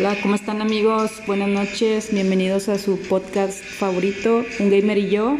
Hola, 0.00 0.16
¿cómo 0.22 0.34
están 0.34 0.62
amigos? 0.62 1.20
Buenas 1.26 1.50
noches, 1.50 2.10
bienvenidos 2.10 2.70
a 2.70 2.78
su 2.78 2.98
podcast 2.98 3.62
favorito, 3.62 4.46
Un 4.58 4.70
Gamer 4.70 4.96
y 4.96 5.10
yo. 5.10 5.36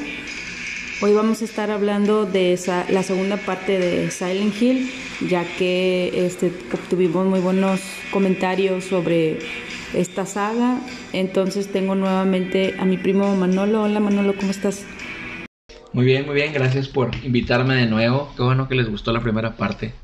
Hoy 1.01 1.15
vamos 1.15 1.41
a 1.41 1.47
estar 1.47 1.71
hablando 1.71 2.27
de 2.27 2.53
esa, 2.53 2.85
la 2.91 3.03
segunda 3.03 3.39
parte 3.39 3.79
de 3.79 4.11
Silent 4.11 4.61
Hill, 4.61 4.91
ya 5.31 5.47
que 5.57 6.27
este, 6.27 6.53
obtuvimos 6.75 7.25
muy 7.27 7.41
buenos 7.41 7.81
comentarios 8.13 8.85
sobre 8.85 9.39
esta 9.95 10.27
saga. 10.27 10.79
Entonces 11.15 11.73
tengo 11.73 11.95
nuevamente 11.95 12.75
a 12.79 12.85
mi 12.85 12.99
primo 12.99 13.35
Manolo. 13.37 13.85
Hola 13.85 13.99
Manolo, 13.99 14.35
¿cómo 14.37 14.51
estás? 14.51 14.85
Muy 15.95 16.05
bien, 16.05 16.27
muy 16.27 16.35
bien, 16.35 16.53
gracias 16.53 16.87
por 16.87 17.13
invitarme 17.25 17.77
de 17.77 17.87
nuevo. 17.87 18.31
Qué 18.37 18.43
bueno 18.43 18.69
que 18.69 18.75
les 18.75 18.91
gustó 18.91 19.11
la 19.11 19.23
primera 19.23 19.57
parte. 19.57 19.95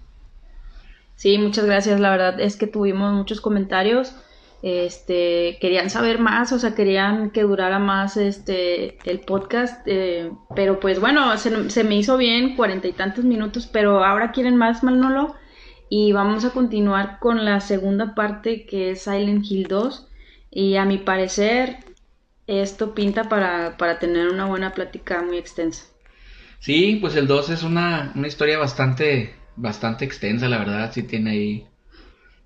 Sí, 1.14 1.36
muchas 1.36 1.66
gracias. 1.66 2.00
La 2.00 2.08
verdad 2.08 2.40
es 2.40 2.56
que 2.56 2.66
tuvimos 2.66 3.12
muchos 3.12 3.42
comentarios. 3.42 4.14
Este, 4.62 5.58
querían 5.60 5.90
saber 5.90 6.18
más, 6.18 6.50
o 6.52 6.58
sea, 6.58 6.74
querían 6.74 7.30
que 7.30 7.42
durara 7.42 7.78
más 7.78 8.16
este 8.16 8.98
el 9.04 9.20
podcast, 9.20 9.86
eh, 9.86 10.32
pero 10.54 10.80
pues 10.80 10.98
bueno, 10.98 11.36
se, 11.36 11.84
me 11.84 11.96
hizo 11.96 12.16
bien 12.16 12.56
cuarenta 12.56 12.88
y 12.88 12.92
tantos 12.92 13.24
minutos, 13.24 13.68
pero 13.70 14.04
ahora 14.04 14.32
quieren 14.32 14.56
más, 14.56 14.82
Manolo, 14.82 15.34
y 15.88 16.12
vamos 16.12 16.44
a 16.44 16.50
continuar 16.50 17.18
con 17.20 17.44
la 17.44 17.60
segunda 17.60 18.14
parte 18.14 18.66
que 18.66 18.90
es 18.90 19.02
Silent 19.02 19.44
Hill 19.48 19.66
2, 19.68 20.08
y 20.50 20.76
a 20.76 20.84
mi 20.84 20.98
parecer 20.98 21.78
esto 22.46 22.94
pinta 22.94 23.28
para, 23.28 23.76
para 23.76 23.98
tener 23.98 24.28
una 24.28 24.46
buena 24.46 24.72
plática 24.72 25.22
muy 25.22 25.36
extensa. 25.36 25.84
Sí, 26.58 26.98
pues 27.00 27.14
el 27.14 27.26
2 27.26 27.50
es 27.50 27.62
una, 27.62 28.12
una 28.14 28.26
historia 28.26 28.58
bastante 28.58 29.34
bastante 29.56 30.04
extensa, 30.04 30.48
la 30.48 30.58
verdad, 30.58 30.92
sí 30.92 31.02
tiene 31.02 31.30
ahí 31.30 31.66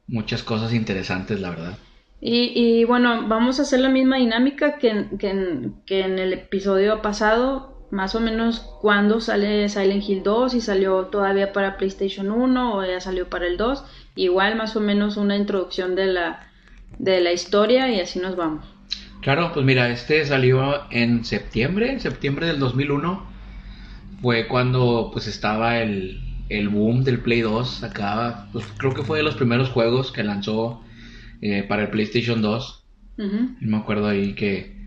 muchas 0.07 0.43
cosas 0.43 0.73
interesantes, 0.73 1.41
la 1.41 1.51
verdad. 1.51 1.79
Y, 2.21 2.53
y 2.55 2.85
bueno, 2.85 3.27
vamos 3.29 3.59
a 3.59 3.63
hacer 3.63 3.81
la 3.81 3.89
misma 3.89 4.17
dinámica 4.17 4.77
que 4.77 4.91
en, 4.91 5.19
que, 5.19 5.31
en, 5.31 5.75
que 5.87 6.01
en 6.01 6.19
el 6.19 6.35
episodio 6.35 7.01
pasado, 7.01 7.87
más 7.91 8.15
o 8.15 8.21
menos 8.21 8.61
cuando 8.81 9.21
sale 9.21 9.69
Silent 9.69 10.07
Hill 10.07 10.23
2, 10.23 10.53
si 10.53 10.61
salió 10.61 11.07
todavía 11.07 11.53
para 11.53 11.77
PlayStation 11.77 12.31
1 12.31 12.75
o 12.77 12.85
ya 12.85 13.01
salió 13.01 13.29
para 13.29 13.47
el 13.47 13.57
2, 13.57 13.85
igual 14.17 14.57
más 14.57 14.77
o 14.77 14.81
menos 14.81 15.17
una 15.17 15.37
introducción 15.37 15.95
de 15.95 16.07
la, 16.07 16.47
de 16.99 17.21
la 17.21 17.33
historia 17.33 17.91
y 17.91 18.01
así 18.01 18.19
nos 18.19 18.37
vamos. 18.37 18.67
Claro, 19.23 19.51
pues 19.53 19.65
mira, 19.65 19.91
este 19.91 20.25
salió 20.25 20.91
en 20.91 21.25
septiembre, 21.25 22.01
septiembre 22.01 22.47
del 22.47 22.59
2001, 22.59 23.27
fue 24.23 24.47
cuando 24.47 25.11
pues 25.13 25.27
estaba 25.27 25.79
el, 25.79 26.21
el 26.51 26.69
boom 26.69 27.03
del 27.03 27.21
Play 27.21 27.41
2 27.41 27.83
acá, 27.83 28.49
pues 28.53 28.67
creo 28.77 28.95
que 28.95 29.03
fue 29.03 29.19
de 29.19 29.25
los 29.25 29.37
primeros 29.37 29.71
juegos 29.71 30.13
que 30.13 30.23
lanzó 30.23 30.83
eh, 31.41 31.63
para 31.63 31.83
el 31.83 31.91
PlayStation 31.91 32.43
2. 32.43 32.85
me 33.61 33.77
acuerdo 33.77 34.09
ahí 34.09 34.35
que 34.35 34.81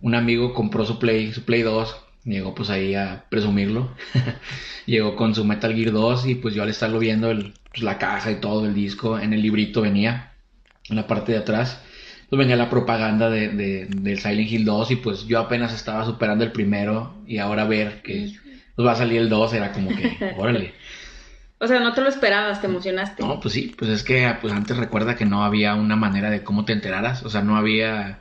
un 0.00 0.14
amigo 0.14 0.52
compró 0.52 0.84
su 0.84 0.98
Play, 0.98 1.32
su 1.32 1.44
Play 1.44 1.62
2, 1.62 1.96
llegó 2.24 2.54
pues 2.54 2.70
ahí 2.70 2.94
a 2.94 3.24
presumirlo. 3.28 3.90
llegó 4.86 5.16
con 5.16 5.34
su 5.34 5.44
Metal 5.44 5.74
Gear 5.74 5.92
2 5.92 6.26
y 6.26 6.34
pues 6.34 6.54
yo 6.54 6.62
al 6.62 6.68
estarlo 6.68 6.98
viendo 6.98 7.30
el, 7.30 7.54
pues, 7.70 7.82
la 7.82 7.98
caja 7.98 8.30
y 8.30 8.36
todo 8.36 8.66
el 8.66 8.74
disco, 8.74 9.18
en 9.18 9.32
el 9.32 9.42
librito 9.42 9.80
venía, 9.80 10.32
en 10.88 10.96
la 10.96 11.06
parte 11.06 11.32
de 11.32 11.38
atrás, 11.38 11.80
pues 12.28 12.38
venía 12.38 12.56
la 12.56 12.70
propaganda 12.70 13.30
de, 13.30 13.48
de, 13.48 13.86
del 13.86 14.18
Silent 14.18 14.50
Hill 14.50 14.64
2 14.64 14.90
y 14.90 14.96
pues 14.96 15.26
yo 15.26 15.38
apenas 15.38 15.72
estaba 15.74 16.04
superando 16.04 16.44
el 16.44 16.52
primero 16.52 17.14
y 17.26 17.38
ahora 17.38 17.64
ver 17.64 18.02
que 18.02 18.32
pues 18.74 18.86
va 18.86 18.92
a 18.92 18.96
salir 18.96 19.20
el 19.20 19.28
2 19.28 19.52
era 19.54 19.72
como 19.72 19.90
que, 19.90 20.34
órale. 20.38 20.72
O 21.62 21.68
sea, 21.68 21.78
no 21.78 21.94
te 21.94 22.00
lo 22.00 22.08
esperabas, 22.08 22.60
te 22.60 22.66
emocionaste. 22.66 23.22
No, 23.22 23.38
pues 23.38 23.54
sí, 23.54 23.72
pues 23.78 23.88
es 23.88 24.02
que 24.02 24.28
pues 24.40 24.52
antes 24.52 24.76
recuerda 24.76 25.14
que 25.14 25.24
no 25.24 25.44
había 25.44 25.76
una 25.76 25.94
manera 25.94 26.28
de 26.28 26.42
cómo 26.42 26.64
te 26.64 26.72
enteraras, 26.72 27.22
o 27.22 27.30
sea, 27.30 27.42
no 27.42 27.56
había 27.56 28.18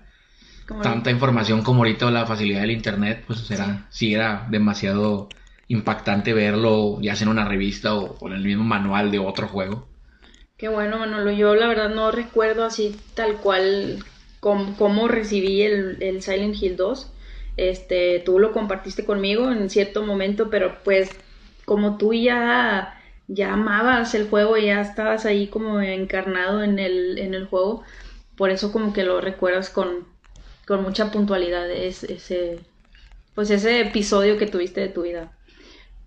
tanta 0.84 1.10
información 1.10 1.64
como 1.64 1.80
ahorita 1.80 2.12
la 2.12 2.28
facilidad 2.28 2.62
del 2.62 2.70
internet, 2.70 3.24
pues 3.26 3.50
era, 3.50 3.88
sí. 3.90 4.14
era 4.14 4.46
demasiado 4.52 5.28
impactante 5.70 6.34
verlo 6.34 7.00
ya 7.02 7.16
sea 7.16 7.26
en 7.26 7.32
una 7.32 7.46
revista 7.46 7.96
o, 7.96 8.28
en 8.28 8.34
el 8.34 8.44
mismo 8.44 8.64
manual 8.64 9.10
de 9.10 9.18
otro 9.18 9.48
juego. 9.48 9.88
Qué 10.56 10.68
bueno, 10.68 11.00
Manolo, 11.00 11.32
yo 11.32 11.56
la 11.56 11.66
verdad 11.68 11.90
no 11.90 12.12
recuerdo 12.12 12.64
así 12.64 12.96
tal 13.16 13.38
cual 13.38 14.06
cómo, 14.40 15.08
recibí 15.08 15.64
el, 15.64 15.98
el 16.00 16.22
Silent 16.22 16.62
Hill 16.62 16.78
2. 16.78 17.12
Este, 17.58 18.20
tú 18.20 18.38
lo 18.38 18.52
compartiste 18.52 19.04
conmigo 19.04 19.52
en 19.52 19.72
cierto 19.72 20.06
momento, 20.06 20.52
pero 20.52 20.84
pues 20.84 21.10
como 21.66 21.98
tú 21.98 22.14
ya 22.14 23.01
ya 23.34 23.54
amabas 23.54 24.14
el 24.14 24.30
juego 24.30 24.58
y 24.58 24.66
ya 24.66 24.82
estabas 24.82 25.26
ahí 25.26 25.48
como 25.48 25.80
encarnado 25.80 26.64
en 26.64 26.80
el, 26.80 27.18
en 27.18 27.34
el 27.34 27.46
juego, 27.46 27.84
por 28.36 28.50
eso 28.50 28.72
como 28.72 28.92
que 28.92 29.04
lo 29.04 29.22
recuerdas 29.22 29.70
con, 29.70 30.06
con 30.68 30.84
mucha 30.84 31.12
puntualidad 31.12 31.72
ese, 31.72 32.60
pues 33.34 33.50
ese 33.50 33.80
episodio 33.82 34.38
que 34.38 34.48
tuviste 34.48 34.82
de 34.82 34.90
tu 34.90 35.04
vida. 35.04 35.32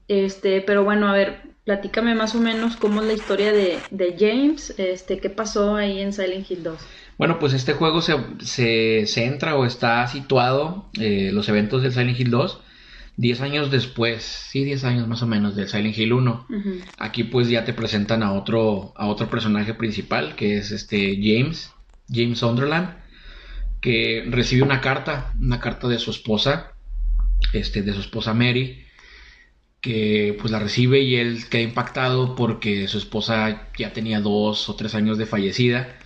Este, 0.07 0.61
pero 0.61 0.85
bueno, 0.85 1.09
a 1.09 1.15
ver, 1.15 1.41
platícame 1.65 2.15
más 2.15 2.35
o 2.35 2.41
menos 2.41 2.77
cómo 2.77 3.01
es 3.01 3.07
la 3.07 3.15
historia 3.15 3.53
de, 3.53 3.79
de 3.91 4.17
James, 4.19 4.75
este, 4.77 5.19
qué 5.19 5.31
pasó 5.31 5.77
ahí 5.77 6.01
en 6.01 6.13
Silent 6.13 6.51
Hill 6.51 6.63
2. 6.63 6.79
Bueno, 7.17 7.39
pues 7.39 7.55
este 7.55 7.73
juego 7.73 8.03
se, 8.03 8.17
se 8.41 9.07
centra 9.07 9.57
o 9.57 9.65
está 9.65 10.07
situado, 10.09 10.91
eh, 11.01 11.31
los 11.33 11.49
eventos 11.49 11.83
del 11.83 11.93
Silent 11.93 12.21
Hill 12.21 12.31
2, 12.31 12.61
10 13.17 13.41
años 13.43 13.71
después, 13.71 14.23
sí, 14.23 14.65
10 14.65 14.85
años 14.85 15.09
más 15.09 15.23
o 15.23 15.27
menos 15.27 15.55
del 15.55 15.69
Silent 15.69 15.97
Hill 15.97 16.13
1. 16.13 16.47
Aquí 16.99 17.25
pues 17.25 17.49
ya 17.49 17.65
te 17.65 17.73
presentan 17.73 18.23
a 18.23 18.33
otro, 18.33 18.93
a 18.97 19.07
otro 19.07 19.29
personaje 19.31 19.75
principal, 19.75 20.35
que 20.35 20.59
es 20.59 20.73
este 20.73 21.17
James, 21.23 21.73
James 22.09 22.39
Sunderland, 22.39 22.97
que 23.81 24.25
recibe 24.29 24.63
una 24.63 24.81
carta, 24.81 25.33
una 25.41 25.61
carta 25.61 25.87
de 25.89 25.99
su 25.99 26.11
esposa, 26.11 26.73
este, 27.53 27.83
de 27.83 27.93
su 27.93 28.01
esposa 28.01 28.35
Mary, 28.35 28.85
que 29.81 30.37
pues 30.41 30.51
la 30.51 30.59
recibe 30.59 31.01
y 31.01 31.17
él 31.17 31.45
queda 31.49 31.63
impactado 31.63 32.35
porque 32.35 32.89
su 32.89 32.99
esposa 32.99 33.69
ya 33.79 33.93
tenía 33.93 34.21
dos 34.21 34.69
o 34.69 34.77
tres 34.77 34.95
años 34.95 35.19
de 35.19 35.27
fallecida 35.27 35.99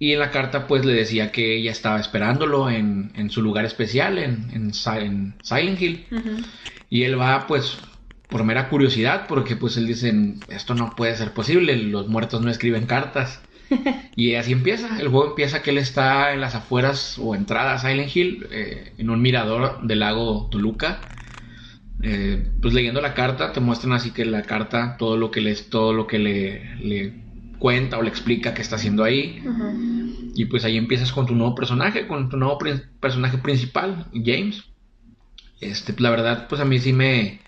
y 0.00 0.14
en 0.14 0.18
la 0.18 0.30
carta 0.30 0.66
pues 0.66 0.86
le 0.86 0.94
decía 0.94 1.30
que 1.30 1.54
ella 1.54 1.70
estaba 1.70 2.00
esperándolo 2.00 2.70
en, 2.70 3.12
en 3.14 3.28
su 3.28 3.42
lugar 3.42 3.66
especial, 3.66 4.18
en, 4.18 4.50
en, 4.54 4.72
Silent 4.72 5.80
Hill. 5.80 6.06
Y 6.88 7.02
él 7.02 7.20
va 7.20 7.46
pues 7.46 7.78
por 8.30 8.42
mera 8.42 8.70
curiosidad, 8.70 9.26
porque 9.28 9.56
pues 9.56 9.76
él 9.76 9.86
dice, 9.86 10.10
esto 10.48 10.74
no 10.74 10.96
puede 10.96 11.14
ser 11.16 11.34
posible, 11.34 11.76
los 11.76 12.08
muertos 12.08 12.40
no 12.40 12.50
escriben 12.50 12.86
cartas. 12.86 13.42
y 14.16 14.36
así 14.36 14.52
empieza, 14.52 14.98
el 14.98 15.08
juego 15.08 15.28
empieza 15.28 15.62
que 15.62 15.68
él 15.68 15.78
está 15.78 16.32
en 16.32 16.40
las 16.40 16.54
afueras 16.54 17.18
o 17.18 17.34
entrada 17.34 17.74
a 17.74 17.78
Silent 17.78 18.16
Hill, 18.16 18.46
eh, 18.50 18.94
en 18.96 19.10
un 19.10 19.20
mirador 19.20 19.86
del 19.86 20.00
lago 20.00 20.48
Toluca. 20.50 21.02
Eh, 22.02 22.42
pues 22.62 22.72
leyendo 22.72 23.02
la 23.02 23.12
carta, 23.12 23.52
te 23.52 23.60
muestran 23.60 23.92
así 23.92 24.12
que 24.12 24.24
la 24.24 24.44
carta, 24.44 24.96
todo 24.96 25.18
lo 25.18 25.30
que, 25.30 25.42
les, 25.42 25.68
todo 25.68 25.92
lo 25.92 26.06
que 26.06 26.18
le, 26.18 26.76
le 26.76 27.29
cuenta 27.60 27.98
o 27.98 28.02
le 28.02 28.08
explica 28.08 28.54
qué 28.54 28.62
está 28.62 28.74
haciendo 28.74 29.04
ahí. 29.04 29.40
Y 30.34 30.46
pues 30.46 30.64
ahí 30.64 30.76
empiezas 30.76 31.12
con 31.12 31.26
tu 31.26 31.36
nuevo 31.36 31.54
personaje, 31.54 32.08
con 32.08 32.28
tu 32.28 32.36
nuevo 32.36 32.58
personaje 32.98 33.38
principal, 33.38 34.06
James. 34.12 34.64
Este, 35.60 35.94
la 35.98 36.10
verdad, 36.10 36.48
pues 36.48 36.60
a 36.60 36.64
mí 36.64 36.80
sí 36.80 36.92
me. 36.92 37.40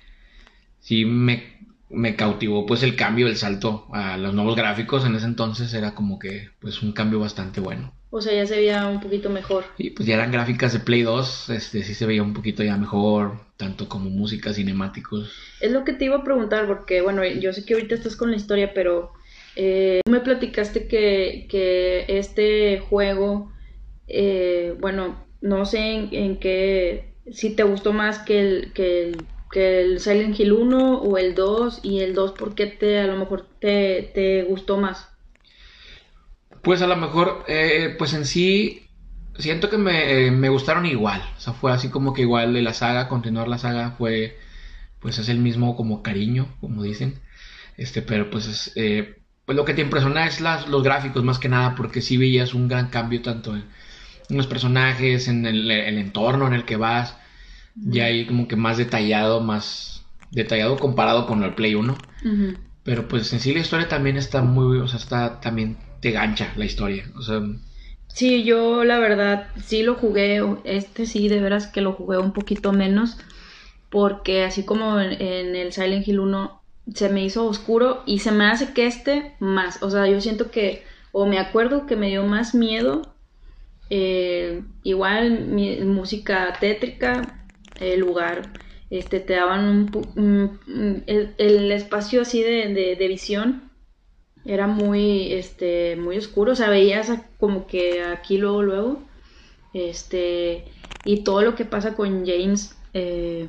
Sí 0.79 1.05
me, 1.05 1.59
me 1.91 2.17
cautivó 2.17 2.67
pues 2.67 2.83
el 2.83 2.97
cambio, 2.97 3.29
el 3.29 3.37
salto 3.37 3.87
a 3.93 4.17
los 4.17 4.35
nuevos 4.35 4.55
gráficos. 4.55 5.05
En 5.05 5.15
ese 5.15 5.27
entonces 5.27 5.73
era 5.75 5.95
como 5.95 6.19
que 6.19 6.51
pues 6.61 6.83
un 6.83 6.93
cambio 6.93 7.19
bastante 7.19 7.61
bueno. 7.61 7.93
O 8.15 8.21
sea, 8.21 8.35
ya 8.35 8.47
se 8.47 8.57
veía 8.57 8.87
un 8.89 9.01
poquito 9.01 9.31
mejor. 9.31 9.65
Y 9.79 9.91
pues 9.91 10.07
ya 10.07 10.17
eran 10.17 10.31
gráficas 10.31 10.75
de 10.75 10.81
Play 10.81 11.01
2, 11.01 11.49
este 11.49 11.83
sí 11.83 11.95
se 11.95 12.05
veía 12.05 12.23
un 12.23 12.35
poquito 12.35 12.63
ya 12.63 12.77
mejor, 12.77 13.39
tanto 13.57 13.89
como 13.89 14.11
música, 14.11 14.53
cinemáticos. 14.53 15.33
Es 15.63 15.73
lo 15.73 15.83
que 15.83 15.95
te 15.95 16.05
iba 16.05 16.17
a 16.17 16.25
preguntar, 16.25 16.67
porque 16.67 17.01
bueno, 17.01 17.25
yo 17.25 17.55
sé 17.55 17.65
que 17.65 17.73
ahorita 17.73 17.95
estás 17.95 18.15
con 18.15 18.31
la 18.31 18.37
historia, 18.37 18.75
pero 18.75 19.13
eh, 19.57 20.01
me 20.09 20.21
platicaste 20.21 20.87
que, 20.87 21.47
que 21.49 22.05
este 22.09 22.79
juego, 22.79 23.53
eh, 24.09 24.75
bueno, 24.81 25.27
no 25.41 25.67
sé 25.67 26.09
en, 26.11 26.39
qué, 26.39 27.15
si 27.31 27.55
te 27.55 27.63
gustó 27.63 27.93
más 27.93 28.21
que 28.21 28.41
el, 28.41 28.73
que 28.73 29.03
el, 29.05 29.27
que 29.51 29.81
el 29.81 30.01
Silent 30.01 30.39
Hill 30.39 30.53
1 30.53 30.99
o 31.03 31.19
el 31.19 31.35
2 31.35 31.81
y 31.83 32.01
el 32.01 32.15
2, 32.15 32.33
¿por 32.33 32.55
qué 32.55 32.67
te, 32.67 32.99
a 32.99 33.07
lo 33.07 33.17
mejor 33.17 33.47
te, 33.61 34.11
te 34.15 34.45
gustó 34.45 34.79
más? 34.79 35.09
Pues 36.63 36.81
a 36.81 36.87
lo 36.87 36.97
mejor, 36.97 37.45
eh, 37.49 37.95
pues 37.99 38.15
en 38.15 38.25
sí, 38.25 38.89
siento 39.37 39.69
que 39.69 39.79
me, 39.79 40.31
me, 40.31 40.49
gustaron 40.49 40.87
igual. 40.87 41.21
O 41.37 41.41
sea, 41.41 41.53
fue 41.53 41.73
así 41.73 41.89
como 41.89 42.15
que 42.15 42.23
igual 42.23 42.55
de 42.55 42.63
la 42.63 42.73
saga, 42.73 43.09
continuar 43.09 43.49
la 43.49 43.59
saga 43.59 43.93
fue, 43.99 44.39
pues 45.01 45.19
es 45.19 45.29
el 45.29 45.39
mismo 45.39 45.77
como 45.77 46.03
cariño, 46.03 46.57
como 46.61 46.83
dicen. 46.83 47.21
Este, 47.77 48.01
pero 48.03 48.31
pues 48.31 48.47
es, 48.47 48.73
eh, 48.77 49.22
pues 49.45 49.57
lo 49.57 49.65
que 49.65 49.75
te 49.75 49.83
impresiona 49.83 50.27
es 50.27 50.41
las, 50.41 50.69
los 50.69 50.83
gráficos 50.83 51.23
más 51.25 51.39
que 51.39 51.49
nada, 51.49 51.75
porque 51.75 52.01
sí 52.01 52.17
veías 52.17 52.55
un 52.55 52.69
gran 52.69 52.89
cambio 52.89 53.23
tanto 53.23 53.55
en, 53.55 53.65
los 54.29 54.47
personajes, 54.47 55.29
en 55.29 55.45
el, 55.45 55.71
entorno 55.71 56.47
en 56.47 56.55
el 56.55 56.65
que 56.65 56.77
vas, 56.77 57.17
ya 57.75 58.07
hay 58.07 58.27
como 58.27 58.49
que 58.49 58.57
más 58.57 58.79
detallado, 58.79 59.41
más 59.41 60.05
detallado 60.31 60.79
comparado 60.79 61.27
con 61.27 61.43
el 61.43 61.55
Play 61.55 61.75
1. 61.75 61.97
Pero 62.83 63.09
pues 63.09 63.33
en 63.33 63.41
sí 63.41 63.53
la 63.53 63.61
historia 63.61 63.89
también 63.89 64.17
está 64.17 64.43
muy, 64.43 64.79
o 64.79 64.89
sea, 64.89 64.99
está 64.99 65.41
también 65.41 65.77
te 66.01 66.11
gancha 66.11 66.53
la 66.57 66.65
historia, 66.65 67.05
o 67.15 67.23
sea... 67.23 67.41
Sí, 68.09 68.45
yo 68.45 68.85
la 68.85 68.99
verdad 68.99 69.49
sí 69.65 69.83
lo 69.83 69.95
jugué, 69.95 70.43
este 70.65 71.07
sí 71.07 71.29
de 71.29 71.41
veras 71.41 71.67
que 71.69 71.81
lo 71.81 71.93
jugué 71.93 72.19
un 72.19 72.33
poquito 72.33 72.73
menos, 72.73 73.17
porque 73.89 74.45
así 74.45 74.65
como 74.65 75.01
en, 75.01 75.57
el 75.57 75.73
Silent 75.73 76.07
Hill 76.07 76.21
1 76.21 76.62
se 76.95 77.09
me 77.09 77.25
hizo 77.25 77.47
oscuro 77.47 78.03
y 78.07 78.21
se 78.21 78.33
me 78.33 78.47
hace 78.47 78.73
que 78.73 78.87
este 78.87 79.35
más, 79.41 79.83
o 79.83 79.91
sea, 79.91 80.07
yo 80.07 80.21
siento 80.21 80.51
que, 80.51 80.85
o 81.13 81.27
me 81.27 81.39
acuerdo 81.39 81.87
que 81.87 81.97
me 81.97 82.09
dio 82.09 82.25
más 82.25 82.55
miedo, 82.55 83.15
eh, 83.91 84.63
igual 84.83 85.47
mi, 85.47 85.81
música 85.81 86.57
tétrica, 86.61 87.47
el 87.81 88.01
lugar, 88.01 88.53
este, 88.91 89.21
te 89.21 89.35
daban 89.35 89.91
un, 90.17 90.61
el, 91.07 91.73
espacio 91.73 92.23
así 92.23 92.43
de, 92.43 92.97
de 92.99 93.09
visión 93.09 93.73
era 94.45 94.67
muy, 94.67 95.33
este, 95.33 95.97
muy 95.97 96.19
oscuro, 96.19 96.53
o 96.53 96.57
sea, 96.57 96.69
veías 96.69 97.13
como 97.39 97.67
que 97.67 98.03
aquí 98.03 98.39
luego, 98.39 98.63
luego, 98.63 99.03
este, 99.73 100.65
y 101.05 101.23
todo 101.23 101.43
lo 101.43 101.55
que 101.55 101.65
pasa 101.65 101.95
con 101.95 102.27
James, 102.27 102.77
eh, 102.93 103.49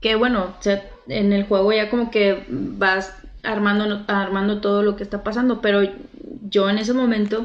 que 0.00 0.16
bueno, 0.16 0.54
o 0.58 0.62
sea, 0.62 0.90
en 1.08 1.32
el 1.32 1.44
juego 1.44 1.72
ya 1.72 1.90
como 1.90 2.10
que 2.10 2.44
vas 2.48 3.14
armando, 3.42 4.04
armando 4.08 4.60
todo 4.60 4.82
lo 4.82 4.96
que 4.96 5.02
está 5.02 5.22
pasando, 5.22 5.60
pero 5.60 5.80
yo 6.48 6.68
en 6.68 6.78
ese 6.78 6.92
momento 6.92 7.44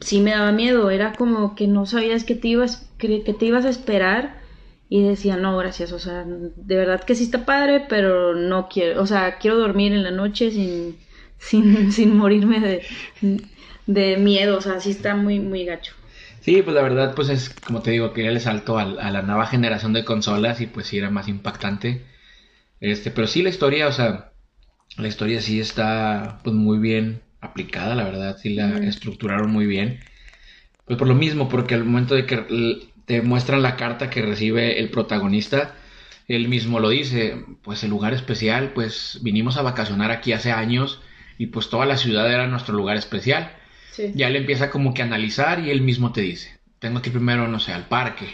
sí 0.00 0.20
me 0.20 0.32
daba 0.32 0.52
miedo, 0.52 0.90
era 0.90 1.14
como 1.14 1.54
que 1.54 1.66
no 1.66 1.86
sabías 1.86 2.24
que 2.24 2.34
te 2.34 2.48
ibas, 2.48 2.90
que, 2.98 3.20
te 3.20 3.46
ibas 3.46 3.64
a 3.64 3.70
esperar 3.70 4.38
y 4.88 5.02
decía, 5.02 5.36
no, 5.36 5.56
gracias, 5.56 5.92
o 5.92 5.98
sea, 5.98 6.24
de 6.26 6.76
verdad 6.76 7.04
que 7.04 7.14
sí 7.14 7.24
está 7.24 7.44
padre, 7.44 7.84
pero 7.88 8.34
no 8.34 8.68
quiero, 8.68 9.02
o 9.02 9.06
sea, 9.06 9.38
quiero 9.38 9.58
dormir 9.58 9.92
en 9.92 10.02
la 10.02 10.10
noche 10.10 10.50
sin 10.50 10.96
sin, 11.38 11.92
sin 11.92 12.16
morirme 12.16 12.60
de, 12.60 12.82
de 13.86 14.16
miedo, 14.16 14.58
o 14.58 14.60
sea, 14.60 14.80
sí 14.80 14.90
está 14.90 15.14
muy, 15.14 15.40
muy 15.40 15.64
gacho. 15.64 15.94
Sí, 16.40 16.62
pues 16.62 16.74
la 16.74 16.82
verdad, 16.82 17.14
pues 17.14 17.28
es 17.28 17.50
como 17.50 17.82
te 17.82 17.90
digo, 17.90 18.12
que 18.12 18.24
ya 18.24 18.30
le 18.30 18.40
salto 18.40 18.78
a, 18.78 18.82
a, 18.82 19.10
la 19.10 19.22
nueva 19.22 19.46
generación 19.46 19.92
de 19.92 20.04
consolas 20.04 20.60
y 20.60 20.66
pues 20.66 20.86
sí 20.86 20.98
era 20.98 21.10
más 21.10 21.28
impactante. 21.28 22.04
Este, 22.80 23.10
pero 23.10 23.26
sí 23.26 23.42
la 23.42 23.48
historia, 23.48 23.88
o 23.88 23.92
sea, 23.92 24.32
la 24.96 25.08
historia 25.08 25.40
sí 25.40 25.60
está 25.60 26.40
pues 26.42 26.54
muy 26.54 26.78
bien 26.78 27.22
aplicada, 27.40 27.94
la 27.94 28.04
verdad, 28.04 28.36
sí 28.36 28.54
la 28.54 28.78
estructuraron 28.78 29.50
muy 29.50 29.66
bien. 29.66 30.00
Pues 30.84 30.98
por 30.98 31.08
lo 31.08 31.14
mismo, 31.14 31.48
porque 31.48 31.74
al 31.74 31.84
momento 31.84 32.14
de 32.14 32.26
que 32.26 32.90
te 33.04 33.22
muestran 33.22 33.62
la 33.62 33.76
carta 33.76 34.10
que 34.10 34.22
recibe 34.22 34.78
el 34.80 34.90
protagonista, 34.90 35.74
él 36.28 36.48
mismo 36.48 36.80
lo 36.80 36.90
dice, 36.90 37.44
pues 37.62 37.82
el 37.84 37.90
lugar 37.90 38.12
especial, 38.14 38.72
pues 38.74 39.18
vinimos 39.22 39.56
a 39.56 39.62
vacacionar 39.62 40.10
aquí 40.10 40.32
hace 40.32 40.52
años 40.52 41.00
y 41.38 41.46
pues 41.46 41.70
toda 41.70 41.86
la 41.86 41.96
ciudad 41.96 42.30
era 42.30 42.46
nuestro 42.46 42.74
lugar 42.74 42.96
especial. 42.96 43.52
Ya 44.14 44.28
él 44.28 44.36
empieza 44.36 44.70
como 44.70 44.94
que 44.94 45.02
a 45.02 45.06
analizar 45.06 45.58
y 45.60 45.70
él 45.70 45.80
mismo 45.80 46.12
te 46.12 46.20
dice, 46.20 46.60
tengo 46.78 47.02
que 47.02 47.08
ir 47.08 47.14
primero, 47.14 47.48
no 47.48 47.58
sé, 47.58 47.72
al 47.72 47.88
parque, 47.88 48.26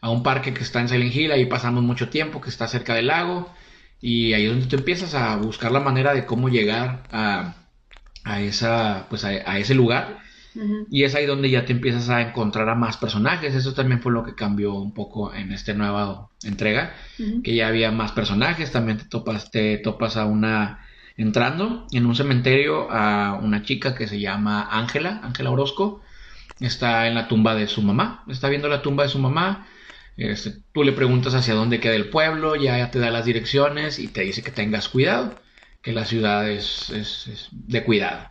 a 0.00 0.10
un 0.10 0.22
parque 0.22 0.54
que 0.54 0.62
está 0.62 0.80
en 0.80 0.88
Silent 0.88 1.14
Hill, 1.14 1.32
ahí 1.32 1.46
pasamos 1.46 1.82
mucho 1.82 2.08
tiempo, 2.08 2.40
que 2.40 2.50
está 2.50 2.68
cerca 2.68 2.94
del 2.94 3.08
lago, 3.08 3.52
y 4.02 4.34
ahí 4.34 4.46
es 4.46 4.50
donde 4.50 4.66
tú 4.66 4.74
empiezas 4.76 5.14
a 5.14 5.36
buscar 5.36 5.70
la 5.70 5.78
manera 5.78 6.12
de 6.12 6.26
cómo 6.26 6.48
llegar 6.48 7.04
a, 7.12 7.54
a 8.24 8.40
esa, 8.40 9.06
pues 9.08 9.24
a, 9.24 9.58
ese 9.58 9.74
lugar. 9.76 10.18
Y 10.90 11.04
es 11.04 11.14
ahí 11.14 11.24
donde 11.24 11.48
ya 11.48 11.64
te 11.64 11.72
empiezas 11.72 12.10
a 12.10 12.20
encontrar 12.20 12.68
a 12.68 12.74
más 12.74 12.98
personajes. 12.98 13.54
Eso 13.54 13.72
también 13.72 14.02
fue 14.02 14.12
lo 14.12 14.24
que 14.24 14.34
cambió 14.34 14.74
un 14.74 14.92
poco 14.92 15.32
en 15.32 15.52
esta 15.52 15.72
nueva 15.72 16.28
entrega. 16.42 16.94
Que 17.42 17.54
ya 17.54 17.68
había 17.68 17.92
más 17.92 18.10
personajes. 18.12 18.72
También 18.72 18.98
te 18.98 19.04
topas, 19.04 19.50
te 19.52 19.78
topas 19.78 20.16
a 20.16 20.26
una 20.26 20.84
entrando 21.16 21.86
en 21.92 22.04
un 22.04 22.16
cementerio 22.16 22.90
a 22.90 23.38
una 23.40 23.62
chica 23.62 23.94
que 23.94 24.08
se 24.08 24.18
llama 24.18 24.68
Ángela, 24.70 25.20
Ángela 25.22 25.52
Orozco. 25.52 26.02
Está 26.60 27.06
en 27.06 27.14
la 27.14 27.28
tumba 27.28 27.54
de 27.54 27.68
su 27.68 27.82
mamá, 27.82 28.24
está 28.28 28.48
viendo 28.48 28.68
la 28.68 28.82
tumba 28.82 29.04
de 29.04 29.08
su 29.08 29.18
mamá. 29.20 29.66
Este, 30.16 30.52
tú 30.72 30.84
le 30.84 30.92
preguntas 30.92 31.34
hacia 31.34 31.54
dónde 31.54 31.80
queda 31.80 31.94
el 31.94 32.10
pueblo, 32.10 32.56
ya 32.56 32.90
te 32.90 32.98
da 32.98 33.10
las 33.10 33.24
direcciones 33.24 33.98
y 33.98 34.08
te 34.08 34.22
dice 34.22 34.42
que 34.42 34.50
tengas 34.50 34.88
cuidado, 34.88 35.34
que 35.80 35.92
la 35.92 36.04
ciudad 36.04 36.48
es, 36.48 36.90
es, 36.90 37.48
de 37.50 37.82
cuidado. 37.82 38.30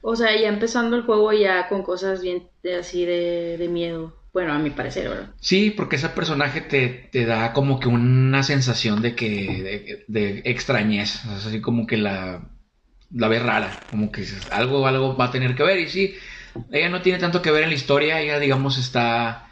O 0.00 0.16
sea, 0.16 0.38
ya 0.38 0.48
empezando 0.48 0.96
el 0.96 1.02
juego 1.02 1.32
ya 1.32 1.68
con 1.68 1.82
cosas 1.82 2.22
bien 2.22 2.48
así 2.78 3.04
de, 3.04 3.56
de 3.58 3.68
miedo. 3.68 4.14
Bueno, 4.32 4.52
a 4.52 4.58
mi 4.58 4.70
parecer, 4.70 5.08
¿verdad? 5.08 5.30
Sí, 5.38 5.70
porque 5.70 5.94
ese 5.94 6.08
personaje 6.08 6.60
te, 6.60 6.88
te 6.88 7.24
da 7.24 7.52
como 7.52 7.78
que 7.78 7.86
una 7.86 8.42
sensación 8.42 9.00
de 9.00 9.14
que, 9.14 10.04
de, 10.08 10.42
extrañez, 10.44 11.24
o 11.24 11.38
sea, 11.38 11.50
así 11.50 11.60
como 11.60 11.86
que 11.86 11.96
la, 11.96 12.42
la 13.12 13.28
ves 13.28 13.42
rara, 13.42 13.70
como 13.88 14.10
que 14.10 14.26
algo, 14.50 14.88
algo 14.88 15.16
va 15.16 15.26
a 15.26 15.30
tener 15.30 15.54
que 15.54 15.62
ver 15.62 15.78
y 15.78 15.88
sí, 15.88 16.16
ella 16.72 16.88
no 16.88 17.00
tiene 17.00 17.20
tanto 17.20 17.42
que 17.42 17.52
ver 17.52 17.62
en 17.62 17.68
la 17.68 17.76
historia, 17.76 18.20
ella 18.20 18.40
digamos 18.40 18.76
está 18.76 19.48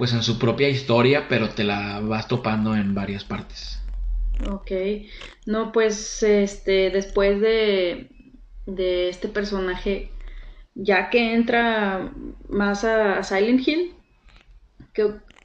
pues 0.00 0.14
en 0.14 0.22
su 0.22 0.38
propia 0.38 0.70
historia, 0.70 1.26
pero 1.28 1.50
te 1.50 1.62
la 1.62 2.00
vas 2.00 2.26
topando 2.26 2.74
en 2.74 2.94
varias 2.94 3.22
partes. 3.22 3.78
Ok, 4.48 4.70
no, 5.44 5.72
pues 5.72 6.22
este, 6.22 6.88
después 6.88 7.38
de, 7.42 8.08
de 8.64 9.10
este 9.10 9.28
personaje, 9.28 10.10
ya 10.74 11.10
que 11.10 11.34
entra 11.34 12.14
más 12.48 12.84
a 12.84 13.22
Silent 13.22 13.68
Hill, 13.68 13.92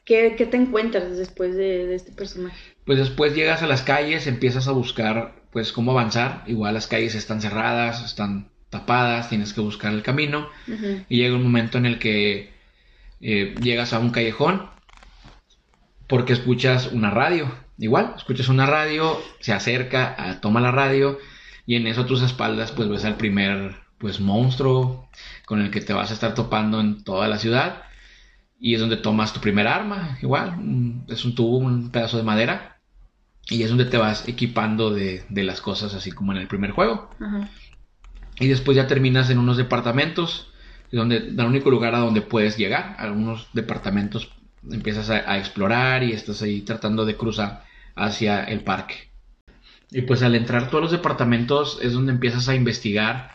¿Qué, 0.05 0.47
te 0.49 0.55
encuentras 0.55 1.17
después 1.17 1.57
de, 1.57 1.93
este 1.93 2.13
personaje? 2.13 2.55
Pues 2.85 2.97
después 2.97 3.35
llegas 3.35 3.61
a 3.61 3.67
las 3.67 3.81
calles, 3.81 4.25
empiezas 4.25 4.69
a 4.69 4.71
buscar 4.71 5.35
pues 5.51 5.73
cómo 5.73 5.91
avanzar. 5.91 6.45
Igual 6.47 6.75
las 6.75 6.87
calles 6.87 7.13
están 7.13 7.41
cerradas, 7.41 8.05
están 8.05 8.47
tapadas, 8.69 9.27
tienes 9.27 9.51
que 9.51 9.59
buscar 9.59 9.93
el 9.93 10.01
camino. 10.01 10.47
Y 11.09 11.17
llega 11.17 11.35
un 11.35 11.43
momento 11.43 11.77
en 11.77 11.85
el 11.85 11.99
que 11.99 12.54
eh, 13.21 13.55
llegas 13.61 13.93
a 13.93 13.99
un 13.99 14.11
callejón 14.11 14.69
porque 16.07 16.33
escuchas 16.33 16.91
una 16.91 17.09
radio. 17.09 17.51
Igual, 17.77 18.13
escuchas 18.15 18.47
una 18.47 18.65
radio, 18.65 19.19
se 19.39 19.51
acerca, 19.53 20.39
toma 20.41 20.61
la 20.61 20.71
radio 20.71 21.19
y 21.65 21.75
en 21.75 21.87
eso 21.87 22.01
a 22.01 22.05
tus 22.05 22.21
espaldas 22.21 22.71
pues 22.71 22.87
ves 22.87 23.03
al 23.05 23.17
primer 23.17 23.75
pues 23.97 24.19
monstruo 24.19 25.09
con 25.45 25.61
el 25.61 25.71
que 25.71 25.81
te 25.81 25.93
vas 25.93 26.11
a 26.11 26.13
estar 26.13 26.33
topando 26.35 26.79
en 26.79 27.03
toda 27.03 27.27
la 27.27 27.37
ciudad 27.37 27.85
y 28.59 28.73
es 28.73 28.79
donde 28.79 28.97
tomas 28.97 29.33
tu 29.33 29.41
primer 29.41 29.67
arma, 29.67 30.17
igual, 30.21 31.03
es 31.07 31.25
un 31.25 31.35
tubo, 31.35 31.57
un 31.57 31.91
pedazo 31.91 32.17
de 32.17 32.23
madera. 32.23 32.79
Y 33.47 33.61
es 33.61 33.69
donde 33.69 33.85
te 33.85 33.97
vas 33.97 34.27
equipando 34.27 34.89
de, 34.89 35.23
las 35.29 35.61
cosas, 35.61 35.93
así 35.93 36.11
como 36.11 36.31
en 36.31 36.39
el 36.39 36.47
primer 36.47 36.71
juego. 36.71 37.11
Y 38.39 38.47
después 38.47 38.75
ya 38.75 38.87
terminas 38.87 39.29
en 39.29 39.37
unos 39.37 39.57
departamentos, 39.57 40.51
donde 40.95 41.17
el 41.17 41.45
único 41.45 41.69
lugar 41.69 41.95
a 41.95 41.99
donde 41.99 42.21
puedes 42.21 42.57
llegar. 42.57 42.95
Algunos 42.99 43.47
departamentos 43.53 44.31
empiezas 44.71 45.09
a, 45.09 45.37
explorar 45.37 46.03
y 46.03 46.11
estás 46.11 46.41
ahí 46.41 46.61
tratando 46.61 47.05
de 47.05 47.15
cruzar 47.15 47.63
hacia 47.95 48.43
el 48.43 48.61
parque. 48.63 49.09
Y 49.91 50.01
pues 50.01 50.23
al 50.23 50.35
entrar 50.35 50.69
todos 50.69 50.81
los 50.81 50.91
departamentos 50.91 51.79
es 51.81 51.93
donde 51.93 52.11
empiezas 52.11 52.49
a 52.49 52.55
investigar. 52.55 53.31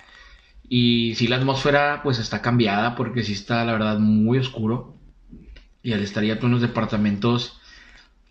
Y 0.68 1.14
si 1.16 1.26
la 1.28 1.36
atmósfera 1.36 2.00
pues 2.02 2.18
está 2.18 2.42
cambiada 2.42 2.94
porque 2.94 3.22
si 3.22 3.32
está 3.32 3.64
la 3.64 3.72
verdad 3.72 3.98
muy 3.98 4.38
oscuro 4.38 4.96
y 5.82 5.92
al 5.92 6.02
estar 6.02 6.24
ya 6.24 6.38
tú 6.38 6.46
en 6.46 6.52
los 6.52 6.60
departamentos, 6.60 7.60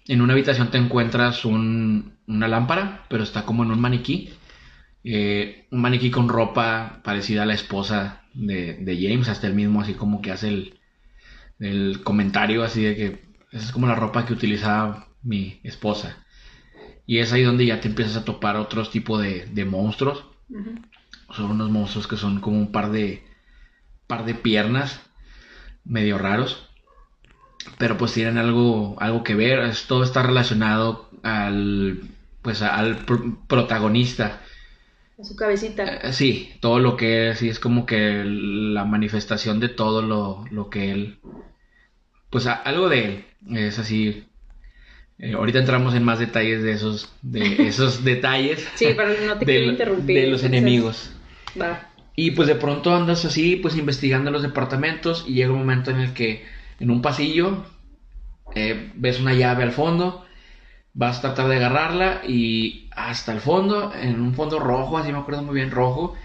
en 0.07 0.21
una 0.21 0.33
habitación 0.33 0.71
te 0.71 0.77
encuentras 0.77 1.45
una 1.45 2.47
lámpara, 2.47 3.05
pero 3.09 3.23
está 3.23 3.43
como 3.45 3.63
en 3.63 3.71
un 3.71 3.79
maniquí. 3.79 4.31
Eh, 5.03 5.67
un 5.71 5.81
maniquí 5.81 6.11
con 6.11 6.27
ropa 6.29 6.99
parecida 7.03 7.43
a 7.43 7.45
la 7.45 7.53
esposa 7.53 8.18
de, 8.33 8.97
James, 9.01 9.29
hasta 9.29 9.47
el 9.47 9.53
mismo 9.53 9.81
así 9.81 9.93
como 9.93 10.21
que 10.21 10.31
hace 10.31 10.47
el, 10.49 10.79
el 11.59 12.01
comentario 12.03 12.63
así 12.63 12.83
de 12.83 12.95
que 12.95 13.25
esa 13.51 13.65
es 13.65 13.71
como 13.71 13.87
la 13.87 13.95
ropa 13.95 14.25
que 14.25 14.33
utilizaba 14.33 15.07
mi 15.23 15.59
esposa. 15.63 16.25
Y 17.05 17.19
es 17.19 17.33
ahí 17.33 17.43
donde 17.43 17.65
ya 17.65 17.81
te 17.81 17.87
empiezas 17.87 18.17
a 18.17 18.25
topar 18.25 18.55
otros 18.55 18.91
tipos 18.91 19.21
de, 19.21 19.45
de 19.47 19.65
monstruos. 19.65 20.25
Son 21.31 21.51
unos 21.51 21.69
monstruos 21.71 22.07
que 22.07 22.17
son 22.17 22.39
como 22.39 22.57
un 22.57 22.71
par 22.71 22.91
de, 22.91 23.23
par 24.07 24.25
de 24.25 24.35
piernas 24.35 25.01
medio 25.83 26.17
raros 26.17 26.69
pero 27.77 27.97
pues 27.97 28.13
tienen 28.13 28.37
algo, 28.37 28.95
algo 28.99 29.23
que 29.23 29.35
ver, 29.35 29.71
todo 29.87 30.03
está 30.03 30.23
relacionado 30.23 31.09
al, 31.23 32.01
pues 32.41 32.61
al 32.61 33.05
protagonista. 33.47 34.41
Su 35.23 35.35
cabecita. 35.35 35.83
Eh, 35.83 36.13
sí, 36.13 36.53
todo 36.61 36.79
lo 36.79 36.95
que 36.95 37.31
es, 37.31 37.39
sí, 37.39 37.49
es 37.49 37.59
como 37.59 37.85
que 37.85 38.23
la 38.25 38.85
manifestación 38.85 39.59
de 39.59 39.67
todo 39.67 40.01
lo, 40.01 40.69
que 40.69 40.91
él, 40.91 41.19
pues 42.29 42.47
algo 42.47 42.87
de 42.89 43.05
él, 43.05 43.25
es 43.51 43.79
así. 43.79 44.23
Eh, 45.17 45.33
ahorita 45.33 45.59
entramos 45.59 45.93
en 45.93 46.03
más 46.03 46.19
detalles 46.19 46.63
de 46.63 46.71
esos, 46.71 47.13
de 47.21 47.67
esos 47.67 48.05
detalles. 48.05 48.65
Sí, 48.75 48.87
pero 48.95 49.09
no 49.25 49.37
te 49.37 49.45
quiero 49.45 49.71
interrumpir. 49.71 50.15
De 50.15 50.27
los 50.27 50.43
enemigos. 50.43 51.11
Va. 51.59 51.89
Y 52.15 52.31
pues 52.31 52.47
de 52.47 52.55
pronto 52.55 52.95
andas 52.95 53.25
así, 53.25 53.57
pues 53.57 53.75
investigando 53.75 54.31
los 54.31 54.41
departamentos 54.41 55.25
y 55.27 55.33
llega 55.33 55.51
un 55.51 55.59
momento 55.59 55.91
en 55.91 55.99
el 55.99 56.13
que 56.13 56.45
en 56.79 56.91
un 56.91 57.01
pasillo, 57.01 57.65
eh, 58.55 58.91
ves 58.95 59.19
una 59.19 59.33
llave 59.33 59.63
al 59.63 59.71
fondo, 59.71 60.25
vas 60.93 61.19
a 61.19 61.21
tratar 61.21 61.47
de 61.47 61.57
agarrarla 61.57 62.21
y 62.27 62.88
hasta 63.07 63.31
el 63.31 63.39
fondo, 63.39 63.93
en 63.93 64.19
un 64.19 64.33
fondo 64.33 64.59
rojo, 64.59 64.97
así 64.97 65.11
me 65.11 65.19
acuerdo 65.19 65.41
muy 65.43 65.55
bien, 65.55 65.71
rojo, 65.71 66.15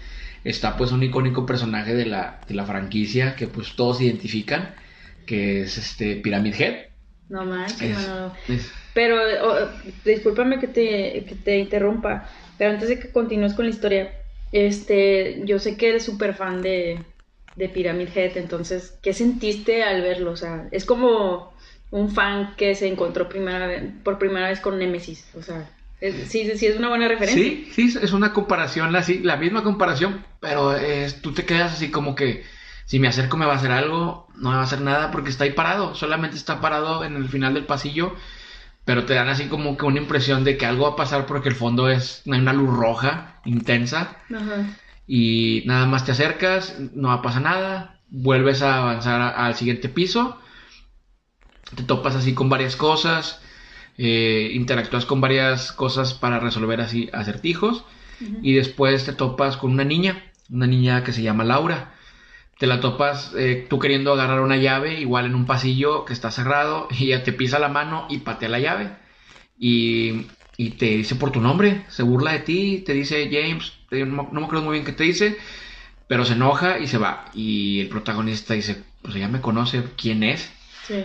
está 0.43 0.75
pues 0.77 0.91
un 0.91 1.03
icónico 1.03 1.45
personaje 1.45 1.95
de 1.95 2.05
la, 2.05 2.41
de 2.47 2.53
la 2.53 2.65
franquicia 2.65 3.35
que 3.35 3.47
pues 3.47 3.75
todos 3.75 4.01
identifican, 4.01 4.75
que 5.25 5.61
es 5.61 5.77
este 5.77 6.17
Pyramid 6.17 6.53
Head. 6.59 6.75
No 7.29 7.45
manches, 7.45 7.97
Pero, 8.93 9.17
discúlpame 10.03 10.59
que 10.59 10.67
te, 10.67 11.25
que 11.27 11.35
te 11.43 11.57
interrumpa, 11.57 12.29
pero 12.57 12.71
antes 12.71 12.89
de 12.89 12.99
que 12.99 13.11
continúes 13.11 13.53
con 13.53 13.65
la 13.65 13.71
historia, 13.71 14.13
este, 14.51 15.41
yo 15.45 15.59
sé 15.59 15.77
que 15.77 15.89
eres 15.89 16.05
súper 16.05 16.35
fan 16.35 16.61
de, 16.61 16.99
de 17.55 17.69
Pyramid 17.69 18.09
Head, 18.15 18.37
entonces, 18.37 18.97
¿qué 19.01 19.13
sentiste 19.13 19.81
al 19.83 20.01
verlo? 20.01 20.31
O 20.31 20.35
sea, 20.35 20.67
es 20.71 20.85
como 20.85 21.53
un 21.89 22.11
fan 22.11 22.55
que 22.57 22.75
se 22.75 22.87
encontró 22.87 23.27
primera 23.29 23.81
por 24.03 24.19
primera 24.19 24.49
vez 24.49 24.59
con 24.59 24.77
Nemesis, 24.77 25.27
o 25.35 25.41
sea, 25.41 25.67
sí, 26.27 26.51
sí 26.55 26.65
es 26.65 26.77
una 26.77 26.89
buena 26.89 27.07
referencia. 27.07 27.43
Sí, 27.43 27.69
sí, 27.73 27.97
es 28.01 28.13
una 28.13 28.33
comparación, 28.33 28.91
la, 28.91 29.03
la 29.23 29.37
misma 29.37 29.63
comparación, 29.63 30.25
pero 30.39 30.75
tú 31.21 31.33
te 31.33 31.45
quedas 31.45 31.73
así 31.73 31.91
como 31.91 32.15
que 32.15 32.43
si 32.85 32.99
me 32.99 33.07
acerco 33.07 33.37
me 33.37 33.45
va 33.45 33.53
a 33.53 33.57
hacer 33.57 33.71
algo, 33.71 34.27
no 34.35 34.49
me 34.49 34.55
va 34.55 34.61
a 34.61 34.65
hacer 34.65 34.81
nada 34.81 35.11
porque 35.11 35.29
está 35.29 35.43
ahí 35.43 35.51
parado, 35.51 35.95
solamente 35.95 36.37
está 36.37 36.61
parado 36.61 37.03
en 37.03 37.15
el 37.15 37.29
final 37.29 37.53
del 37.53 37.65
pasillo, 37.65 38.15
pero 38.83 39.05
te 39.05 39.13
dan 39.15 39.29
así 39.29 39.45
como 39.45 39.77
que 39.77 39.85
una 39.85 39.99
impresión 39.99 40.43
de 40.43 40.57
que 40.57 40.65
algo 40.65 40.83
va 40.83 40.91
a 40.91 40.95
pasar 40.95 41.25
porque 41.25 41.49
el 41.49 41.55
fondo 41.55 41.89
es 41.89 42.21
una 42.25 42.53
luz 42.53 42.75
roja 42.75 43.41
intensa. 43.45 44.17
Ajá 44.33 44.65
y 45.07 45.63
nada 45.65 45.85
más 45.85 46.05
te 46.05 46.11
acercas, 46.11 46.75
no 46.93 47.09
va 47.09 47.15
a 47.15 47.21
pasar 47.21 47.41
nada, 47.43 47.99
vuelves 48.09 48.61
a 48.61 48.77
avanzar 48.77 49.21
al 49.21 49.55
siguiente 49.55 49.89
piso, 49.89 50.39
te 51.75 51.83
topas 51.83 52.15
así 52.15 52.33
con 52.33 52.49
varias 52.49 52.75
cosas, 52.75 53.41
eh, 53.97 54.51
interactúas 54.53 55.05
con 55.05 55.21
varias 55.21 55.71
cosas 55.71 56.13
para 56.13 56.39
resolver 56.39 56.81
así 56.81 57.09
acertijos 57.13 57.85
y 58.41 58.53
después 58.53 59.05
te 59.05 59.11
topas 59.11 59.57
con 59.57 59.71
una 59.71 59.83
niña, 59.83 60.23
una 60.49 60.67
niña 60.67 61.03
que 61.03 61.11
se 61.11 61.21
llama 61.21 61.43
Laura. 61.43 61.93
Te 62.57 62.65
la 62.65 62.79
topas 62.79 63.33
eh, 63.37 63.65
tú 63.69 63.77
queriendo 63.77 64.13
agarrar 64.13 64.39
una 64.39 64.55
llave, 64.55 65.01
igual 65.01 65.25
en 65.25 65.35
un 65.35 65.45
pasillo 65.45 66.05
que 66.05 66.13
está 66.13 66.31
cerrado, 66.31 66.87
y 66.97 67.07
ella 67.07 67.23
te 67.23 67.33
pisa 67.33 67.59
la 67.59 67.67
mano 67.67 68.07
y 68.09 68.19
patea 68.19 68.49
la 68.49 68.59
llave. 68.59 68.91
Y 69.59 70.27
y 70.57 70.71
te 70.71 70.85
dice 70.85 71.15
por 71.15 71.31
tu 71.31 71.41
nombre, 71.41 71.85
se 71.89 72.03
burla 72.03 72.31
de 72.31 72.39
ti, 72.39 72.83
te 72.85 72.93
dice 72.93 73.29
James, 73.31 73.73
no, 73.91 74.29
me 74.31 74.43
acuerdo 74.43 74.63
muy 74.63 74.73
bien 74.73 74.85
qué 74.85 74.93
te 74.93 75.03
dice, 75.03 75.37
pero 76.07 76.23
se 76.23 76.33
enoja 76.33 76.79
y 76.79 76.87
se 76.87 76.97
va. 76.97 77.25
Y 77.33 77.81
el 77.81 77.89
protagonista 77.89 78.53
dice, 78.53 78.83
pues 79.01 79.15
ya 79.15 79.27
me 79.27 79.41
conoce, 79.41 79.83
¿quién 79.97 80.23
es? 80.23 80.49
Sí. 80.87 81.03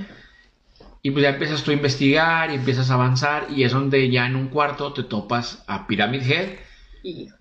Y 1.03 1.11
pues 1.13 1.23
ya 1.23 1.31
empiezas 1.31 1.63
tú 1.63 1.71
a 1.71 1.75
investigar 1.75 2.51
y 2.51 2.55
empiezas 2.55 2.91
a 2.91 2.95
avanzar 2.95 3.47
y 3.51 3.65
es 3.65 3.73
donde 3.73 4.11
ya 4.11 4.27
en 4.27 4.37
un 4.37 4.49
cuarto 4.49 4.93
te 4.93 5.03
topas 5.03 5.65
a 5.67 5.87
Pyramid 5.87 6.23
Head 6.23 6.49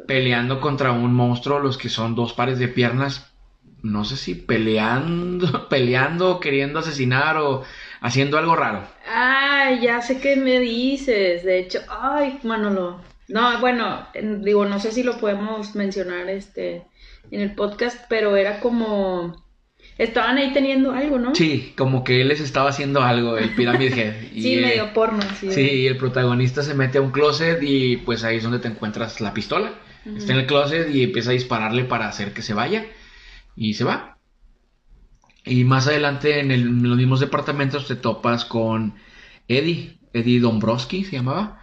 peleando 0.07 0.61
contra 0.61 0.91
un 0.91 1.13
monstruo, 1.13 1.59
los 1.59 1.77
que 1.77 1.89
son 1.89 2.15
dos 2.15 2.33
pares 2.33 2.59
de 2.59 2.69
piernas, 2.69 3.33
no 3.81 4.05
sé 4.05 4.17
si 4.17 4.35
peleando, 4.35 5.67
peleando, 5.69 6.39
queriendo 6.39 6.79
asesinar 6.79 7.37
o 7.37 7.63
haciendo 8.01 8.37
algo 8.37 8.55
raro. 8.55 8.83
Ay, 9.07 9.81
ya 9.81 10.01
sé 10.01 10.19
qué 10.19 10.35
me 10.35 10.59
dices. 10.59 11.43
De 11.43 11.59
hecho, 11.59 11.79
ay, 11.89 12.39
Manolo. 12.43 13.01
No, 13.27 13.59
bueno, 13.59 14.07
digo, 14.39 14.65
no 14.65 14.79
sé 14.79 14.91
si 14.91 15.03
lo 15.03 15.17
podemos 15.17 15.75
mencionar 15.75 16.29
este 16.29 16.83
en 17.29 17.41
el 17.41 17.53
podcast, 17.53 18.05
pero 18.09 18.35
era 18.35 18.59
como 18.59 19.45
estaban 19.99 20.37
ahí 20.37 20.51
teniendo 20.53 20.93
algo, 20.93 21.19
¿no? 21.19 21.35
Sí, 21.35 21.73
como 21.77 22.03
que 22.03 22.21
él 22.21 22.29
les 22.29 22.39
estaba 22.39 22.69
haciendo 22.69 23.03
algo, 23.03 23.37
el 23.37 23.53
Pyramid 23.53 23.93
Head. 23.93 24.13
sí, 24.33 24.55
medio 24.55 24.91
porno, 24.93 25.21
sí. 25.39 25.51
Sí, 25.51 25.61
y 25.61 25.87
el 25.87 25.97
protagonista 25.97 26.63
se 26.63 26.73
mete 26.73 26.97
a 26.97 27.01
un 27.01 27.11
closet 27.11 27.61
y 27.61 27.97
pues 27.97 28.23
ahí 28.23 28.37
es 28.37 28.43
donde 28.43 28.59
te 28.59 28.69
encuentras 28.69 29.21
la 29.21 29.33
pistola. 29.33 29.73
Está 30.05 30.31
en 30.33 30.39
el 30.39 30.47
closet 30.47 30.89
y 30.89 31.03
empieza 31.03 31.29
a 31.29 31.33
dispararle 31.33 31.83
para 31.83 32.07
hacer 32.07 32.33
que 32.33 32.41
se 32.41 32.53
vaya. 32.53 32.85
Y 33.55 33.73
se 33.73 33.83
va. 33.83 34.17
Y 35.43 35.65
más 35.65 35.87
adelante 35.87 36.39
en, 36.39 36.83
los 36.83 36.97
mismos 36.97 37.19
departamentos 37.19 37.85
te 37.87 37.95
topas 37.95 38.45
con 38.45 38.95
Eddie, 39.47 39.98
Eddie 40.13 40.39
Dombrowski 40.39 41.03
se 41.03 41.13
llamaba. 41.13 41.61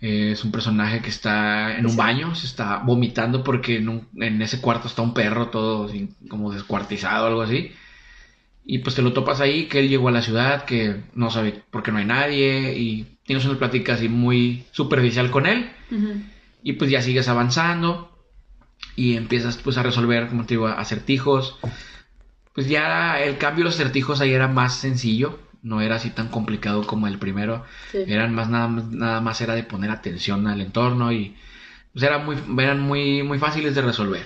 es 0.00 0.44
un 0.44 0.52
personaje 0.52 1.00
que 1.00 1.10
está 1.10 1.76
en 1.76 1.86
un 1.86 1.96
baño, 1.96 2.34
se 2.34 2.46
está 2.46 2.78
vomitando 2.78 3.42
porque 3.42 3.76
en, 3.76 4.42
ese 4.42 4.60
cuarto 4.60 4.88
está 4.88 5.02
un 5.02 5.14
perro 5.14 5.48
todo 5.48 5.90
como 6.28 6.52
descuartizado 6.52 7.24
o 7.24 7.28
algo 7.28 7.42
así. 7.42 7.72
Y 8.64 8.78
pues 8.78 8.96
te 8.96 9.02
lo 9.02 9.12
topas 9.12 9.40
ahí, 9.40 9.66
que 9.66 9.78
él 9.78 9.88
llegó 9.88 10.08
a 10.08 10.12
la 10.12 10.22
ciudad, 10.22 10.64
que 10.64 11.02
no 11.14 11.30
sabe 11.30 11.62
por 11.70 11.82
qué 11.82 11.92
no 11.92 11.98
hay 11.98 12.04
nadie 12.04 12.76
y 12.76 13.18
tienes 13.24 13.44
una 13.44 13.58
plática 13.58 13.94
así 13.94 14.08
muy 14.08 14.64
superficial 14.72 15.30
con 15.30 15.46
él. 15.46 15.70
Y 16.62 16.72
pues 16.74 16.90
ya 16.90 17.00
sigues 17.00 17.28
avanzando 17.28 18.12
y 18.96 19.16
empiezas 19.16 19.56
pues 19.56 19.78
a 19.78 19.82
resolver, 19.82 20.26
como 20.28 20.46
te 20.46 20.54
digo, 20.54 20.66
acertijos 20.66 21.58
pues 22.56 22.68
ya 22.68 23.20
el 23.20 23.36
cambio 23.36 23.64
de 23.64 23.64
los 23.66 23.74
acertijos 23.74 24.22
ahí 24.22 24.32
era 24.32 24.48
más 24.48 24.76
sencillo, 24.76 25.38
no 25.66 25.80
era 25.80 25.96
así 25.96 26.10
tan 26.10 26.28
complicado 26.28 26.86
como 26.86 27.08
el 27.08 27.18
primero, 27.18 27.64
eran 27.92 28.32
más 28.34 28.48
nada, 28.48 28.68
nada 28.68 29.20
más 29.20 29.40
era 29.40 29.54
de 29.54 29.64
poner 29.64 29.90
atención 29.90 30.46
al 30.46 30.60
entorno 30.60 31.10
y 31.12 31.36
pues 31.92 32.04
eran 32.04 32.24
muy, 32.24 32.36
eran 32.62 32.80
muy, 32.80 33.24
muy 33.24 33.38
fáciles 33.38 33.74
de 33.74 33.82
resolver. 33.82 34.22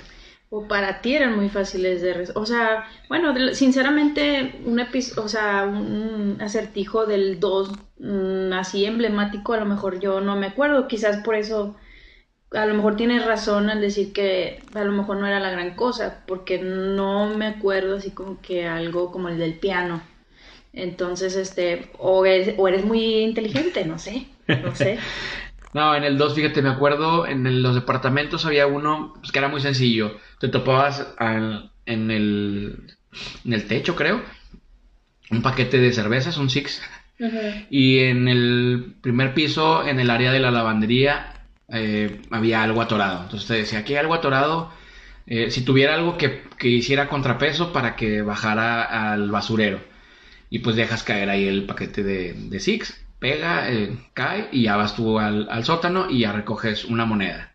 O 0.51 0.69
para 0.69 1.01
ti 1.01 1.15
eran 1.15 1.37
muy 1.37 1.49
fáciles 1.49 2.03
de 2.03 2.13
resolver. 2.13 2.43
O 2.43 2.45
sea, 2.45 2.85
bueno, 3.09 3.33
sinceramente, 3.55 4.61
un 4.67 4.81
o 5.17 5.29
sea, 5.29 5.65
un 5.65 6.37
acertijo 6.41 7.07
del 7.07 7.41
2 7.41 7.73
mm, 8.01 8.53
así 8.53 8.85
emblemático, 8.85 9.55
a 9.55 9.59
lo 9.59 9.67
mejor 9.67 9.99
yo 9.99 10.21
no 10.21 10.37
me 10.37 10.49
acuerdo. 10.49 10.89
Quizás 10.89 11.23
por 11.25 11.37
eso 11.37 11.77
a 12.53 12.67
lo 12.67 12.75
mejor 12.75 12.97
tienes 12.97 13.25
razón 13.25 13.71
al 13.71 13.81
decir 13.81 14.13
que 14.13 14.61
a 14.75 14.85
lo 14.85 14.93
mejor 14.93 15.17
no 15.17 15.27
era 15.27 15.41
la 15.41 15.51
gran 15.51 15.75
cosa, 15.75 16.25
porque 16.27 16.59
no 16.59 17.35
me 17.35 17.47
acuerdo 17.47 17.97
así 17.97 18.11
como 18.11 18.43
que 18.43 18.67
algo 18.67 19.11
como 19.13 19.29
el 19.29 19.39
del 19.39 19.55
piano. 19.55 20.03
Entonces, 20.73 21.37
este, 21.37 21.91
o 21.99 22.25
eres, 22.25 22.55
o 22.57 22.69
eres 22.69 22.85
muy 22.85 23.19
inteligente, 23.19 23.85
no 23.85 23.99
sé, 23.99 24.27
no 24.47 24.75
sé. 24.75 24.99
no, 25.75 25.95
en 25.95 26.05
el 26.05 26.17
2, 26.17 26.35
fíjate, 26.35 26.63
me 26.63 26.69
acuerdo, 26.69 27.27
en 27.27 27.63
los 27.63 27.75
departamentos 27.75 28.47
había 28.47 28.67
uno 28.67 29.15
pues, 29.19 29.33
que 29.33 29.39
era 29.39 29.49
muy 29.49 29.61
sencillo. 29.61 30.19
Te 30.39 30.49
topabas 30.49 31.07
en, 31.19 32.11
el, 32.11 32.97
en 33.45 33.53
el 33.53 33.67
techo, 33.67 33.97
creo, 33.97 34.23
un 35.31 35.43
paquete 35.43 35.79
de 35.79 35.93
cervezas, 35.93 36.37
un 36.39 36.51
Six. 36.51 36.81
Y 37.69 37.99
en 37.99 38.29
el 38.29 38.95
primer 39.03 39.35
piso, 39.35 39.87
en 39.87 40.01
el 40.01 40.09
área 40.09 40.33
de 40.33 40.41
la 40.41 40.51
lavandería, 40.51 41.45
eh, 41.69 42.23
había 42.31 42.63
algo 42.63 42.81
atorado. 42.81 43.23
Entonces 43.25 43.47
te 43.47 43.55
decía, 43.55 43.81
aquí 43.81 43.93
hay 43.93 44.01
algo 44.01 44.15
atorado. 44.15 44.73
Eh, 45.27 45.51
si 45.51 45.63
tuviera 45.63 45.95
algo 45.95 46.17
que, 46.17 46.43
hiciera 46.63 47.09
contrapeso 47.09 47.73
para 47.73 47.95
que 47.95 48.23
bajara 48.23 49.13
al 49.13 49.31
basurero. 49.31 49.81
Y 50.51 50.59
pues 50.59 50.77
dejas 50.77 51.05
caer 51.05 51.31
ahí 51.31 51.47
el 51.47 51.65
paquete 51.65 52.03
de, 52.03 52.61
Six, 52.61 53.01
pega, 53.19 53.71
eh, 53.71 53.97
cae 54.15 54.49
y 54.53 54.65
ya 54.65 54.77
vas 54.77 54.97
tú 54.97 55.19
al, 55.19 55.65
sótano 55.65 56.11
y 56.11 56.21
ya 56.21 56.33
recoges 56.33 56.85
una 56.85 57.07
moneda. 57.07 57.53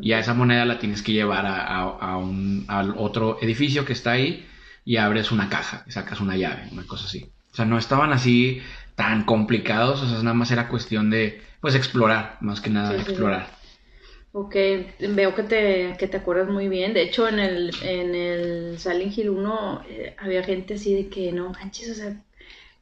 Y 0.00 0.12
a 0.12 0.20
esa 0.20 0.34
moneda 0.34 0.64
la 0.64 0.78
tienes 0.78 1.02
que 1.02 1.12
llevar 1.12 1.44
a, 1.46 2.16
un, 2.16 2.64
al 2.68 2.94
otro 2.96 3.38
edificio 3.42 3.84
que 3.84 3.92
está 3.92 4.12
ahí 4.12 4.46
y 4.84 4.96
abres 4.96 5.32
una 5.32 5.48
caja, 5.48 5.84
sacas 5.88 6.20
una 6.20 6.36
llave, 6.36 6.68
una 6.70 6.86
cosa 6.86 7.06
así. 7.06 7.30
O 7.52 7.56
sea, 7.56 7.64
no 7.64 7.76
estaban 7.76 8.12
así 8.12 8.62
tan 8.94 9.24
complicados, 9.24 10.02
o 10.02 10.08
sea, 10.08 10.18
nada 10.18 10.34
más 10.34 10.50
era 10.50 10.68
cuestión 10.68 11.10
de, 11.10 11.40
pues, 11.60 11.74
explorar, 11.74 12.36
más 12.40 12.60
que 12.60 12.70
nada, 12.70 12.94
explorar. 12.94 13.48
Ok, 14.32 14.54
veo 15.14 15.34
que 15.34 15.42
te, 15.42 15.96
que 15.98 16.06
te 16.06 16.16
acuerdas 16.16 16.48
muy 16.48 16.68
bien. 16.68 16.94
De 16.94 17.02
hecho, 17.02 17.28
en 17.28 17.38
el, 17.38 17.70
en 17.82 18.14
el 18.14 18.78
Silent 18.78 19.16
Hill 19.16 19.30
1 19.30 19.82
eh, 19.88 20.16
había 20.18 20.42
gente 20.44 20.74
así 20.74 20.94
de 20.94 21.08
que 21.08 21.32
no 21.32 21.50
manches, 21.50 21.90
o 21.90 21.94
sea, 21.94 22.22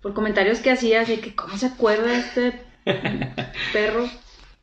por 0.06 0.14
comentarios 0.14 0.60
que 0.60 0.70
hacías 0.70 1.08
de 1.08 1.18
que 1.18 1.34
cómo 1.34 1.58
se 1.58 1.66
acuerda 1.66 2.16
este 2.16 2.52
perro. 3.72 4.08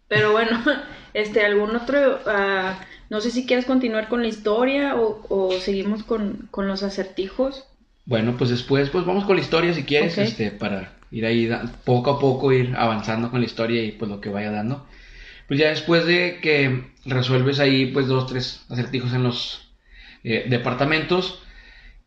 Pero 0.07 0.31
bueno, 0.31 0.63
este, 1.13 1.45
algún 1.45 1.75
otro, 1.75 2.21
uh, 2.25 2.71
no 3.09 3.19
sé 3.19 3.29
si 3.29 3.45
quieres 3.45 3.65
continuar 3.65 4.07
con 4.07 4.21
la 4.21 4.29
historia 4.29 4.95
o, 4.95 5.21
o 5.27 5.51
seguimos 5.59 6.03
con, 6.03 6.47
con, 6.49 6.69
los 6.69 6.81
acertijos. 6.81 7.65
Bueno, 8.05 8.37
pues 8.37 8.51
después, 8.51 8.89
pues 8.89 9.05
vamos 9.05 9.25
con 9.25 9.35
la 9.35 9.41
historia 9.41 9.73
si 9.73 9.83
quieres, 9.83 10.17
este, 10.17 10.49
para 10.49 10.93
ir 11.11 11.25
ahí 11.25 11.51
poco 11.83 12.11
a 12.11 12.19
poco, 12.19 12.53
ir 12.53 12.73
avanzando 12.77 13.29
con 13.29 13.41
la 13.41 13.45
historia 13.45 13.83
y 13.83 13.91
pues 13.91 14.09
lo 14.09 14.21
que 14.21 14.29
vaya 14.29 14.49
dando. 14.49 14.87
Pues 15.49 15.59
ya 15.59 15.71
después 15.71 16.05
de 16.05 16.39
que 16.41 16.85
resuelves 17.03 17.59
ahí 17.59 17.87
pues 17.87 18.07
dos, 18.07 18.27
tres 18.27 18.63
acertijos 18.69 19.11
en 19.11 19.23
los 19.23 19.73
eh, 20.23 20.45
departamentos, 20.47 21.43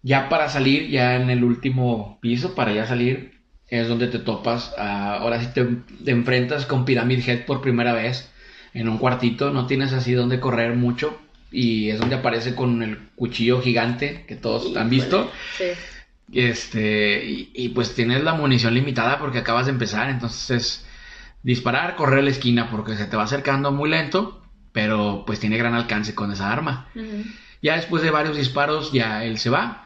ya 0.03 0.29
para 0.29 0.49
salir, 0.49 0.89
ya 0.89 1.17
en 1.17 1.31
el 1.31 1.45
último 1.45 2.19
piso, 2.21 2.55
para 2.55 2.73
ya 2.73 2.87
salir, 2.87 3.37
es 3.69 3.89
donde 3.89 4.07
te 4.07 4.19
topas, 4.19 4.73
ahora 4.79 5.41
sí 5.41 5.49
te, 5.53 6.11
enfrentas 6.11 6.67
con 6.67 6.85
Pyramid 6.85 7.29
Head 7.29 7.45
por 7.45 7.61
primera 7.61 7.93
vez 7.93 8.31
en 8.75 8.89
un 8.89 8.99
cuartito, 8.99 9.51
no 9.51 9.67
tienes 9.67 9.93
así 9.93 10.13
donde 10.13 10.39
correr 10.39 10.77
mucho 10.77 11.19
y 11.51 11.91
es 11.91 11.99
donde 11.99 12.17
aparece 12.17 12.55
con 12.55 12.83
el 12.83 12.99
cuchillo 13.17 13.61
gigante 13.61 14.25
que 14.29 14.37
todos 14.37 14.77
han 14.77 14.91
visto. 14.91 15.31
Sí. 15.57 15.65
Este, 16.33 17.25
y, 17.25 17.69
pues 17.71 17.95
tienes 17.95 18.23
la 18.23 18.35
munición 18.35 18.75
limitada 18.75 19.19
porque 19.19 19.39
acabas 19.39 19.67
de 19.67 19.73
empezar, 19.73 20.11
entonces 20.11 20.85
disparar, 21.43 21.95
correr 21.95 22.19
a 22.21 22.23
la 22.23 22.31
esquina 22.31 22.69
porque 22.71 22.97
se 22.97 23.07
te 23.07 23.17
va 23.17 23.25
acercando 23.25 23.73
muy 23.73 23.89
lento, 23.89 24.43
pero 24.73 25.25
pues 25.27 25.41
tiene 25.41 25.57
gran 25.57 25.75
alcance 25.75 26.15
con 26.15 26.31
esa 26.33 26.53
arma. 26.53 26.89
Ya 27.63 27.77
después 27.77 28.03
de 28.03 28.11
varios 28.11 28.37
disparos, 28.37 28.93
ya 28.93 29.25
él 29.25 29.39
se 29.39 29.51
va 29.51 29.86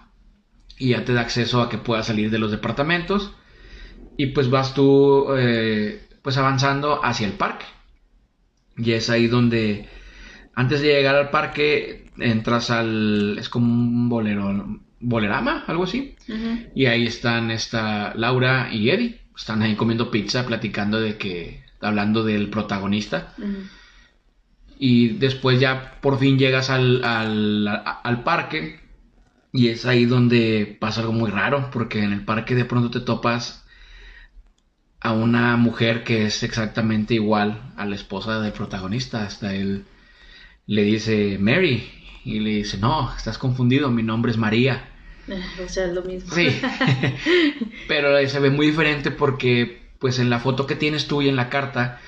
y 0.81 0.89
ya 0.89 1.05
te 1.05 1.13
da 1.13 1.21
acceso 1.21 1.61
a 1.61 1.69
que 1.69 1.79
puedas 1.79 2.07
salir 2.07 2.31
de 2.31 2.39
los 2.39 2.51
departamentos 2.51 3.33
y 4.17 4.27
pues 4.27 4.49
vas 4.51 4.75
tú 4.75 5.27
eh, 5.37 6.09
pues 6.23 6.39
avanzando 6.39 7.05
hacia 7.05 7.27
el 7.27 7.35
parque. 7.35 7.67
Y 8.77 8.93
es 8.93 9.11
ahí 9.11 9.29
donde 9.29 9.89
antes 10.55 10.81
de 10.81 10.89
llegar 10.89 11.15
al 11.17 11.31
parque 11.31 12.11
entras 12.19 12.71
al 12.71 13.37
es 13.39 13.51
como 13.51 13.67
un 13.67 14.09
bolero 14.09 14.81
bolerama, 15.01 15.65
algo 15.67 15.85
así. 15.85 16.17
Y 16.75 16.87
ahí 16.87 17.07
están 17.07 17.51
esta 17.51 18.15
Laura 18.15 18.71
y 18.73 18.89
Eddie, 18.89 19.21
están 19.37 19.61
ahí 19.61 19.77
comiendo 19.77 20.11
pizza, 20.11 20.47
platicando 20.47 20.99
de 20.99 21.19
que 21.19 21.63
hablando 21.83 22.25
del 22.25 22.49
protagonista. 22.49 23.35
Y 24.79 25.09
después 25.19 25.61
ya 25.61 26.01
por 26.01 26.19
fin 26.19 26.39
llegas 26.39 26.71
al, 26.71 27.05
al, 27.05 27.69
al 28.03 28.23
parque 28.23 28.81
y 29.53 29.69
es 29.69 29.85
ahí 29.85 30.05
donde 30.05 30.77
pasa 30.81 31.01
algo 31.01 31.13
muy 31.13 31.31
raro, 31.31 31.71
porque 31.73 32.03
en 32.03 32.13
el 32.13 32.25
parque 32.25 32.55
de 32.55 32.65
pronto 32.65 32.91
te 32.91 33.05
topas 33.05 33.65
a 35.01 35.13
una 35.13 35.57
mujer 35.57 36.05
que 36.05 36.27
es 36.27 36.43
exactamente 36.43 37.15
igual 37.15 37.73
a 37.77 37.87
la 37.87 37.95
esposa 37.95 38.41
del 38.41 38.53
protagonista. 38.53 39.25
Hasta 39.25 39.55
él 39.55 39.85
le 40.67 40.83
dice 40.83 41.39
Mary 41.41 41.89
y 42.25 42.41
le 42.41 42.51
dice, 42.51 42.79
no, 42.79 43.13
estás 43.17 43.39
confundido, 43.39 43.91
mi 43.91 44.03
nombre 44.03 44.31
es 44.31 44.39
María. 44.39 44.87
O 45.65 45.69
sea, 45.69 45.87
es 45.87 45.93
lo 45.93 46.03
mismo. 46.03 46.33
Sí, 46.33 46.49
pero 47.89 48.27
se 48.29 48.41
ve 48.41 48.51
muy 48.51 48.67
diferente 48.67 49.11
porque 49.11 49.81
pues 50.01 50.19
en 50.19 50.31
la 50.31 50.41
foto 50.41 50.67
que 50.67 50.75
tienes 50.75 51.07
tú 51.07 51.23
y 51.23 51.29
en 51.29 51.37
la 51.37 51.51
carta, 51.51 52.01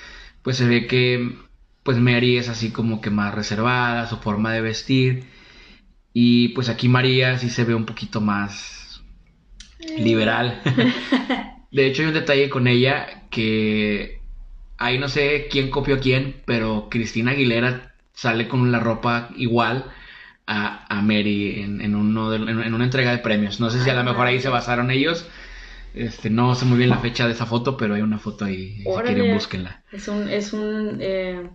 pues 0.42 0.56
se 0.56 0.66
ve 0.66 0.86
que 0.86 1.36
pues 1.82 1.98
Mary 1.98 2.36
es 2.36 2.48
así 2.48 2.70
como 2.70 3.00
que 3.00 3.10
más 3.10 3.34
reservada, 3.34 4.08
su 4.08 4.16
forma 4.16 4.52
de 4.52 4.60
vestir. 4.60 5.24
Y 6.12 6.48
pues 6.50 6.68
aquí 6.68 6.88
María 6.88 7.38
sí 7.38 7.48
se 7.48 7.64
ve 7.64 7.74
un 7.74 7.86
poquito 7.86 8.20
más 8.20 9.02
liberal. 9.98 10.60
De 11.70 11.86
hecho, 11.86 12.02
hay 12.02 12.08
un 12.08 12.14
detalle 12.14 12.50
con 12.50 12.66
ella 12.68 13.24
que 13.30 14.20
ahí 14.76 14.98
no 14.98 15.08
sé 15.08 15.48
quién 15.50 15.70
copió 15.70 15.96
a 15.96 16.00
quién, 16.00 16.42
pero 16.44 16.88
Cristina 16.90 17.30
Aguilera 17.30 17.94
sale 18.12 18.46
con 18.46 18.70
la 18.70 18.78
ropa 18.78 19.30
igual 19.36 19.90
a, 20.46 20.84
a 20.88 21.00
Mary 21.00 21.62
en, 21.62 21.94
uno 21.94 22.34
en, 22.34 22.74
una 22.74 22.84
entrega 22.84 23.10
de 23.10 23.18
premios. 23.18 23.58
No 23.58 23.70
sé 23.70 23.82
si 23.82 23.88
a 23.88 23.94
lo 23.94 24.04
mejor 24.04 24.26
ahí 24.26 24.40
se 24.40 24.48
basaron 24.48 24.90
ellos. 24.90 25.26
Este, 25.94 26.30
no 26.30 26.54
sé 26.54 26.64
muy 26.64 26.78
bien 26.78 26.90
la 26.90 26.98
fecha 26.98 27.26
de 27.26 27.32
esa 27.32 27.46
foto, 27.46 27.76
pero 27.76 27.94
hay 27.94 28.02
una 28.02 28.18
foto 28.18 28.44
ahí. 28.44 28.76
si 28.78 29.02
quieren, 29.04 29.34
búsquenla. 29.34 29.82
Es 29.92 30.08
un, 30.08 30.28
es 30.28 30.52
un, 30.52 30.98
eh, 31.00 31.48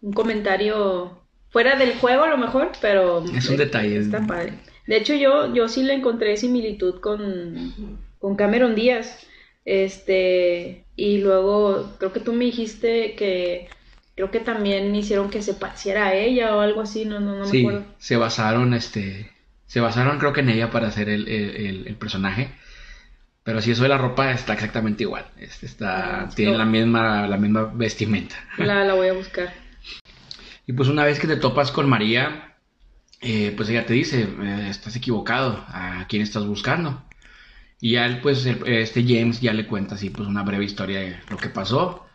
un 0.00 0.12
comentario 0.12 1.25
fuera 1.56 1.76
del 1.76 1.94
juego 1.94 2.24
a 2.24 2.28
lo 2.28 2.36
mejor, 2.36 2.72
pero... 2.82 3.24
Es 3.34 3.48
un 3.48 3.56
detalle. 3.56 3.96
Está 3.96 4.26
padre. 4.26 4.52
De 4.86 4.98
hecho, 4.98 5.14
yo, 5.14 5.54
yo 5.54 5.68
sí 5.68 5.82
le 5.84 5.94
encontré 5.94 6.36
similitud 6.36 7.00
con, 7.00 7.72
con 8.18 8.36
Cameron 8.36 8.74
Díaz. 8.74 9.26
Este, 9.64 10.84
y 10.96 11.16
luego 11.16 11.94
creo 11.98 12.12
que 12.12 12.20
tú 12.20 12.34
me 12.34 12.44
dijiste 12.44 13.14
que 13.14 13.68
creo 14.14 14.30
que 14.30 14.40
también 14.40 14.94
hicieron 14.94 15.30
que 15.30 15.40
se 15.40 15.54
pareciera 15.54 16.08
a 16.08 16.14
ella 16.14 16.54
o 16.54 16.60
algo 16.60 16.82
así, 16.82 17.06
no, 17.06 17.20
no, 17.20 17.36
no 17.36 17.48
me 17.48 17.58
acuerdo. 17.58 17.86
Se 17.96 18.18
basaron, 18.18 18.74
este, 18.74 19.32
se 19.64 19.80
basaron 19.80 20.18
creo 20.18 20.34
que 20.34 20.40
en 20.40 20.50
ella 20.50 20.70
para 20.70 20.88
hacer 20.88 21.08
el, 21.08 21.26
el, 21.26 21.96
personaje. 21.96 22.50
Pero 23.44 23.62
si 23.62 23.70
eso 23.70 23.82
de 23.82 23.88
la 23.88 23.96
ropa 23.96 24.30
está 24.30 24.52
exactamente 24.52 25.04
igual. 25.04 25.24
Este 25.38 25.64
está, 25.64 26.24
ah, 26.24 26.28
tiene 26.28 26.58
la 26.58 26.66
misma, 26.66 27.26
la 27.26 27.38
misma 27.38 27.72
vestimenta. 27.72 28.36
La, 28.58 28.84
la 28.84 28.92
voy 28.92 29.08
a 29.08 29.14
buscar. 29.14 29.65
Y 30.66 30.72
pues 30.72 30.88
una 30.88 31.04
vez 31.04 31.20
que 31.20 31.28
te 31.28 31.36
topas 31.36 31.70
con 31.70 31.88
María, 31.88 32.56
eh, 33.20 33.52
pues 33.56 33.68
ella 33.68 33.86
te 33.86 33.94
dice, 33.94 34.22
eh, 34.22 34.66
estás 34.68 34.96
equivocado, 34.96 35.64
¿a 35.68 36.06
quién 36.08 36.22
estás 36.22 36.44
buscando? 36.46 37.02
Y 37.80 37.92
ya 37.92 38.20
pues, 38.22 38.46
este 38.46 39.04
James 39.06 39.40
ya 39.40 39.52
le 39.52 39.66
cuenta 39.66 39.94
así, 39.96 40.10
pues, 40.10 40.28
una 40.28 40.42
breve 40.42 40.64
historia 40.64 41.00
de 41.00 41.16
lo 41.30 41.36
que 41.36 41.48
pasó. 41.48 42.06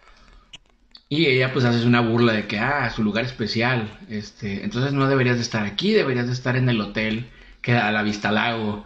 Y 1.09 1.25
ella, 1.27 1.51
pues, 1.53 1.65
hace 1.65 1.85
una 1.85 2.01
burla 2.01 2.33
de 2.33 2.47
que, 2.47 2.57
ah, 2.59 2.89
su 2.89 3.03
lugar 3.03 3.25
especial, 3.25 3.99
este, 4.09 4.63
entonces 4.63 4.93
no 4.93 5.07
deberías 5.09 5.35
de 5.35 5.41
estar 5.43 5.65
aquí, 5.65 5.91
deberías 5.93 6.27
de 6.27 6.33
estar 6.33 6.55
en 6.55 6.69
el 6.69 6.79
hotel 6.81 7.29
que 7.61 7.73
da 7.73 7.91
la 7.91 8.01
vista 8.03 8.29
al 8.29 8.35
lago. 8.35 8.85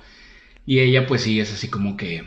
Y 0.66 0.80
ella, 0.80 1.08
pues, 1.08 1.22
sí, 1.24 1.40
es 1.40 1.54
así 1.54 1.70
como 1.70 1.98
que, 1.98 2.24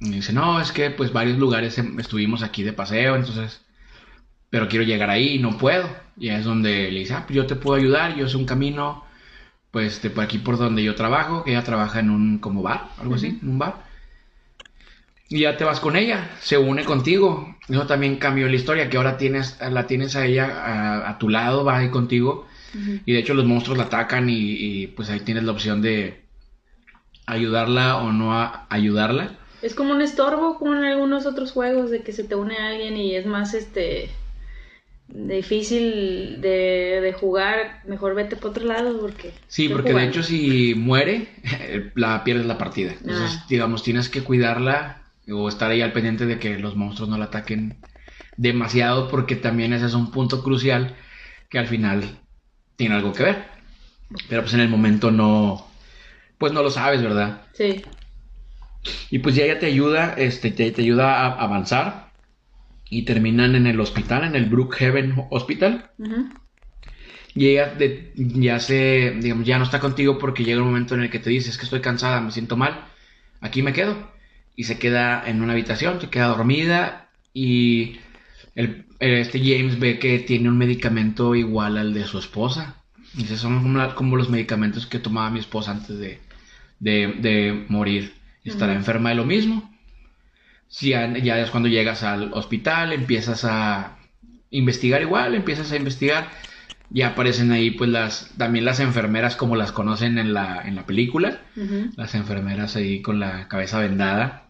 dice, 0.00 0.32
no, 0.32 0.60
es 0.60 0.72
que, 0.72 0.90
pues, 0.90 1.12
varios 1.12 1.38
lugares 1.38 1.78
em, 1.78 1.98
estuvimos 2.00 2.42
aquí 2.42 2.62
de 2.62 2.72
paseo, 2.72 3.16
entonces, 3.16 3.62
pero 4.52 4.68
quiero 4.68 4.84
llegar 4.84 5.10
ahí 5.10 5.34
y 5.34 5.38
no 5.40 5.58
puedo. 5.58 5.88
Y 6.16 6.28
es 6.28 6.44
donde 6.44 6.92
le 6.92 7.00
dice, 7.00 7.14
ah, 7.14 7.24
pues, 7.26 7.34
yo 7.36 7.46
te 7.46 7.56
puedo 7.56 7.76
ayudar, 7.76 8.14
yo 8.14 8.28
sé 8.28 8.36
un 8.36 8.46
camino, 8.46 9.04
pues, 9.72 10.00
de 10.00 10.10
por 10.10 10.22
aquí 10.22 10.38
por 10.38 10.56
donde 10.58 10.84
yo 10.84 10.94
trabajo, 10.94 11.42
que 11.42 11.50
ella 11.50 11.64
trabaja 11.64 11.98
en 11.98 12.10
un, 12.10 12.38
como 12.38 12.62
bar, 12.62 12.90
algo 13.00 13.16
así, 13.16 13.38
en 13.42 13.48
un 13.48 13.58
bar 13.58 13.92
y 15.32 15.40
ya 15.40 15.56
te 15.56 15.64
vas 15.64 15.80
con 15.80 15.96
ella, 15.96 16.30
se 16.42 16.58
une 16.58 16.84
contigo. 16.84 17.56
Eso 17.66 17.86
también 17.86 18.16
cambió 18.16 18.48
la 18.48 18.54
historia, 18.54 18.90
que 18.90 18.98
ahora 18.98 19.16
tienes, 19.16 19.58
la 19.60 19.86
tienes 19.86 20.14
a 20.14 20.26
ella 20.26 21.08
a, 21.08 21.18
tu 21.18 21.30
lado, 21.30 21.64
va 21.64 21.78
ahí 21.78 21.88
contigo. 21.88 22.46
Y 23.06 23.12
de 23.14 23.18
hecho 23.18 23.32
los 23.32 23.46
monstruos 23.46 23.78
la 23.78 23.84
atacan 23.84 24.28
y, 24.28 24.88
pues 24.88 25.08
ahí 25.08 25.20
tienes 25.20 25.44
la 25.44 25.52
opción 25.52 25.80
de 25.80 26.20
ayudarla 27.24 27.96
o 27.96 28.12
no 28.12 28.34
ayudarla. 28.68 29.38
Es 29.62 29.74
como 29.74 29.94
un 29.94 30.02
estorbo, 30.02 30.58
como 30.58 30.74
en 30.74 30.84
algunos 30.84 31.24
otros 31.24 31.52
juegos, 31.52 31.90
de 31.90 32.02
que 32.02 32.12
se 32.12 32.24
te 32.24 32.34
une 32.34 32.58
a 32.58 32.68
alguien 32.68 32.98
y 32.98 33.14
es 33.14 33.24
más 33.24 33.54
este 33.54 34.10
difícil 35.14 36.40
de, 36.40 37.14
jugar, 37.18 37.82
mejor 37.86 38.14
vete 38.14 38.36
por 38.36 38.50
otro 38.50 38.64
lado 38.64 39.00
porque... 39.00 39.32
Sí, 39.46 39.68
porque 39.68 39.92
de 39.92 40.04
hecho 40.04 40.22
si 40.22 40.74
muere, 40.74 41.28
la 41.94 42.24
pierdes 42.24 42.46
la 42.46 42.58
partida. 42.58 42.92
Entonces, 42.92 43.38
ah. 43.40 43.46
digamos, 43.48 43.82
tienes 43.82 44.08
que 44.08 44.22
cuidarla 44.22 45.02
o 45.30 45.48
estar 45.48 45.70
ahí 45.70 45.82
al 45.82 45.92
pendiente 45.92 46.26
de 46.26 46.38
que 46.38 46.58
los 46.58 46.76
monstruos 46.76 47.08
no 47.08 47.18
la 47.18 47.26
ataquen 47.26 47.76
demasiado 48.36 49.08
porque 49.08 49.36
también 49.36 49.72
ese 49.72 49.86
es 49.86 49.94
un 49.94 50.10
punto 50.10 50.42
crucial 50.42 50.96
que 51.48 51.58
al 51.58 51.66
final 51.66 52.18
tiene 52.76 52.94
algo 52.94 53.12
que 53.12 53.24
ver. 53.24 53.44
Pero 54.28 54.42
pues 54.42 54.54
en 54.54 54.60
el 54.60 54.68
momento 54.68 55.10
no, 55.10 55.66
pues 56.38 56.52
no 56.52 56.62
lo 56.62 56.70
sabes, 56.70 57.02
¿verdad? 57.02 57.42
Sí. 57.52 57.82
Y 59.10 59.20
pues 59.20 59.34
ya 59.34 59.44
ella 59.44 59.58
te 59.58 59.66
ayuda, 59.66 60.14
este, 60.16 60.50
te, 60.50 60.74
ayuda 60.80 61.20
a 61.20 61.42
avanzar 61.42 62.11
y 62.92 63.02
terminan 63.02 63.54
en 63.54 63.66
el 63.66 63.80
hospital, 63.80 64.24
en 64.24 64.36
el 64.36 64.44
Brookhaven 64.44 65.14
Hospital. 65.30 65.90
Y 67.34 67.46
ella 67.48 67.72
ya 68.14 68.60
se, 68.60 69.16
digamos, 69.18 69.46
ya 69.46 69.56
no 69.56 69.64
está 69.64 69.80
contigo 69.80 70.18
porque 70.18 70.44
llega 70.44 70.60
un 70.60 70.68
momento 70.68 70.94
en 70.94 71.00
el 71.00 71.10
que 71.10 71.18
te 71.18 71.30
dices 71.30 71.56
que 71.56 71.64
estoy 71.64 71.80
cansada, 71.80 72.20
me 72.20 72.30
siento 72.30 72.58
mal, 72.58 72.84
aquí 73.40 73.62
me 73.62 73.72
quedo 73.72 74.12
y 74.54 74.64
se 74.64 74.78
queda 74.78 75.24
en 75.26 75.40
una 75.40 75.54
habitación, 75.54 76.02
se 76.02 76.10
queda 76.10 76.26
dormida 76.26 77.08
y 77.32 77.96
el, 78.54 78.84
este 78.98 79.38
James 79.38 79.78
ve 79.78 79.98
que 79.98 80.18
tiene 80.18 80.50
un 80.50 80.58
medicamento 80.58 81.34
igual 81.34 81.78
al 81.78 81.94
de 81.94 82.04
su 82.04 82.18
esposa. 82.18 82.76
Dice, 83.14 83.38
son 83.38 83.74
como, 83.94 84.16
los 84.18 84.28
medicamentos 84.28 84.86
que 84.86 84.98
tomaba 84.98 85.30
mi 85.30 85.38
esposa 85.40 85.70
antes 85.70 85.98
de, 85.98 86.20
de, 86.78 87.64
morir. 87.68 88.12
Estará 88.44 88.74
enferma 88.74 89.08
de 89.10 89.14
lo 89.14 89.24
mismo. 89.24 89.71
Si 90.72 90.88
ya, 90.88 91.06
ya 91.18 91.38
es 91.38 91.50
cuando 91.50 91.68
llegas 91.68 92.02
al 92.02 92.32
hospital, 92.32 92.94
empiezas 92.94 93.44
a 93.44 93.98
investigar 94.48 95.02
igual, 95.02 95.34
empiezas 95.34 95.70
a 95.70 95.76
investigar. 95.76 96.30
Ya 96.88 97.08
aparecen 97.08 97.52
ahí 97.52 97.72
pues 97.72 97.90
las 97.90 98.32
también 98.38 98.64
las 98.64 98.80
enfermeras 98.80 99.36
como 99.36 99.54
las 99.54 99.70
conocen 99.70 100.16
en 100.16 100.32
la, 100.32 100.62
en 100.64 100.74
la 100.74 100.86
película. 100.86 101.42
Las 101.96 102.14
enfermeras 102.14 102.74
ahí 102.76 103.02
con 103.02 103.20
la 103.20 103.48
cabeza 103.48 103.80
vendada 103.80 104.48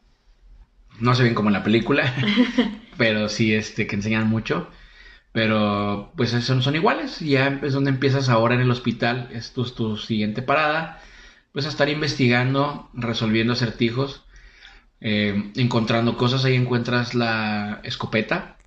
no 1.01 1.17
se 1.17 1.25
ven 1.25 1.35
como 1.35 1.49
en 1.49 1.55
la 1.55 1.65
película, 1.65 2.15
pero 2.97 3.29
sí 3.29 3.53
este, 3.53 3.89
que 3.89 3.97
enseñan 3.97 4.29
mucho. 4.29 4.71
Pero 5.33 6.13
pues 6.17 6.31
son, 6.31 6.63
son 6.63 6.77
iguales. 6.77 7.19
Ya 7.19 7.59
es 7.63 7.73
donde 7.73 7.91
empiezas 7.91 8.29
ahora 8.29 8.55
en 8.55 8.61
el 8.61 8.71
hospital. 8.71 9.29
Es 9.33 9.53
tu, 9.53 9.97
siguiente 9.97 10.41
parada. 10.43 11.01
Pues 11.53 11.67
a 11.67 11.71
estar 11.71 11.89
investigando, 11.89 12.89
resolviendo 12.95 13.55
acertijos, 13.55 14.25
eh, 15.03 15.51
encontrando 15.57 16.17
cosas. 16.17 16.45
Ahí 16.45 16.55
encuentras 16.55 17.15
la 17.15 17.81
escopeta. 17.85 18.59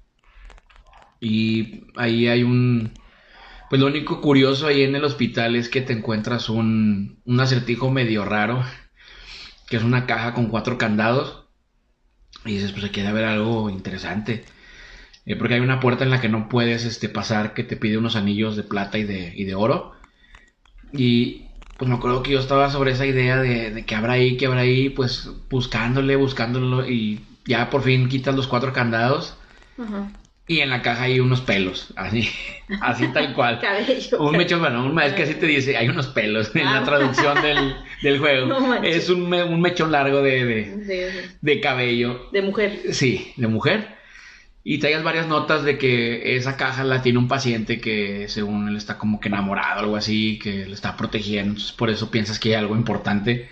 Y 1.20 1.86
ahí 1.96 2.28
hay 2.28 2.44
un... 2.44 2.92
Pues 3.70 3.82
lo 3.82 3.88
único 3.88 4.22
curioso 4.22 4.68
ahí 4.68 4.84
en 4.84 4.96
el 4.96 5.04
hospital 5.04 5.56
es 5.56 5.70
que 5.70 5.82
te 5.82 5.94
encuentras 5.94 6.50
un, 6.50 7.20
un 7.26 7.40
acertijo 7.40 7.90
medio 7.90 8.26
raro. 8.26 8.64
Que 9.68 9.78
es 9.78 9.84
una 9.84 10.06
caja 10.06 10.34
con 10.34 10.48
cuatro 10.50 10.78
candados 10.78 11.46
y 12.46 12.54
dices, 12.54 12.72
pues 12.72 12.86
aquí 12.86 13.02
debe 13.02 13.10
haber 13.10 13.26
algo 13.26 13.70
interesante. 13.70 14.46
Eh, 15.26 15.36
porque 15.36 15.56
hay 15.56 15.60
una 15.62 15.80
puerta 15.80 16.04
en 16.04 16.12
la 16.12 16.22
que 16.22 16.30
no 16.30 16.48
puedes 16.48 16.86
este, 16.86 17.10
pasar 17.10 17.54
que 17.54 17.64
te 17.64 17.76
pide 17.76 17.98
unos 17.98 18.16
anillos 18.16 18.56
de 18.56 18.64
plata 18.64 18.98
y 18.98 19.04
de, 19.04 19.34
y 19.36 19.46
de 19.46 19.56
oro. 19.56 19.94
Y 20.94 21.48
pues 21.78 21.90
me 21.90 21.96
acuerdo 21.96 22.24
que 22.24 22.32
yo 22.32 22.40
estaba 22.40 22.70
sobre 22.70 22.92
esa 22.92 23.06
idea 23.06 23.38
de, 23.38 23.72
de 23.72 23.86
que 23.86 23.96
habrá 23.96 24.14
ahí, 24.14 24.38
que 24.38 24.46
habrá 24.46 24.62
ahí, 24.62 24.90
pues 24.90 25.30
buscándole, 25.50 26.16
buscándolo 26.16 26.88
y 26.90 27.22
ya 27.46 27.70
por 27.70 27.84
fin 27.84 28.08
quitas 28.10 28.36
los 28.36 28.48
cuatro 28.48 28.72
candados. 28.74 29.38
y 30.48 30.60
en 30.60 30.70
la 30.70 30.82
caja 30.84 31.04
hay 31.06 31.20
unos 31.20 31.42
pelos, 31.42 31.92
así, 31.96 32.30
así 32.82 33.08
tal 33.10 33.34
cual. 33.34 33.60
Cabello. 33.60 34.20
Un 34.22 34.38
mechón, 34.38 34.60
bueno, 34.60 34.86
un- 34.86 35.00
es 35.02 35.14
que 35.14 35.24
así 35.24 35.34
te 35.34 35.48
dice, 35.48 35.76
hay 35.76 35.90
unos 35.90 36.08
pelos 36.08 36.56
en 36.56 36.66
la 36.66 36.78
Ah. 36.80 36.84
traducción 36.84 37.42
del, 37.42 37.76
del 38.04 38.20
juego. 38.20 38.48
No 38.60 38.76
es 38.84 39.10
un, 39.10 39.28
me- 39.28 39.44
un 39.44 39.60
mechón 39.60 39.92
largo 39.92 40.22
de, 40.22 41.18
de 41.42 41.60
cabello, 41.62 42.30
De 42.32 42.42
mujer. 42.44 42.80
sí, 42.92 43.34
de 43.38 43.48
mujer. 43.48 43.95
Y 44.68 44.80
traías 44.80 45.04
varias 45.04 45.28
notas 45.28 45.64
de 45.64 45.78
que 45.78 46.36
esa 46.38 46.58
caja 46.58 46.84
la 46.84 47.04
tiene 47.04 47.20
un 47.20 47.28
paciente 47.28 47.80
que 47.80 48.28
según 48.30 48.68
él 48.68 48.76
está 48.76 48.98
como 48.98 49.20
que 49.20 49.28
enamorado, 49.28 49.82
algo 49.82 49.96
así, 49.96 50.40
que 50.40 50.66
le 50.66 50.74
está 50.74 50.98
protegiendo, 50.98 51.62
por 51.78 51.92
eso 51.92 52.10
piensas 52.10 52.40
que 52.40 52.50
hay 52.50 52.56
algo 52.56 52.76
importante. 52.76 53.48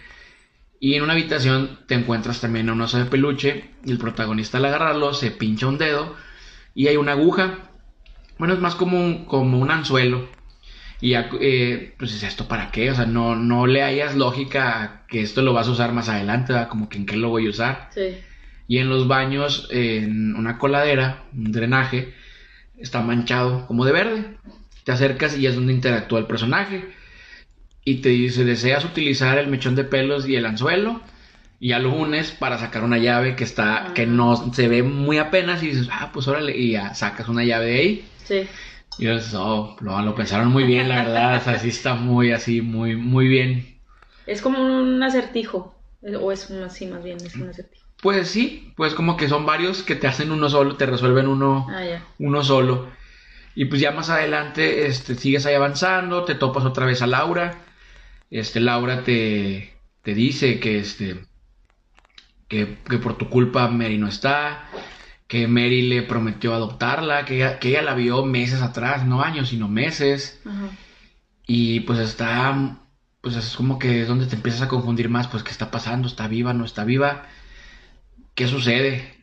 Y 0.79 0.95
en 0.95 1.03
una 1.03 1.13
habitación 1.13 1.81
te 1.87 1.93
encuentras 1.93 2.41
también 2.41 2.67
a 2.67 2.73
un 2.73 2.81
oso 2.81 2.97
de 2.97 3.05
peluche 3.05 3.65
y 3.85 3.91
el 3.91 3.99
protagonista 3.99 4.57
al 4.57 4.65
agarrarlo 4.65 5.13
se 5.13 5.29
pincha 5.29 5.67
un 5.67 5.77
dedo 5.77 6.15
y 6.73 6.87
hay 6.87 6.97
una 6.97 7.11
aguja. 7.11 7.59
Bueno, 8.39 8.55
es 8.55 8.59
más 8.59 8.73
como 8.73 8.99
un, 8.99 9.25
como 9.25 9.59
un 9.59 9.69
anzuelo. 9.69 10.27
Y 10.99 11.11
ya, 11.11 11.29
eh, 11.39 11.93
pues 11.99 12.11
es 12.15 12.23
esto 12.23 12.47
para 12.47 12.71
qué, 12.71 12.89
o 12.89 12.95
sea, 12.95 13.05
no, 13.05 13.35
no 13.35 13.67
le 13.67 13.83
hayas 13.83 14.15
lógica 14.15 15.03
que 15.07 15.21
esto 15.21 15.43
lo 15.43 15.53
vas 15.53 15.67
a 15.67 15.71
usar 15.71 15.93
más 15.93 16.09
adelante, 16.09 16.53
¿verdad? 16.53 16.69
como 16.69 16.89
que 16.89 16.97
en 16.97 17.05
qué 17.05 17.17
lo 17.17 17.29
voy 17.29 17.45
a 17.45 17.51
usar. 17.51 17.89
Sí. 17.93 18.17
Y 18.67 18.77
en 18.77 18.89
los 18.89 19.07
baños, 19.07 19.67
en 19.71 20.35
una 20.35 20.57
coladera, 20.57 21.23
un 21.33 21.51
drenaje, 21.51 22.13
está 22.77 23.01
manchado 23.01 23.65
como 23.67 23.85
de 23.85 23.91
verde. 23.91 24.25
Te 24.83 24.91
acercas 24.91 25.37
y 25.37 25.47
es 25.47 25.55
donde 25.55 25.73
interactúa 25.73 26.19
el 26.19 26.27
personaje. 26.27 26.85
Y 27.85 27.95
te 27.95 28.09
dice, 28.09 28.45
¿deseas 28.45 28.85
utilizar 28.85 29.37
el 29.37 29.47
mechón 29.47 29.75
de 29.75 29.83
pelos 29.83 30.27
y 30.27 30.35
el 30.35 30.45
anzuelo? 30.45 31.01
Y 31.59 31.69
ya 31.69 31.79
lo 31.79 31.93
unes 31.93 32.31
para 32.31 32.57
sacar 32.57 32.83
una 32.83 32.97
llave 32.97 33.35
que 33.35 33.43
está, 33.43 33.87
Ah. 33.87 33.93
que 33.93 34.05
no 34.05 34.53
se 34.53 34.67
ve 34.67 34.83
muy 34.83 35.17
apenas 35.17 35.63
y 35.63 35.67
dices, 35.67 35.87
ah, 35.91 36.11
pues 36.13 36.27
órale, 36.27 36.57
y 36.57 36.71
ya 36.71 36.93
sacas 36.93 37.27
una 37.29 37.43
llave 37.43 37.65
de 37.67 37.79
ahí. 37.79 38.05
Sí. 38.25 38.47
Y 38.99 39.05
dices, 39.07 39.33
oh, 39.35 39.75
lo, 39.81 40.01
lo 40.01 40.15
pensaron 40.15 40.49
muy 40.49 40.63
bien, 40.65 40.87
la 40.89 41.03
verdad, 41.03 41.37
o 41.37 41.41
sea, 41.41 41.59
sí 41.59 41.69
está 41.69 41.95
muy 41.95 42.31
así, 42.31 42.61
muy, 42.61 42.95
muy 42.95 43.27
bien. 43.27 43.77
Es 44.27 44.41
como 44.41 44.61
un 44.65 45.01
acertijo. 45.03 45.75
O 46.19 46.31
es 46.31 46.51
así 46.51 46.85
más 46.87 47.03
bien, 47.03 47.17
es 47.17 47.35
un 47.35 47.47
acertijo. 47.49 47.82
Pues 48.03 48.27
sí, 48.27 48.73
pues 48.75 48.93
como 48.93 49.15
que 49.17 49.29
son 49.29 49.45
varios 49.45 49.81
que 49.81 49.95
te 49.95 50.07
hacen 50.07 50.31
uno 50.31 50.49
solo, 50.49 50.75
te 50.75 50.85
resuelven 50.85 51.27
uno, 51.27 51.67
Ah, 51.69 52.03
uno 52.19 52.43
solo. 52.43 52.89
Y 53.55 53.65
pues 53.65 53.79
ya 53.81 53.91
más 53.91 54.09
adelante 54.09 54.87
este, 54.87 55.15
sigues 55.15 55.45
ahí 55.45 55.55
avanzando, 55.55 56.25
te 56.25 56.35
topas 56.35 56.65
otra 56.65 56.85
vez 56.85 57.01
a 57.01 57.07
Laura. 57.07 57.61
Este, 58.29 58.59
Laura 58.59 59.03
te, 59.03 59.73
te 60.01 60.13
dice 60.13 60.59
que, 60.59 60.79
este, 60.79 61.25
que, 62.47 62.77
que 62.89 62.97
por 62.97 63.17
tu 63.17 63.29
culpa 63.29 63.67
Mary 63.69 63.97
no 63.97 64.07
está, 64.07 64.65
que 65.27 65.47
Mary 65.47 65.83
le 65.83 66.01
prometió 66.03 66.53
adoptarla, 66.53 67.25
que 67.25 67.37
ella, 67.37 67.59
que 67.59 67.69
ella 67.69 67.83
la 67.83 67.93
vio 67.93 68.25
meses 68.25 68.61
atrás, 68.61 69.05
no 69.05 69.21
años, 69.21 69.49
sino 69.49 69.67
meses. 69.69 70.41
Y 71.47 71.81
pues 71.81 71.99
está, 71.99 72.79
pues 73.21 73.35
es 73.35 73.55
como 73.55 73.79
que 73.79 74.01
es 74.01 74.07
donde 74.07 74.25
te 74.25 74.35
empiezas 74.35 74.63
a 74.63 74.67
confundir 74.67 75.09
más, 75.09 75.27
pues 75.27 75.43
qué 75.43 75.51
está 75.51 75.71
pasando, 75.71 76.07
está 76.07 76.27
viva, 76.27 76.53
no 76.53 76.65
está 76.65 76.83
viva, 76.83 77.27
qué 78.35 78.47
sucede. 78.47 79.13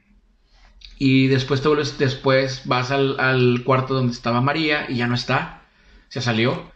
Y 0.99 1.29
después 1.29 1.62
te 1.62 1.68
vuelves, 1.68 1.99
después 1.99 2.62
vas 2.66 2.90
al, 2.90 3.18
al 3.18 3.62
cuarto 3.64 3.94
donde 3.94 4.12
estaba 4.12 4.40
María 4.40 4.87
y 4.88 4.96
ya 4.96 5.07
no 5.07 5.14
está, 5.14 5.62
se 6.09 6.20
salió. 6.20 6.70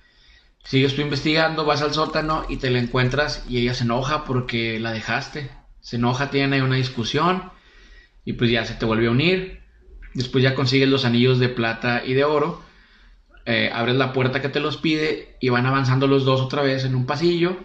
Sigues 0.64 0.94
tú 0.94 1.02
investigando, 1.02 1.66
vas 1.66 1.82
al 1.82 1.92
sótano 1.92 2.46
y 2.48 2.56
te 2.56 2.70
la 2.70 2.78
encuentras 2.78 3.44
y 3.48 3.58
ella 3.58 3.74
se 3.74 3.84
enoja 3.84 4.24
porque 4.24 4.80
la 4.80 4.92
dejaste. 4.92 5.50
Se 5.80 5.96
enoja, 5.96 6.30
tienen 6.30 6.54
ahí 6.54 6.60
una 6.60 6.76
discusión 6.76 7.50
y 8.24 8.32
pues 8.34 8.50
ya 8.50 8.64
se 8.64 8.74
te 8.74 8.86
vuelve 8.86 9.08
a 9.08 9.10
unir. 9.10 9.60
Después 10.14 10.42
ya 10.42 10.54
consigues 10.54 10.88
los 10.88 11.04
anillos 11.04 11.38
de 11.38 11.50
plata 11.50 12.02
y 12.04 12.14
de 12.14 12.24
oro 12.24 12.62
eh, 13.46 13.70
abres 13.74 13.96
la 13.96 14.14
puerta 14.14 14.40
que 14.40 14.48
te 14.48 14.60
los 14.60 14.78
pide 14.78 15.36
y 15.38 15.50
van 15.50 15.66
avanzando 15.66 16.06
los 16.06 16.24
dos 16.24 16.40
otra 16.40 16.62
vez 16.62 16.84
en 16.84 16.94
un 16.94 17.04
pasillo 17.04 17.58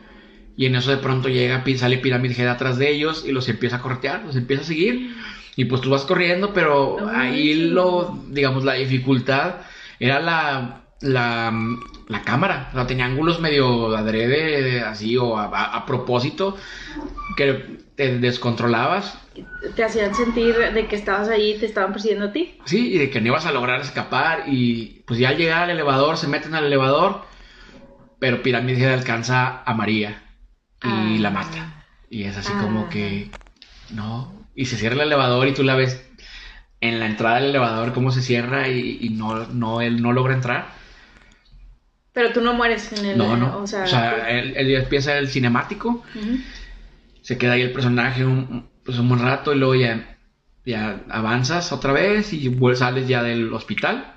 y 0.60 0.66
en 0.66 0.76
eso 0.76 0.92
de 0.92 0.98
pronto 0.98 1.30
llega, 1.30 1.64
sale 1.78 2.00
Pyramid 2.00 2.38
Head 2.38 2.50
atrás 2.50 2.78
de 2.78 2.90
ellos 2.90 3.24
y 3.26 3.32
los 3.32 3.48
empieza 3.48 3.78
a 3.78 3.82
corretear, 3.82 4.26
los 4.26 4.36
empieza 4.36 4.64
a 4.64 4.66
seguir 4.66 5.16
y 5.56 5.64
pues 5.66 5.80
tú 5.80 5.90
vas 5.90 6.04
corriendo, 6.04 6.52
pero 6.54 6.98
No 7.00 7.10
ahí 7.10 7.54
lo, 7.54 8.26
digamos, 8.28 8.66
la 8.66 8.74
dificultad 8.74 9.56
era 10.02 10.20
la, 10.20 10.82
la, 11.00 11.54
la 12.10 12.22
cámara, 12.24 12.68
o 12.74 12.76
sea, 12.76 12.88
tenía 12.88 13.06
ángulos 13.06 13.40
medio 13.40 13.96
adrede, 13.96 14.82
así 14.82 15.16
o 15.16 15.38
a, 15.38 15.46
a- 15.46 15.78
a 15.78 15.86
propósito 15.86 16.58
que 17.38 17.78
te 17.96 18.18
descontrolabas 18.20 19.18
Te 19.78 19.84
hacían 19.86 20.14
sentir 20.14 20.56
de 20.74 20.88
que 20.88 20.98
estabas 20.98 21.30
ahí 21.30 21.52
y 21.52 21.58
te 21.60 21.68
estaban 21.68 21.94
persiguiendo 21.94 22.26
a 22.26 22.32
ti. 22.34 22.58
Sí, 22.66 22.96
y 22.96 22.98
de 22.98 23.10
que 23.10 23.22
no 23.22 23.28
ibas 23.28 23.46
a 23.46 23.54
lograr 23.54 23.80
escapar. 23.80 24.44
Y 24.48 25.04
pues 25.08 25.20
ya 25.22 25.30
al 25.30 25.38
llegar 25.38 25.64
al 25.64 25.70
elevador, 25.70 26.18
se 26.18 26.28
meten 26.28 26.54
al 26.54 26.66
elevador. 26.66 27.22
Pero 28.20 28.42
Pyramid 28.42 28.78
Head 28.78 28.92
alcanza 28.94 29.64
a 29.64 29.74
María 29.74 30.22
y 30.84 30.88
Ah. 30.88 31.16
la 31.20 31.30
mata. 31.32 31.86
Y 32.10 32.24
es 32.24 32.38
así 32.38 32.52
Ah. 32.56 32.62
como 32.62 32.90
que. 32.90 33.30
No. 33.92 34.34
Y 34.56 34.66
se 34.66 34.78
cierra 34.78 34.96
el 34.96 35.02
elevador 35.02 35.48
y 35.48 35.54
tú 35.54 35.64
la 35.64 35.76
ves 35.76 36.06
en 36.82 37.00
la 37.00 37.06
entrada 37.08 37.36
del 37.36 37.50
elevador 37.50 37.94
cómo 37.94 38.12
se 38.12 38.22
cierra 38.22 38.68
y, 38.70 38.98
y 39.02 39.10
no, 39.10 39.46
no, 39.48 39.82
él 39.82 40.02
no 40.02 40.14
logra 40.14 40.34
entrar. 40.34 40.68
Pero 42.14 42.32
tú 42.32 42.42
no 42.42 42.54
mueres 42.54 42.92
en 42.94 43.06
el. 43.06 43.18
No, 43.18 43.38
no. 43.38 43.60
O 43.60 43.68
sea, 43.68 44.30
él, 44.30 44.54
él 44.58 44.76
empieza 44.76 45.18
el 45.18 45.30
cinemático. 45.30 46.04
Se 47.22 47.38
queda 47.38 47.54
ahí 47.54 47.62
el 47.62 47.72
personaje 47.72 48.26
un, 48.26 48.68
pues 48.84 48.98
un 48.98 49.08
buen 49.08 49.22
rato 49.22 49.54
y 49.54 49.58
luego 49.60 49.76
ya, 49.76 50.18
ya 50.66 51.02
avanzas 51.10 51.72
otra 51.72 51.92
vez 51.94 52.34
y 52.34 52.50
sales 52.76 53.08
ya 53.08 53.22
del 53.24 53.54
hospital. 53.54 54.14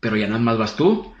Pero 0.00 0.16
ya 0.16 0.26
nada 0.28 0.38
más 0.38 0.58
vas 0.58 0.76
tú. 0.76 1.12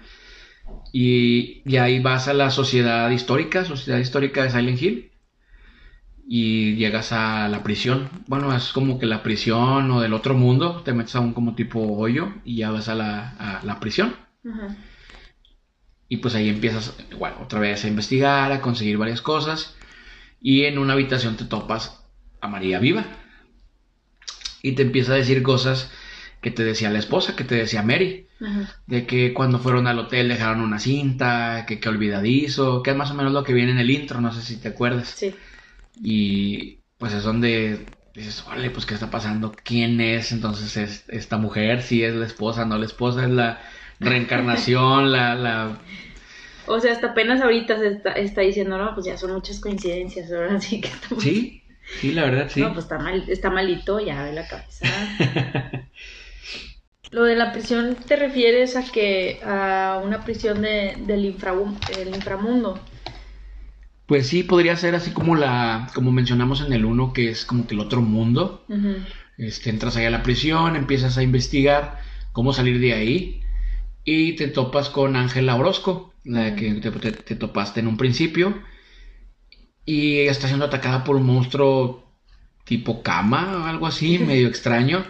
Y, 0.92 1.62
y 1.64 1.76
ahí 1.78 2.00
vas 2.00 2.28
a 2.28 2.34
la 2.34 2.50
sociedad 2.50 3.08
histórica, 3.10 3.64
sociedad 3.64 3.98
histórica 3.98 4.42
de 4.42 4.50
Silent 4.50 4.80
Hill. 4.80 5.12
Y 6.28 6.76
llegas 6.76 7.12
a 7.12 7.48
la 7.48 7.62
prisión. 7.62 8.08
Bueno, 8.26 8.54
es 8.54 8.72
como 8.72 8.98
que 8.98 9.06
la 9.06 9.22
prisión 9.22 9.90
o 9.90 10.00
del 10.00 10.14
otro 10.14 10.34
mundo. 10.34 10.82
Te 10.84 10.92
metes 10.92 11.16
a 11.16 11.20
un 11.20 11.32
como 11.32 11.54
tipo 11.54 11.80
hoyo 11.96 12.32
y 12.44 12.56
ya 12.56 12.70
vas 12.70 12.88
a 12.88 12.94
la, 12.94 13.30
a 13.30 13.64
la 13.64 13.80
prisión. 13.80 14.14
Y 16.08 16.18
pues 16.18 16.34
ahí 16.34 16.48
empiezas, 16.48 16.94
igual, 17.10 17.34
otra 17.40 17.58
vez 17.58 17.84
a 17.84 17.88
investigar, 17.88 18.52
a 18.52 18.60
conseguir 18.60 18.98
varias 18.98 19.22
cosas. 19.22 19.74
Y 20.40 20.64
en 20.64 20.78
una 20.78 20.92
habitación 20.92 21.36
te 21.36 21.44
topas 21.44 22.04
a 22.40 22.48
María 22.48 22.78
viva. 22.78 23.04
Y 24.62 24.72
te 24.72 24.82
empieza 24.82 25.12
a 25.12 25.16
decir 25.16 25.42
cosas 25.42 25.90
que 26.42 26.50
te 26.50 26.64
decía 26.64 26.90
la 26.90 26.98
esposa, 26.98 27.34
que 27.34 27.44
te 27.44 27.54
decía 27.54 27.82
Mary. 27.82 28.26
Ajá. 28.44 28.76
De 28.86 29.06
que 29.06 29.32
cuando 29.32 29.58
fueron 29.58 29.86
al 29.86 29.98
hotel 29.98 30.28
dejaron 30.28 30.60
una 30.60 30.78
cinta, 30.78 31.64
que 31.66 31.80
qué 31.80 31.88
olvidadizo, 31.88 32.82
que 32.82 32.90
es 32.90 32.96
más 32.96 33.10
o 33.12 33.14
menos 33.14 33.32
lo 33.32 33.44
que 33.44 33.54
viene 33.54 33.72
en 33.72 33.78
el 33.78 33.90
intro, 33.90 34.20
no 34.20 34.32
sé 34.32 34.42
si 34.42 34.56
te 34.56 34.68
acuerdas. 34.68 35.08
Sí. 35.08 35.34
Y 36.02 36.78
pues 36.98 37.14
es 37.14 37.22
donde 37.22 37.86
dices, 38.14 38.44
órale, 38.46 38.70
pues 38.70 38.84
qué 38.84 38.94
está 38.94 39.10
pasando, 39.10 39.54
quién 39.62 40.00
es 40.00 40.32
entonces 40.32 40.76
es 40.76 41.04
esta 41.08 41.38
mujer, 41.38 41.82
si 41.82 42.04
es 42.04 42.14
la 42.14 42.26
esposa, 42.26 42.64
no 42.64 42.76
la 42.76 42.86
esposa, 42.86 43.24
es 43.24 43.30
la 43.30 43.60
reencarnación, 44.00 45.12
la, 45.12 45.34
la... 45.34 45.78
O 46.66 46.78
sea, 46.78 46.92
hasta 46.92 47.08
apenas 47.08 47.40
ahorita 47.40 47.78
se 47.78 47.88
está, 47.88 48.12
está 48.12 48.40
diciendo, 48.42 48.78
no, 48.78 48.94
pues 48.94 49.06
ya 49.06 49.16
son 49.16 49.32
muchas 49.32 49.60
coincidencias, 49.60 50.30
ahora 50.30 50.60
sí 50.60 50.80
que 50.80 50.88
estamos... 50.88 51.22
Sí, 51.22 51.62
sí, 52.00 52.12
la 52.12 52.24
verdad, 52.24 52.48
sí. 52.50 52.60
No, 52.60 52.72
pues 52.72 52.84
está, 52.84 52.98
mal, 52.98 53.24
está 53.28 53.50
malito 53.50 53.98
ya 54.00 54.24
de 54.24 54.32
la 54.32 54.46
cabeza. 54.46 54.86
Lo 57.12 57.24
de 57.24 57.36
la 57.36 57.52
prisión 57.52 57.94
te 58.08 58.16
refieres 58.16 58.74
a 58.74 58.82
que 58.82 59.38
a 59.44 60.00
una 60.02 60.24
prisión 60.24 60.62
de, 60.62 60.96
del, 61.06 61.24
inframu- 61.36 61.78
del 61.94 62.08
inframundo. 62.08 62.80
Pues 64.06 64.26
sí, 64.26 64.42
podría 64.42 64.76
ser 64.76 64.94
así 64.94 65.10
como 65.12 65.36
la, 65.36 65.88
como 65.94 66.10
mencionamos 66.10 66.60
en 66.62 66.72
el 66.72 66.84
1, 66.84 67.12
que 67.12 67.28
es 67.28 67.44
como 67.44 67.66
que 67.66 67.74
el 67.74 67.80
otro 67.80 68.00
mundo. 68.00 68.64
Ujú. 68.68 68.96
Este, 69.38 69.70
entras 69.70 69.96
ahí 69.96 70.06
a 70.06 70.10
la 70.10 70.22
prisión, 70.22 70.74
empiezas 70.74 71.18
a 71.18 71.22
investigar 71.22 72.00
cómo 72.32 72.52
salir 72.52 72.80
de 72.80 72.94
ahí 72.94 73.42
y 74.04 74.32
te 74.36 74.48
topas 74.48 74.88
con 74.88 75.14
Ángela 75.16 75.56
Orozco, 75.56 76.12
la 76.24 76.56
que 76.56 76.74
te, 76.74 76.90
te- 76.90 77.12
te 77.12 77.36
topaste 77.36 77.80
en 77.80 77.88
un 77.88 77.96
principio. 77.98 78.54
Y 79.84 80.20
ella 80.20 80.30
está 80.30 80.46
siendo 80.46 80.66
atacada 80.66 81.04
por 81.04 81.16
un 81.16 81.26
monstruo 81.26 82.04
tipo 82.64 83.02
cama 83.02 83.58
o 83.58 83.64
algo 83.66 83.86
así, 83.86 84.18
medio 84.26 84.48
extraño. 84.48 85.04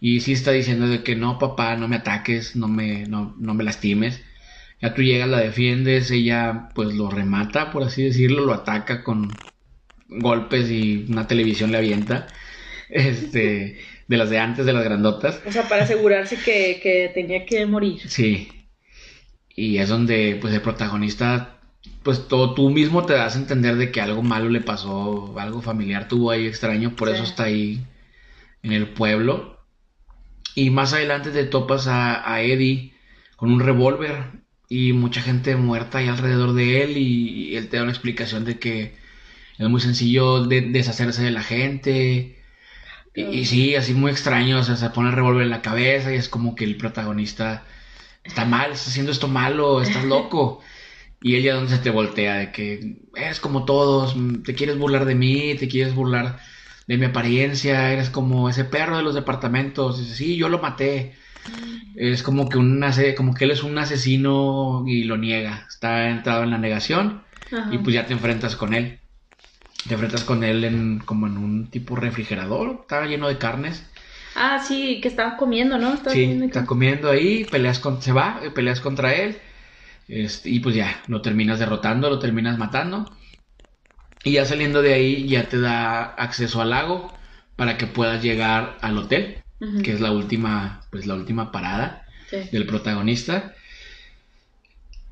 Y 0.00 0.20
sí 0.20 0.32
está 0.32 0.52
diciendo 0.52 0.88
de 0.88 1.02
que 1.02 1.16
no, 1.16 1.38
papá, 1.38 1.76
no 1.76 1.88
me 1.88 1.96
ataques, 1.96 2.56
no 2.56 2.68
me, 2.68 3.06
no, 3.06 3.34
no 3.38 3.54
me 3.54 3.64
lastimes. 3.64 4.22
Ya 4.80 4.94
tú 4.94 5.02
llegas, 5.02 5.28
la 5.28 5.40
defiendes, 5.40 6.10
ella 6.10 6.68
pues 6.74 6.94
lo 6.94 7.10
remata, 7.10 7.72
por 7.72 7.82
así 7.82 8.04
decirlo, 8.04 8.44
lo 8.44 8.54
ataca 8.54 9.02
con 9.02 9.32
golpes 10.08 10.70
y 10.70 11.06
una 11.08 11.26
televisión 11.26 11.72
le 11.72 11.78
avienta. 11.78 12.26
Este, 12.90 13.76
de 14.08 14.16
las 14.16 14.30
de 14.30 14.38
antes, 14.38 14.64
de 14.64 14.72
las 14.72 14.82
grandotas. 14.82 15.42
O 15.46 15.52
sea, 15.52 15.68
para 15.68 15.84
asegurarse 15.84 16.38
que, 16.38 16.80
que 16.82 17.10
tenía 17.12 17.44
que 17.44 17.66
morir. 17.66 18.00
Sí. 18.08 18.48
Y 19.54 19.76
es 19.76 19.90
donde 19.90 20.38
pues 20.40 20.54
el 20.54 20.62
protagonista, 20.62 21.58
pues 22.02 22.26
todo, 22.28 22.54
tú 22.54 22.70
mismo 22.70 23.04
te 23.04 23.12
das 23.12 23.36
a 23.36 23.40
entender 23.40 23.76
de 23.76 23.90
que 23.92 24.00
algo 24.00 24.22
malo 24.22 24.48
le 24.48 24.62
pasó, 24.62 25.38
algo 25.38 25.60
familiar 25.60 26.08
tuvo 26.08 26.30
ahí 26.30 26.46
extraño, 26.46 26.96
por 26.96 27.10
eso 27.10 27.24
está 27.24 27.44
ahí 27.44 27.84
en 28.62 28.72
el 28.72 28.88
pueblo. 28.88 29.57
Y 30.58 30.70
más 30.70 30.92
adelante 30.92 31.30
te 31.30 31.44
topas 31.44 31.86
a, 31.86 32.42
Eddie 32.42 32.92
con 33.36 33.52
un 33.52 33.60
revólver 33.60 34.42
y 34.68 34.92
mucha 34.92 35.22
gente 35.22 35.54
muerta 35.54 35.98
ahí 35.98 36.08
alrededor 36.08 36.52
de 36.52 36.82
él 36.82 36.96
y, 36.96 37.54
él 37.56 37.68
te 37.68 37.76
da 37.76 37.84
una 37.84 37.92
explicación 37.92 38.44
de 38.44 38.58
que 38.58 38.96
es 39.56 39.68
muy 39.68 39.80
sencillo 39.80 40.46
deshacerse 40.46 41.22
de 41.22 41.30
la 41.30 41.44
gente. 41.44 42.42
Y, 43.14 43.44
sí, 43.44 43.76
así 43.76 43.94
muy 43.94 44.10
extraño, 44.10 44.58
o 44.58 44.64
sea, 44.64 44.74
se 44.76 44.90
pone 44.90 45.10
el 45.10 45.14
revólver 45.14 45.44
en 45.44 45.50
la 45.50 45.62
cabeza 45.62 46.12
y 46.12 46.16
es 46.16 46.28
como 46.28 46.56
que 46.56 46.64
el 46.64 46.76
protagonista 46.76 47.64
está 48.24 48.44
mal, 48.44 48.72
está 48.72 48.90
haciendo 48.90 49.12
esto 49.12 49.28
malo, 49.28 49.80
estás 49.80 50.04
loco. 50.04 50.60
Y 51.22 51.36
ella 51.36 51.54
donde 51.54 51.70
se 51.70 51.78
te 51.78 51.90
voltea 51.90 52.34
de 52.34 52.50
que 52.50 52.96
eres 53.14 53.38
como 53.38 53.64
todos, 53.64 54.16
te 54.44 54.54
quieres 54.54 54.76
burlar 54.76 55.04
de 55.04 55.14
mí, 55.14 55.54
te 55.54 55.68
quieres 55.68 55.94
burlar 55.94 56.40
de 56.88 56.96
mi 56.96 57.04
apariencia, 57.04 57.92
eres 57.92 58.10
como 58.10 58.48
ese 58.48 58.64
perro 58.64 58.96
de 58.96 59.04
los 59.04 59.14
departamentos. 59.14 59.98
Dice, 59.98 60.14
sí, 60.14 60.36
yo 60.36 60.48
lo 60.48 60.58
maté. 60.58 61.14
Es 61.94 62.22
como 62.22 62.48
que, 62.48 62.58
un, 62.58 62.84
como 63.16 63.34
que 63.34 63.44
él 63.44 63.52
es 63.52 63.62
un 63.62 63.78
asesino 63.78 64.84
y 64.86 65.04
lo 65.04 65.16
niega. 65.16 65.66
Está 65.68 66.08
entrado 66.08 66.42
en 66.42 66.50
la 66.50 66.58
negación 66.58 67.22
y 67.70 67.78
pues 67.78 67.94
ya 67.94 68.06
te 68.06 68.14
enfrentas 68.14 68.56
con 68.56 68.74
él. 68.74 68.98
Te 69.86 69.94
enfrentas 69.94 70.24
con 70.24 70.42
él 70.42 70.64
en, 70.64 70.98
como 70.98 71.26
en 71.26 71.36
un 71.36 71.70
tipo 71.70 71.94
refrigerador. 71.94 72.78
Estaba 72.82 73.06
lleno 73.06 73.28
de 73.28 73.38
carnes. 73.38 73.84
Ah, 74.34 74.62
sí, 74.66 75.00
que 75.00 75.08
estaba 75.08 75.36
comiendo, 75.36 75.78
¿no? 75.78 75.96
sí, 76.10 76.40
está 76.44 76.64
comiendo 76.64 77.10
ahí, 77.10 77.44
peleas 77.44 77.80
con, 77.80 78.00
se 78.00 78.12
va, 78.12 78.40
peleas 78.54 78.80
contra 78.80 79.12
él 79.12 79.36
este, 80.08 80.48
y 80.48 80.60
pues 80.60 80.74
ya, 80.74 81.02
lo 81.06 81.20
terminas 81.20 81.58
derrotando, 81.58 82.08
lo 82.08 82.18
terminas 82.18 82.56
matando. 82.56 83.10
Y 84.24 84.32
ya 84.32 84.44
saliendo 84.44 84.82
de 84.82 84.94
ahí 84.94 85.28
ya 85.28 85.48
te 85.48 85.60
da 85.60 86.02
acceso 86.02 86.60
al 86.60 86.70
lago 86.70 87.12
para 87.56 87.76
que 87.76 87.86
puedas 87.86 88.22
llegar 88.22 88.76
al 88.80 88.98
hotel, 88.98 89.38
que 89.82 89.92
es 89.92 90.00
la 90.00 90.12
última, 90.12 90.82
pues 90.90 91.06
la 91.06 91.14
última 91.14 91.50
parada 91.52 92.06
del 92.52 92.66
protagonista. 92.66 93.54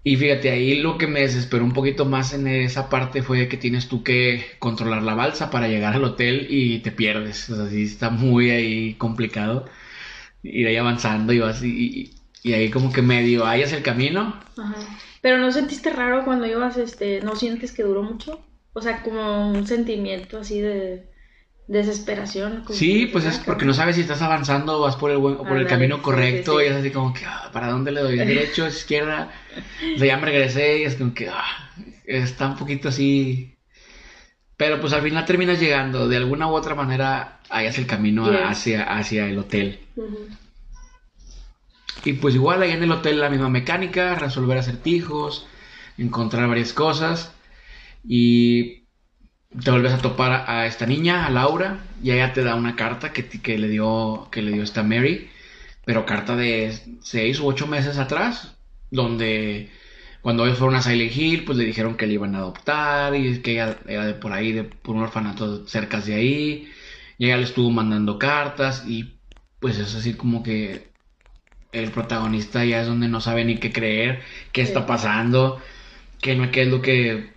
Y 0.05 0.17
fíjate, 0.17 0.51
ahí 0.51 0.81
lo 0.81 0.99
que 0.99 1.09
me 1.09 1.21
desesperó 1.21 1.65
un 1.65 1.73
poquito 1.73 2.05
más 2.05 2.33
en 2.33 2.47
esa 2.47 2.89
parte 2.89 3.23
fue 3.23 3.49
que 3.49 3.57
tienes 3.57 3.89
tú 3.89 4.05
que 4.05 4.47
controlar 4.61 5.03
la 5.03 5.15
balsa 5.15 5.51
para 5.51 5.67
llegar 5.67 5.95
al 5.95 6.05
hotel 6.05 6.47
y 6.49 6.79
te 6.79 6.93
pierdes. 6.93 7.51
O 7.51 7.57
sea, 7.57 7.69
sí 7.69 7.83
está 7.83 8.11
muy 8.11 8.51
ahí 8.51 8.95
complicado 8.95 9.67
ir 10.43 10.67
ahí 10.67 10.77
avanzando 10.77 11.33
y 11.33 11.41
vas 11.41 11.63
y, 11.63 12.11
y 12.43 12.53
ahí 12.53 12.71
como 12.71 12.93
que 12.93 13.03
medio 13.03 13.47
hayas 13.47 13.73
el 13.73 13.83
camino. 13.83 14.39
Ajá. 14.57 14.77
Pero 15.21 15.39
no 15.39 15.51
sentiste 15.51 15.91
raro 15.91 16.25
cuando 16.25 16.47
ibas, 16.47 16.77
este, 16.77 17.21
no 17.21 17.35
sientes 17.35 17.73
que 17.73 17.83
duró 17.83 18.03
mucho? 18.03 18.41
O 18.77 18.83
sea, 18.83 19.01
como 19.03 19.49
un 19.49 19.67
sentimiento 19.67 20.41
así 20.41 20.61
de 20.61 21.07
desesperación. 21.67 22.63
sí, 22.73 23.07
pues 23.07 23.25
es 23.25 23.39
porque 23.39 23.65
no 23.65 23.73
sabes 23.73 23.97
si 23.97 24.03
estás 24.03 24.21
avanzando 24.21 24.77
o 24.77 24.83
vas 24.83 24.97
por 24.97 25.11
el, 25.11 25.19
por 25.19 25.57
el 25.57 25.67
camino 25.67 26.03
correcto 26.03 26.61
y 26.61 26.67
es 26.67 26.77
así 26.77 26.91
como 26.91 27.15
que, 27.15 27.25
ah, 27.25 27.49
¿para 27.55 27.71
dónde 27.71 27.91
le 27.91 28.03
doy? 28.03 28.19
¿Derecho, 28.19 28.67
izquierda? 28.69 29.31
O 29.95 29.99
sea, 29.99 30.07
ya 30.07 30.19
me 30.19 30.27
regresé 30.27 30.81
y 30.81 30.83
es 30.83 30.97
como 30.97 31.15
que, 31.15 31.31
ah, 31.31 31.73
está 32.05 32.49
un 32.49 32.57
poquito 32.57 32.91
así... 32.91 33.57
Pero 34.59 34.79
pues 34.79 34.93
al 34.93 35.01
final 35.01 35.25
terminas 35.25 35.59
llegando, 35.59 36.07
de 36.07 36.19
alguna 36.19 36.47
u 36.47 36.55
otra 36.55 36.75
manera 36.75 37.41
hayas 37.49 37.79
el 37.79 37.87
camino 37.87 38.27
hacia, 38.27 38.83
hacia 38.83 39.27
el 39.27 39.39
hotel. 39.39 39.81
Y 42.05 42.13
pues 42.13 42.35
igual 42.35 42.61
ahí 42.61 42.73
en 42.73 42.83
el 42.83 42.93
hotel 42.93 43.21
la 43.21 43.31
misma 43.31 43.49
mecánica, 43.49 44.17
resolver 44.17 44.59
acertijos, 44.59 45.47
encontrar 45.97 46.47
varias 46.47 46.75
cosas 46.75 47.33
y 48.09 48.85
te 49.63 49.71
vuelves 49.71 49.93
a 49.93 49.99
topar 49.99 50.45
a 50.49 50.67
esta 50.67 50.87
niña, 50.87 51.27
a 51.27 51.31
Laura, 51.31 51.81
y 52.03 52.11
ella 52.13 52.33
te 52.33 52.45
da 52.45 52.55
una 52.55 52.77
carta 52.77 53.13
que, 53.13 53.29
que 53.29 53.59
le 53.59 53.69
dio 53.69 54.29
que 54.31 54.43
le 54.43 54.53
dio 54.53 54.63
esta 54.63 54.83
Mary, 54.83 55.29
pero 55.85 56.07
carta 56.07 56.37
de 56.37 56.79
seis 57.03 57.41
u 57.41 57.47
ocho 57.47 57.67
meses 57.67 57.99
atrás, 57.99 58.57
donde 58.91 59.71
cuando 60.23 60.45
ellos 60.45 60.59
fueron 60.59 60.77
a 60.77 60.83
Silent 60.83 61.17
Hill, 61.17 61.45
pues 61.45 61.59
le 61.59 61.65
dijeron 61.65 61.97
que 61.97 62.07
le 62.07 62.15
iban 62.15 62.35
a 62.35 62.39
adoptar 62.39 63.15
y 63.15 63.41
que 63.43 63.53
ella 63.53 63.79
era 63.87 64.07
de 64.07 64.15
por 64.15 64.33
ahí, 64.33 64.53
de 64.53 64.65
por 64.65 64.97
un 64.97 65.03
orfanato 65.03 65.67
cerca 65.69 66.01
de 66.01 66.15
ahí, 66.15 66.69
y 67.19 67.27
ella 67.27 67.37
le 67.39 67.45
estuvo 67.45 67.71
mandando 67.71 68.19
cartas 68.19 68.85
y 68.89 69.21
pues 69.61 69.79
es 69.79 69.95
así 69.95 70.15
como 70.15 70.43
que 70.43 70.89
el 71.73 71.91
protagonista 71.93 72.65
ya 72.65 72.81
es 72.83 72.89
donde 72.89 73.09
no 73.09 73.21
sabe 73.21 73.45
ni 73.45 73.59
qué 73.59 73.73
creer, 73.73 74.23
qué 74.53 74.63
está 74.63 74.87
pasando, 74.87 75.61
qué, 76.21 76.35
no, 76.37 76.51
qué 76.51 76.63
es 76.63 76.69
lo 76.69 76.83
que, 76.83 77.36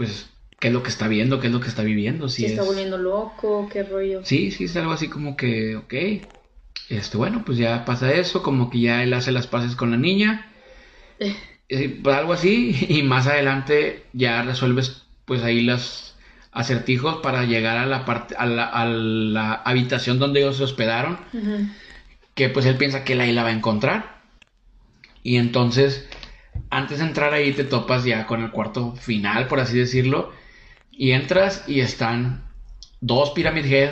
pues, 0.00 0.30
qué 0.58 0.68
es 0.68 0.72
lo 0.72 0.82
que 0.82 0.88
está 0.88 1.08
viendo, 1.08 1.40
qué 1.40 1.48
es 1.48 1.52
lo 1.52 1.60
que 1.60 1.68
está 1.68 1.82
viviendo. 1.82 2.30
Si 2.30 2.46
está 2.46 2.62
volviendo 2.62 2.96
loco, 2.96 3.68
qué 3.70 3.82
rollo. 3.82 4.24
Sí, 4.24 4.50
sí, 4.50 4.64
es 4.64 4.74
algo 4.76 4.92
así 4.92 5.08
como 5.08 5.36
que, 5.36 5.76
ok, 5.76 5.94
este, 6.88 7.18
bueno, 7.18 7.42
pues 7.44 7.58
ya 7.58 7.84
pasa 7.84 8.10
eso, 8.10 8.42
como 8.42 8.70
que 8.70 8.80
ya 8.80 9.02
él 9.02 9.12
hace 9.12 9.30
las 9.30 9.46
paces 9.46 9.76
con 9.76 9.90
la 9.90 9.98
niña, 9.98 10.50
eh, 11.18 12.00
pues 12.02 12.16
algo 12.16 12.32
así, 12.32 12.74
y 12.88 13.02
más 13.02 13.26
adelante 13.26 14.06
ya 14.14 14.40
resuelves, 14.40 15.02
pues 15.26 15.42
ahí 15.42 15.60
los 15.60 16.16
acertijos 16.50 17.18
para 17.18 17.44
llegar 17.44 17.76
a 17.76 17.84
la 17.84 18.06
parte, 18.06 18.36
a 18.38 18.46
la, 18.46 18.64
a 18.64 18.86
la 18.86 19.52
habitación 19.52 20.18
donde 20.18 20.40
ellos 20.40 20.56
se 20.56 20.64
hospedaron 20.64 21.18
que 22.34 22.48
pues 22.48 22.64
él 22.64 22.78
piensa 22.78 23.04
que 23.04 23.12
él 23.12 23.20
ahí 23.20 23.32
la 23.32 23.42
va 23.42 23.50
a 23.50 23.52
encontrar. 23.52 24.22
Y 25.22 25.36
entonces, 25.36 26.08
antes 26.68 26.98
de 26.98 27.04
entrar 27.04 27.32
ahí 27.32 27.52
te 27.52 27.64
topas 27.64 28.04
ya 28.04 28.26
con 28.26 28.42
el 28.42 28.50
cuarto 28.50 28.94
final, 28.96 29.46
por 29.48 29.60
así 29.60 29.78
decirlo. 29.78 30.32
Y 30.90 31.12
entras 31.12 31.64
y 31.66 31.80
están 31.80 32.44
dos 33.00 33.30
Pyramid 33.30 33.64
Head 33.66 33.90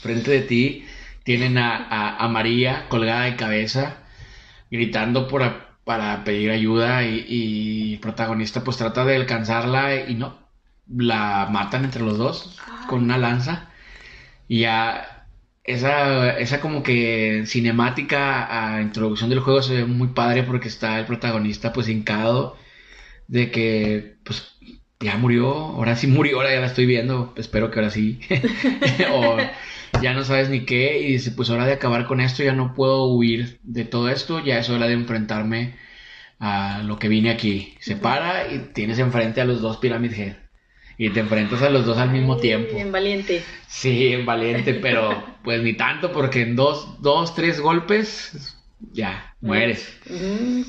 frente 0.00 0.30
de 0.30 0.40
ti. 0.42 0.86
Tienen 1.24 1.58
a, 1.58 2.26
María 2.30 2.88
colgada 2.88 3.24
de 3.24 3.36
cabeza, 3.36 3.98
gritando 4.70 5.28
por, 5.28 5.42
para 5.84 6.24
pedir 6.24 6.50
ayuda. 6.50 7.02
Y, 7.04 7.94
el 7.94 8.00
protagonista 8.00 8.64
pues 8.64 8.76
trata 8.76 9.04
de 9.04 9.16
alcanzarla 9.16 10.08
y 10.08 10.14
no. 10.14 10.38
La 10.88 11.48
matan 11.50 11.84
entre 11.84 12.02
los 12.02 12.16
dos 12.16 12.58
con 12.88 13.02
una 13.02 13.18
lanza. 13.18 13.68
Y 14.48 14.60
ya 14.60 15.17
esa, 15.68 16.38
esa 16.38 16.60
como 16.60 16.82
que 16.82 17.44
cinemática 17.46 18.76
a 18.76 18.80
introducción 18.82 19.30
del 19.30 19.40
juego 19.40 19.62
se 19.62 19.74
ve 19.74 19.84
muy 19.84 20.08
padre 20.08 20.42
porque 20.42 20.68
está 20.68 20.98
el 20.98 21.06
protagonista 21.06 21.72
pues 21.74 21.88
hincado 21.88 22.56
de 23.28 23.50
que 23.50 24.16
pues 24.24 24.56
ya 25.00 25.16
murió, 25.18 25.50
ahora 25.52 25.96
sí 25.96 26.06
murió, 26.06 26.38
ahora 26.38 26.54
ya 26.54 26.60
la 26.60 26.66
estoy 26.66 26.86
viendo, 26.86 27.34
espero 27.36 27.70
que 27.70 27.78
ahora 27.80 27.90
sí. 27.90 28.20
o 29.12 29.36
ya 30.02 30.14
no 30.14 30.24
sabes 30.24 30.48
ni 30.50 30.64
qué 30.64 31.00
y 31.00 31.12
dice 31.12 31.32
pues 31.32 31.50
hora 31.50 31.66
de 31.66 31.74
acabar 31.74 32.06
con 32.06 32.20
esto, 32.20 32.42
ya 32.42 32.54
no 32.54 32.74
puedo 32.74 33.06
huir 33.06 33.60
de 33.62 33.84
todo 33.84 34.08
esto, 34.10 34.42
ya 34.44 34.58
es 34.58 34.70
hora 34.70 34.86
de 34.86 34.94
enfrentarme 34.94 35.76
a 36.40 36.82
lo 36.84 36.98
que 36.98 37.08
vine 37.08 37.30
aquí. 37.30 37.76
Se 37.80 37.96
para 37.96 38.52
y 38.52 38.70
tienes 38.74 38.98
enfrente 38.98 39.40
a 39.40 39.44
los 39.44 39.60
dos 39.60 39.78
Pyramid 39.78 40.12
Head 40.14 40.47
y 40.98 41.10
te 41.10 41.20
enfrentas 41.20 41.62
a 41.62 41.70
los 41.70 41.86
dos 41.86 41.96
al 41.96 42.10
mismo 42.10 42.36
tiempo. 42.36 42.76
En 42.76 42.90
valiente. 42.90 43.44
Sí, 43.68 44.08
en 44.08 44.26
valiente, 44.26 44.74
pero 44.74 45.22
pues 45.44 45.62
ni 45.62 45.74
tanto 45.74 46.12
porque 46.12 46.42
en 46.42 46.56
dos, 46.56 47.00
dos 47.00 47.34
tres 47.36 47.60
golpes 47.60 48.56
ya 48.92 49.34
mueres. 49.40 49.96
Mm, 50.10 50.62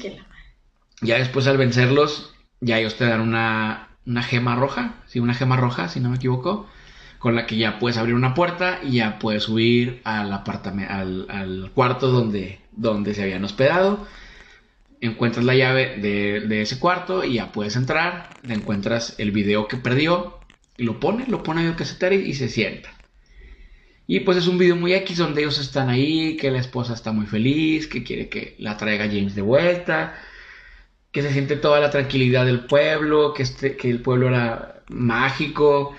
ya 1.02 1.18
después 1.18 1.48
al 1.48 1.58
vencerlos, 1.58 2.34
ya 2.62 2.78
ellos 2.78 2.96
te 2.96 3.06
dan 3.06 3.22
una, 3.22 3.90
una 4.06 4.22
gema 4.22 4.56
roja, 4.56 4.94
sí, 5.08 5.20
una 5.20 5.34
gema 5.34 5.58
roja, 5.58 5.90
si 5.90 6.00
no 6.00 6.10
me 6.10 6.18
equivoco, 6.18 6.70
con 7.18 7.36
la 7.36 7.48
que 7.48 7.58
ya 7.58 7.80
puedes 7.80 7.98
abrir 7.98 8.14
una 8.14 8.36
puerta 8.36 8.80
y 8.84 8.98
ya 8.98 9.18
puedes 9.18 9.44
subir 9.44 10.02
al, 10.04 10.32
al, 10.32 11.26
al 11.28 11.72
cuarto 11.74 12.12
donde, 12.12 12.60
donde 12.72 13.16
se 13.16 13.24
habían 13.24 13.44
hospedado 13.44 14.06
encuentras 15.02 15.46
la 15.46 15.56
llave 15.56 15.98
de, 15.98 16.62
ese 16.62 16.80
cuarto 16.80 17.24
y 17.24 17.36
ya 17.36 17.52
puedes 17.52 17.76
entrar, 17.76 18.30
le 18.44 18.54
encuentras 18.54 19.16
el 19.18 19.32
video 19.32 19.68
que 19.68 19.78
perdió, 19.78 20.40
y 20.78 20.84
lo 20.84 21.00
pone, 21.00 21.26
lo 21.28 21.44
pone 21.44 21.62
en 21.62 21.68
el 21.68 21.76
casetero 21.76 22.16
y, 22.16 22.34
se 22.34 22.50
sienta. 22.50 22.90
Y 24.08 24.22
pues 24.22 24.38
es 24.38 24.48
un 24.48 24.58
video 24.58 24.76
muy 24.76 24.94
X 24.94 25.18
donde 25.18 25.42
ellos 25.42 25.60
están 25.60 25.90
ahí, 25.90 26.36
que 26.38 26.52
la 26.52 26.60
esposa 26.60 26.94
está 26.94 27.12
muy 27.12 27.28
feliz, 27.28 27.88
que 27.88 28.04
quiere 28.04 28.30
que 28.30 28.56
la 28.58 28.78
traiga 28.78 29.08
James 29.08 29.36
de 29.36 29.42
vuelta, 29.42 30.16
que 31.12 31.22
se 31.22 31.32
siente 31.32 31.58
toda 31.58 31.80
la 31.80 31.90
tranquilidad 31.90 32.46
del 32.46 32.62
pueblo, 32.62 33.34
que, 33.34 33.44
este, 33.44 33.78
que 33.78 33.90
el 33.90 34.02
pueblo 34.02 34.30
era 34.30 34.84
mágico. 34.90 35.96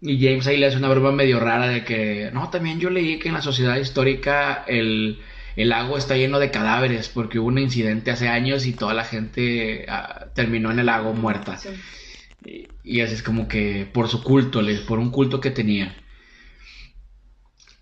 Y 0.00 0.24
James 0.24 0.46
ahí 0.46 0.58
le 0.58 0.66
hace 0.66 0.76
una 0.76 0.88
broma 0.88 1.10
medio 1.10 1.40
rara 1.40 1.66
de 1.66 1.84
que, 1.84 2.30
no, 2.32 2.50
también 2.50 2.78
yo 2.78 2.88
leí 2.90 3.18
que 3.18 3.28
en 3.28 3.34
la 3.34 3.42
sociedad 3.42 3.76
histórica 3.76 4.64
el, 4.68 5.18
el 5.58 5.70
lago 5.70 5.98
está 5.98 6.16
lleno 6.16 6.38
de 6.38 6.52
cadáveres 6.52 7.08
porque 7.08 7.40
hubo 7.40 7.48
un 7.48 7.58
incidente 7.58 8.12
hace 8.12 8.28
años 8.28 8.64
y 8.64 8.74
toda 8.74 8.94
la 8.94 9.04
gente 9.04 9.86
ah, 9.88 10.26
terminó 10.32 10.70
en 10.70 10.78
el 10.78 10.86
lago 10.86 11.14
muerta. 11.14 11.58
Y, 12.84 13.00
así 13.00 13.14
es 13.14 13.24
como 13.24 13.48
que 13.48 13.84
por 13.92 14.06
su 14.06 14.22
culto, 14.22 14.60
por 14.86 15.00
un 15.00 15.10
culto 15.10 15.40
que 15.40 15.50
tenía. 15.50 15.96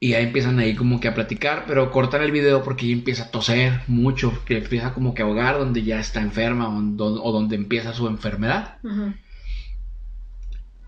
Y 0.01 0.15
ahí 0.15 0.25
empiezan 0.25 0.59
ahí 0.59 0.75
como 0.75 1.01
que 1.01 1.09
a 1.09 1.15
platicar, 1.15 1.65
pero 1.67 1.91
cortan 1.91 2.23
el 2.23 2.33
video 2.33 2.63
porque 2.63 2.87
ella 2.87 2.95
empieza 2.95 3.25
a 3.25 3.31
toser 3.31 3.83
mucho, 3.89 4.43
que 4.47 4.57
empieza 4.57 4.95
como 4.95 5.13
que 5.13 5.21
a 5.21 5.27
ahogar 5.27 5.59
donde 5.59 5.83
ya 5.83 6.01
está 6.01 6.23
enferma 6.23 6.71
o, 6.71 7.33
donde 7.33 7.57
empieza 7.57 7.93
su 7.93 8.09
enfermedad. 8.09 8.79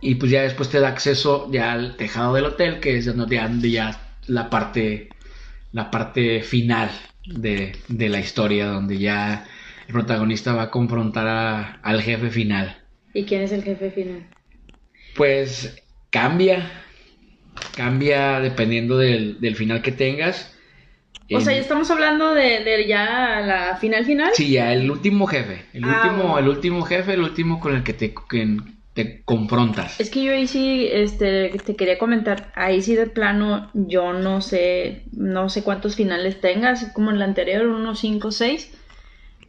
Y 0.00 0.14
pues 0.14 0.32
ya 0.32 0.40
después 0.40 0.70
te 0.70 0.80
da 0.80 0.88
acceso 0.88 1.50
ya 1.52 1.72
al 1.72 1.96
tejado 1.96 2.32
del 2.32 2.46
hotel, 2.46 2.80
que 2.80 2.96
es 2.96 3.04
donde 3.04 3.70
ya 3.70 4.00
la 4.26 4.48
parte 4.48 5.10
la 5.72 5.90
parte 5.90 6.42
final 6.42 6.90
de, 7.24 7.76
de 7.88 8.08
la 8.08 8.20
historia, 8.20 8.66
donde 8.66 8.98
ya 8.98 9.46
el 9.86 9.92
protagonista 9.92 10.54
va 10.54 10.64
a 10.64 10.70
confrontar 10.70 11.80
al 11.82 12.02
jefe 12.02 12.30
final. 12.30 12.76
¿Y 13.12 13.24
quién 13.26 13.42
es 13.42 13.52
el 13.52 13.62
jefe 13.62 13.90
final? 13.90 14.26
Pues 15.14 15.76
cambia, 16.10 16.70
cambia 17.76 18.40
dependiendo 18.40 18.98
del, 18.98 19.40
del 19.40 19.56
final 19.56 19.82
que 19.82 19.92
tengas. 19.92 20.54
O 21.30 21.40
sea, 21.40 21.52
ya 21.52 21.60
estamos 21.60 21.90
hablando 21.90 22.32
de, 22.34 22.64
de 22.64 22.86
ya 22.86 23.40
la 23.40 23.76
final 23.76 24.04
final. 24.04 24.30
Sí, 24.32 24.52
ya 24.52 24.72
el 24.72 24.90
último 24.90 25.26
jefe, 25.26 25.66
el 25.74 25.84
Ah, 25.84 26.02
último, 26.04 26.22
bueno. 26.22 26.38
el 26.38 26.48
último 26.48 26.82
jefe, 26.82 27.12
el 27.14 27.20
último 27.20 27.60
con 27.60 27.74
el 27.74 27.82
que 27.82 27.92
te, 27.92 28.14
que 28.28 28.56
confrontas. 29.24 30.00
Es 30.00 30.10
que 30.10 30.22
yo 30.22 30.32
ahí 30.32 30.46
sí, 30.46 30.88
este, 30.90 31.50
te 31.64 31.76
quería 31.76 31.98
comentar, 31.98 32.52
ahí 32.54 32.82
sí 32.82 32.94
de 32.94 33.06
plano, 33.06 33.70
yo 33.74 34.12
no 34.12 34.40
sé, 34.40 35.04
no 35.12 35.48
sé 35.48 35.62
cuántos 35.62 35.96
finales 35.96 36.40
tengas, 36.40 36.92
como 36.92 37.10
en 37.10 37.18
la 37.18 37.24
anterior, 37.24 37.66
unos 37.66 37.98
5 38.00 38.28
o 38.28 38.32
6, 38.32 38.72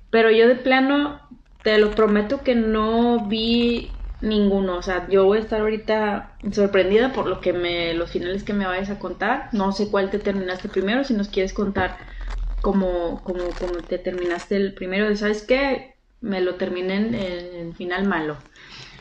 pero 0.10 0.32
yo 0.32 0.48
de 0.48 0.56
plano, 0.56 1.22
te 1.62 1.78
lo 1.78 1.96
prometo 1.96 2.44
que 2.44 2.56
no 2.56 3.28
vi 3.28 4.08
ninguno, 4.22 4.78
o 4.78 4.82
sea, 4.82 5.08
yo 5.10 5.26
voy 5.26 5.38
a 5.38 5.42
estar 5.42 5.62
ahorita 5.62 6.38
sorprendida 6.52 7.14
por 7.14 7.28
lo 7.28 7.42
que 7.42 7.54
me, 7.54 7.94
los 7.94 8.12
finales 8.12 8.44
que 8.44 8.54
me 8.54 8.66
vayas 8.66 8.90
a 8.90 9.00
contar, 9.00 9.50
no 9.54 9.72
sé 9.72 9.90
cuál 9.90 10.10
te 10.10 10.20
terminaste 10.20 10.70
primero, 10.70 11.04
si 11.04 11.14
nos 11.14 11.30
quieres 11.30 11.54
contar 11.54 11.98
como, 12.60 13.24
como, 13.24 13.58
como 13.58 13.84
te 13.86 13.98
terminaste 13.98 14.56
el 14.58 14.74
primero, 14.74 15.16
¿sabes 15.16 15.44
qué? 15.44 15.96
Me 16.22 16.42
lo 16.42 16.56
terminé 16.56 16.96
en 16.98 17.16
el 17.16 17.74
final 17.76 18.06
malo 18.06 18.38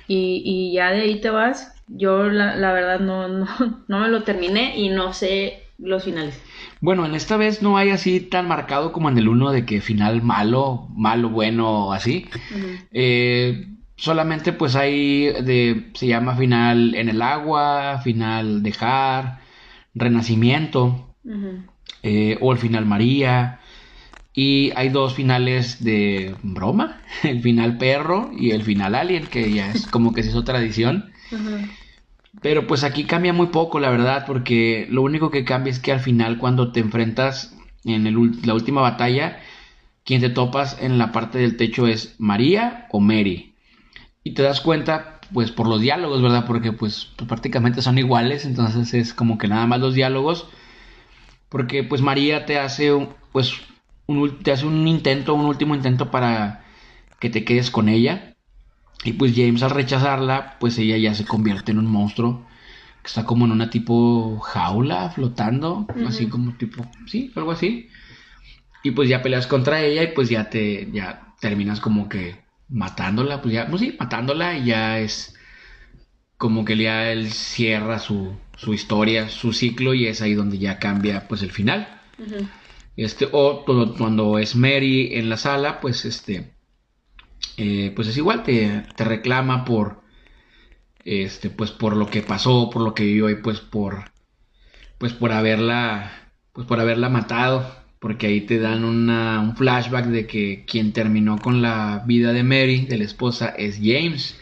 y, 0.09 0.43
y 0.45 0.73
ya 0.73 0.91
de 0.91 1.03
ahí 1.03 1.21
te 1.21 1.31
vas. 1.31 1.75
Yo 1.87 2.25
la, 2.25 2.57
la 2.57 2.73
verdad 2.73 3.01
no, 3.01 3.29
no, 3.29 3.47
no 3.89 4.01
me 4.01 4.09
lo 4.09 4.23
terminé 4.25 4.77
y 4.77 4.89
no 4.89 5.13
sé 5.13 5.63
los 5.79 6.05
finales. 6.05 6.41
Bueno, 6.81 7.07
en 7.07 7.15
esta 7.15 7.37
vez 7.37 7.63
no 7.63 7.77
hay 7.77 7.91
así 7.91 8.21
tan 8.21 8.49
marcado 8.49 8.93
como 8.93 9.09
en 9.09 9.19
el 9.19 9.29
uno 9.29 9.51
de 9.51 9.65
que 9.65 9.81
final 9.81 10.23
malo, 10.23 10.89
malo, 10.95 11.29
bueno 11.29 11.93
así. 11.93 12.27
Eh, 12.93 13.67
solamente 13.97 14.53
pues 14.53 14.77
hay 14.77 15.27
de, 15.43 15.91
se 15.95 16.07
llama 16.07 16.37
final 16.37 16.95
en 16.95 17.09
el 17.09 17.23
agua, 17.23 18.01
final 18.03 18.63
dejar, 18.63 19.41
renacimiento. 19.95 21.15
Eh, 22.03 22.39
o 22.41 22.53
el 22.53 22.59
final 22.59 22.87
María. 22.87 23.61
Y 24.41 24.71
hay 24.77 24.91
dos 24.91 25.15
finales 25.15 25.83
de 25.83 26.37
broma, 26.45 27.03
el 27.25 27.43
final 27.43 27.77
perro 27.77 28.31
y 28.39 28.53
el 28.53 28.63
final 28.63 28.95
alien, 28.95 29.27
que 29.27 29.53
ya 29.53 29.73
es 29.73 29.87
como 29.91 30.13
que 30.13 30.23
se 30.23 30.29
hizo 30.29 30.45
tradición. 30.45 31.11
Pero 32.41 32.69
pues 32.69 32.85
aquí 32.85 33.03
cambia 33.03 33.33
muy 33.33 33.49
poco, 33.49 33.81
la 33.81 33.91
verdad, 33.91 34.25
porque 34.29 34.87
lo 34.91 35.03
único 35.03 35.33
que 35.33 35.45
cambia 35.45 35.73
es 35.73 35.81
que 35.81 35.91
al 35.91 35.99
final 35.99 36.39
cuando 36.39 36.71
te 36.71 36.79
enfrentas 36.79 37.53
en 37.85 38.07
el 38.07 38.15
la 38.45 38.55
última 38.55 38.81
batalla, 38.81 39.41
quien 40.05 40.21
te 40.21 40.31
topas 40.31 40.79
en 40.81 40.99
la 40.99 41.11
parte 41.11 41.39
del 41.39 41.57
techo 41.57 41.89
es 41.89 42.15
María 42.19 42.87
o 42.93 43.01
Mary. 43.01 43.57
Y 44.23 44.35
te 44.35 44.43
das 44.45 44.61
cuenta, 44.61 45.21
pues 45.35 45.51
por 45.51 45.67
los 45.67 45.81
diálogos, 45.81 46.23
¿verdad? 46.23 46.45
Porque 46.47 46.71
pues, 46.71 47.09
pues, 47.17 47.27
prácticamente 47.27 47.83
son 47.83 47.99
iguales, 47.99 48.45
entonces 48.45 48.95
es 48.95 49.13
como 49.15 49.37
que 49.37 49.49
nada 49.49 49.67
más 49.67 49.81
los 49.81 49.95
diálogos. 49.95 50.47
Porque 51.49 51.83
pues 51.83 52.03
María 52.03 52.47
te 52.47 52.59
hace 52.61 52.93
un- 52.93 53.09
pues 53.33 53.53
un, 54.09 54.43
te 54.43 54.53
hace 54.53 54.67
un 54.67 54.89
intento, 54.89 55.35
un 55.35 55.47
último 55.47 55.75
intento 55.75 56.11
para 56.11 56.65
que 57.21 57.31
te 57.31 57.45
quedes 57.45 57.71
con 57.71 57.89
ella. 57.89 58.35
Y 59.05 59.13
pues 59.13 59.33
James 59.37 59.63
al 59.63 59.71
rechazarla, 59.71 60.57
pues 60.59 60.77
ella 60.79 60.97
ya 60.97 61.15
se 61.15 61.25
convierte 61.25 61.71
en 61.71 61.79
un 61.79 61.87
monstruo 61.87 62.47
que 63.03 63.07
está 63.07 63.25
como 63.25 63.45
en 63.45 63.53
una 63.53 63.71
tipo 63.71 64.41
jaula 64.41 65.11
flotando, 65.11 65.87
así 66.07 66.27
como 66.27 66.55
tipo, 66.55 66.85
sí, 67.07 67.33
algo 67.37 67.53
así. 67.53 67.89
Y 68.83 68.91
pues 68.91 69.09
ya 69.09 69.23
peleas 69.23 69.47
contra 69.47 69.83
ella 69.83 70.03
y 70.03 70.09
pues 70.09 70.29
ya 70.29 70.51
te 70.51 70.91
ya 70.91 71.35
terminas 71.41 71.81
como 71.81 72.09
que 72.09 72.41
matándola, 72.69 73.41
pues 73.41 73.55
ya, 73.55 73.69
pues 73.69 73.83
sí, 73.83 73.97
matándola 73.99 74.57
y 74.59 74.67
ya 74.67 74.99
es 74.99 75.37
como 76.37 76.65
que 76.65 76.77
ya 76.77 77.11
él 77.11 77.31
cierra 77.31 77.99
su, 77.99 78.33
su 78.57 78.75
historia, 78.75 79.29
su 79.29 79.53
ciclo 79.53 79.95
y 79.95 80.07
es 80.07 80.23
ahí 80.23 80.35
donde 80.35 80.59
ya 80.59 80.79
cambia 80.79 81.29
pues 81.29 81.43
el 81.43 81.53
final. 81.53 81.89
Este, 82.99 83.29
o 83.31 83.63
todo- 83.65 83.95
cuando 83.95 84.39
es 84.39 84.57
Mary 84.57 85.11
en 85.15 85.29
la 85.29 85.37
sala, 85.37 85.81
pues 85.81 86.05
este, 86.05 86.51
eh, 87.57 87.93
pues 87.95 88.09
es 88.09 88.17
igual, 88.17 88.43
te, 88.43 88.83
te 88.97 89.05
reclama 89.05 89.65
por, 89.65 90.03
este, 91.05 91.49
pues 91.51 91.71
por 91.71 91.97
lo 91.97 92.07
que 92.07 92.23
pasó, 92.23 92.71
por 92.71 92.83
lo 92.83 92.95
que 92.95 93.05
vivió 93.05 93.31
y 93.31 93.37
pues 93.37 93.61
por, 93.61 94.11
pues 94.99 95.13
por 95.13 95.31
haberla, 95.33 96.33
pues 96.53 96.67
por 96.67 96.81
haberla 96.81 97.09
matado, 97.09 97.73
porque 98.01 98.27
ahí 98.27 98.41
te 98.43 98.59
dan 98.59 98.85
una, 98.85 99.41
un 99.41 99.55
flashback 99.57 100.07
de 100.07 100.27
que 100.27 100.65
quien 100.67 100.93
terminó 100.93 101.39
con 101.39 101.63
la 101.63 102.03
vida 102.05 102.33
de 102.33 102.43
Mary, 102.43 102.87
de 102.87 102.99
la 102.99 103.05
esposa, 103.05 103.49
es 103.57 103.77
James. 103.83 104.37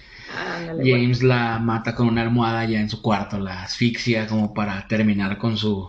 James 0.82 1.22
la 1.22 1.58
mata 1.58 1.94
con 1.94 2.08
una 2.08 2.22
almohada 2.22 2.64
ya 2.64 2.80
en 2.80 2.90
su 2.90 3.00
cuarto, 3.02 3.38
la 3.38 3.62
asfixia 3.64 4.26
como 4.26 4.52
para 4.54 4.86
terminar 4.88 5.38
con 5.38 5.56
su 5.56 5.88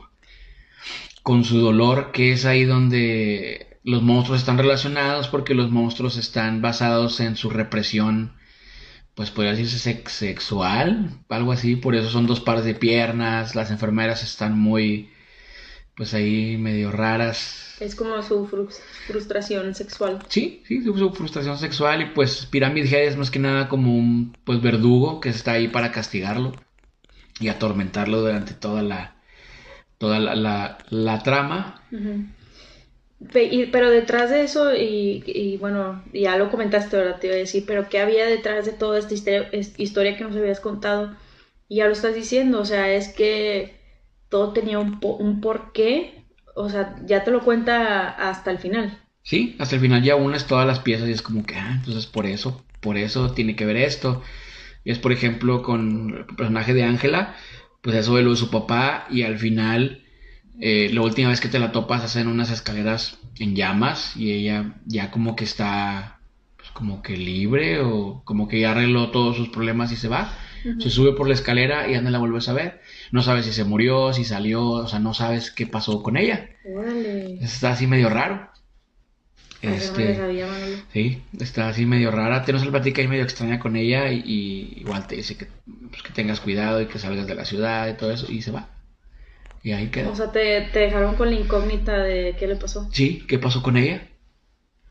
con 1.28 1.44
su 1.44 1.58
dolor, 1.60 2.12
que 2.13 2.32
es 2.32 2.46
ahí 2.46 2.63
donde 2.63 3.80
los 3.84 4.02
monstruos 4.02 4.40
están 4.40 4.58
relacionados 4.58 5.28
porque 5.28 5.54
los 5.56 5.70
monstruos 5.70 6.16
están 6.16 6.62
basados 6.62 7.20
en 7.20 7.36
su 7.36 7.50
represión, 7.50 8.32
pues 9.13 9.30
podría 9.32 9.52
decirse 9.52 9.78
sex- 9.78 10.13
sexual, 10.13 11.20
algo 11.28 11.52
así, 11.52 11.76
por 11.76 11.96
eso 11.96 12.10
son 12.10 12.28
dos 12.28 12.40
pares 12.40 12.63
de 12.63 12.76
piernas, 12.76 13.56
las 13.56 13.72
enfermeras 13.72 14.24
están 14.24 14.58
muy 14.58 15.10
pues 15.98 16.13
ahí 16.13 16.58
medio 16.58 16.92
raras. 16.94 17.76
Es 17.82 17.94
como 17.96 18.22
su 18.24 18.48
frus- 18.48 18.80
frustración 19.08 19.76
sexual. 19.76 20.20
Sí, 20.30 20.63
sí, 20.66 20.82
su, 20.82 20.98
su 20.98 21.12
frustración 21.12 21.58
sexual 21.58 22.02
y 22.04 22.06
pues 22.16 22.46
Pyramid 22.46 22.86
Head 22.86 23.08
es 23.10 23.18
más 23.18 23.32
que 23.32 23.40
nada 23.40 23.68
como 23.68 23.94
un 23.98 24.32
pues 24.46 24.62
verdugo 24.62 25.20
que 25.20 25.30
está 25.30 25.54
ahí 25.54 25.68
para 25.68 25.92
castigarlo 25.92 26.54
y 27.42 27.50
atormentarlo 27.50 28.22
durante 28.22 28.54
toda 28.54 28.82
la 28.82 29.16
toda 29.98 30.20
la, 30.20 30.36
la, 30.36 30.78
la 30.90 31.24
trama. 31.24 31.82
Pero 33.72 33.90
detrás 33.90 34.30
de 34.30 34.44
eso, 34.44 34.76
y, 34.76 35.24
y 35.26 35.58
bueno, 35.58 36.04
ya 36.14 36.38
lo 36.38 36.52
comentaste, 36.52 36.98
¿verdad? 36.98 37.20
Te 37.20 37.28
iba 37.28 37.36
a 37.36 37.40
decir, 37.40 37.64
pero 37.66 37.90
¿qué 37.90 38.00
había 38.00 38.28
detrás 38.28 38.66
de 38.66 38.74
toda 38.74 39.00
esta 39.00 39.14
historia, 39.16 40.16
que 40.16 40.24
nos 40.24 40.36
habías 40.36 40.60
contado? 40.60 41.16
Y 41.68 41.78
ya 41.78 41.88
lo 41.88 41.94
estás 41.94 42.14
diciendo, 42.14 42.60
o 42.62 42.66
sea, 42.66 42.92
es 42.94 43.10
que 43.10 43.76
todo 44.30 44.54
tenía 44.54 44.78
un, 44.78 45.00
po- 45.00 45.16
un 45.16 45.42
porqué, 45.42 46.26
o 46.56 46.70
sea, 46.70 46.96
ya 47.06 47.24
te 47.24 47.32
lo 47.32 47.42
cuenta 47.44 48.10
hasta 48.10 48.52
el 48.52 48.60
final. 48.60 48.98
Sí, 49.24 49.56
hasta 49.60 49.76
el 49.76 49.82
final 49.82 50.04
ya 50.04 50.16
unes 50.16 50.46
todas 50.46 50.68
las 50.68 50.80
piezas 50.80 51.10
y 51.10 51.12
es 51.12 51.22
como 51.24 51.44
que, 51.44 51.56
ah, 51.56 51.74
entonces 51.80 52.06
por 52.06 52.26
eso, 52.28 52.64
por 52.82 52.98
eso 52.98 53.32
tiene 53.32 53.56
que 53.56 53.66
ver 53.66 53.78
esto. 53.78 54.22
Y 54.84 54.92
es 54.92 55.00
por 55.00 55.12
ejemplo 55.12 55.64
con 55.64 56.16
el 56.30 56.36
personaje 56.36 56.74
de 56.74 56.84
Ángela, 56.84 57.36
pues 57.88 58.00
eso 58.00 58.17
de 58.17 58.23
lo 58.23 58.32
de 58.32 58.36
su 58.36 58.50
papá 58.50 59.08
y 59.10 59.21
al 59.21 59.39
final 59.39 60.04
eh, 60.60 60.89
la 60.91 61.04
última 61.04 61.30
vez 61.30 61.39
que 61.39 61.47
te 61.47 61.58
la 61.58 61.71
topas 61.71 62.04
hacen 62.04 62.28
unas 62.28 62.52
escaleras 62.52 63.17
en 63.39 63.56
llamas 63.56 64.17
y 64.17 64.34
ella 64.34 64.76
ya 64.86 65.10
como 65.10 65.38
que 65.38 65.45
está 65.45 66.19
pues 66.58 66.69
como 66.71 67.02
que 67.02 67.15
libre 67.15 67.80
o 67.80 68.23
como 68.26 68.50
que 68.50 68.60
ya 68.60 68.71
arregló 68.71 69.10
todos 69.12 69.38
sus 69.38 69.47
problemas 69.47 69.93
y 69.93 69.95
se 69.95 70.10
va. 70.10 70.34
Se 70.80 70.89
sube 70.89 71.13
por 71.13 71.30
la 71.30 71.34
escalera 71.34 71.88
y 71.88 71.93
ya 71.93 72.02
no 72.02 72.10
la 72.10 72.17
vuelves 72.17 72.50
a 72.50 72.54
ver. 72.54 72.82
No 73.13 73.21
sabes 73.21 73.45
si 73.45 73.54
se 73.54 73.63
murió, 73.63 74.12
si 74.12 74.26
salió, 74.26 74.67
o 74.67 74.88
sea, 74.89 75.00
no 75.00 75.13
sabes 75.13 75.50
qué 75.50 75.65
pasó 75.65 76.04
con 76.04 76.17
ella. 76.17 76.50
Órale. 76.65 77.36
Está 77.41 77.71
así 77.71 77.88
medio 77.88 78.10
raro. 78.10 78.50
No 79.63 79.72
Este, 79.74 80.15
sabía. 80.15 80.48
Sí, 80.93 81.24
está 81.39 81.70
así 81.70 81.86
medio 81.86 82.12
rara. 82.12 82.43
Tienes 82.43 82.62
una 82.64 82.72
plática 82.72 83.01
ahí 83.01 83.08
medio 83.08 83.24
extraña 83.24 83.60
con 83.60 83.76
ella 83.76 84.12
y, 84.12 84.22
y 84.26 84.80
igual 84.82 85.08
te 85.08 85.16
dice 85.16 85.36
que, 85.38 85.47
pues, 85.89 86.03
que 86.03 86.14
tengas 86.14 86.39
cuidado 86.39 86.82
y 86.82 86.88
que 86.88 86.99
salgas 86.99 87.28
de 87.28 87.36
la 87.36 87.45
ciudad 87.45 87.88
y 87.89 87.97
todo 87.97 88.12
eso 88.12 88.32
y 88.32 88.41
se 88.41 88.51
va. 88.51 88.70
Y 89.64 89.72
ahí 89.72 89.88
queda. 89.89 90.10
O 90.10 90.16
sea, 90.16 90.32
te, 90.32 90.62
te 90.72 90.80
dejaron 90.80 91.16
con 91.16 91.30
la 91.30 91.39
incógnita 91.39 91.97
de 91.97 92.36
qué 92.39 92.47
le 92.47 92.55
pasó. 92.55 92.88
Sí, 92.91 93.24
¿qué 93.28 93.39
pasó 93.39 93.62
con 93.64 93.78
ella? 93.78 94.08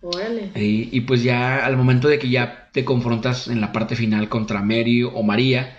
Órale. 0.02 0.50
Y, 0.54 0.88
y 0.96 1.00
pues 1.02 1.22
ya 1.22 1.64
al 1.64 1.76
momento 1.76 2.08
de 2.08 2.18
que 2.18 2.28
ya 2.28 2.70
te 2.72 2.84
confrontas 2.84 3.48
en 3.48 3.60
la 3.60 3.72
parte 3.72 3.96
final 3.96 4.28
contra 4.28 4.62
Mary 4.62 5.02
o 5.02 5.22
María, 5.22 5.76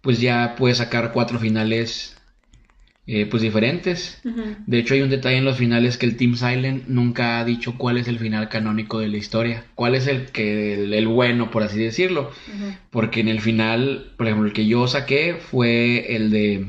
pues 0.00 0.20
ya 0.20 0.54
puedes 0.56 0.78
sacar 0.78 1.12
cuatro 1.12 1.38
finales 1.38 2.17
eh, 3.10 3.24
pues 3.24 3.42
diferentes. 3.42 4.20
De 4.66 4.78
hecho, 4.78 4.92
hay 4.92 5.00
un 5.00 5.08
detalle 5.08 5.38
en 5.38 5.46
los 5.46 5.56
finales 5.56 5.96
que 5.96 6.04
el 6.04 6.18
Team 6.18 6.36
Silent 6.36 6.88
nunca 6.88 7.38
ha 7.38 7.44
dicho 7.46 7.78
cuál 7.78 7.96
es 7.96 8.06
el 8.06 8.18
final 8.18 8.50
canónico 8.50 8.98
de 8.98 9.08
la 9.08 9.16
historia. 9.16 9.64
¿Cuál 9.74 9.94
es 9.94 10.06
el 10.06 10.26
que 10.26 10.74
el, 10.74 10.92
el 10.92 11.08
bueno, 11.08 11.50
por 11.50 11.62
así 11.62 11.78
decirlo? 11.78 12.30
Porque 12.90 13.20
en 13.20 13.28
el 13.28 13.40
final, 13.40 14.12
por 14.18 14.26
ejemplo, 14.26 14.46
el 14.46 14.52
que 14.52 14.66
yo 14.66 14.86
saqué 14.88 15.36
fue 15.40 16.14
el 16.16 16.30
de 16.30 16.66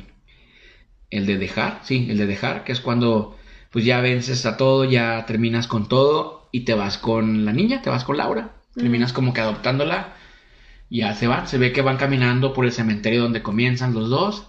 el 1.09 1.25
de 1.25 1.37
dejar, 1.37 1.81
sí, 1.83 2.07
el 2.09 2.17
de 2.17 2.25
dejar, 2.25 2.63
que 2.63 2.71
es 2.71 2.79
cuando 2.79 3.37
pues 3.69 3.83
ya 3.83 3.99
vences 3.99 4.45
a 4.45 4.55
todo, 4.55 4.85
ya 4.85 5.25
terminas 5.25 5.67
con 5.67 5.89
todo 5.89 6.47
y 6.53 6.61
te 6.61 6.73
vas 6.73 6.97
con 6.97 7.43
la 7.43 7.51
niña, 7.51 7.81
te 7.81 7.89
vas 7.89 8.05
con 8.05 8.15
Laura. 8.15 8.53
Terminas 8.75 9.11
como 9.11 9.33
que 9.33 9.41
adoptándola. 9.41 10.13
Ya 10.89 11.13
se 11.15 11.27
van, 11.27 11.49
se 11.49 11.57
ve 11.57 11.73
que 11.73 11.81
van 11.81 11.97
caminando 11.97 12.53
por 12.53 12.63
el 12.63 12.71
cementerio 12.71 13.23
donde 13.23 13.41
comienzan 13.41 13.93
los 13.93 14.09
dos 14.09 14.47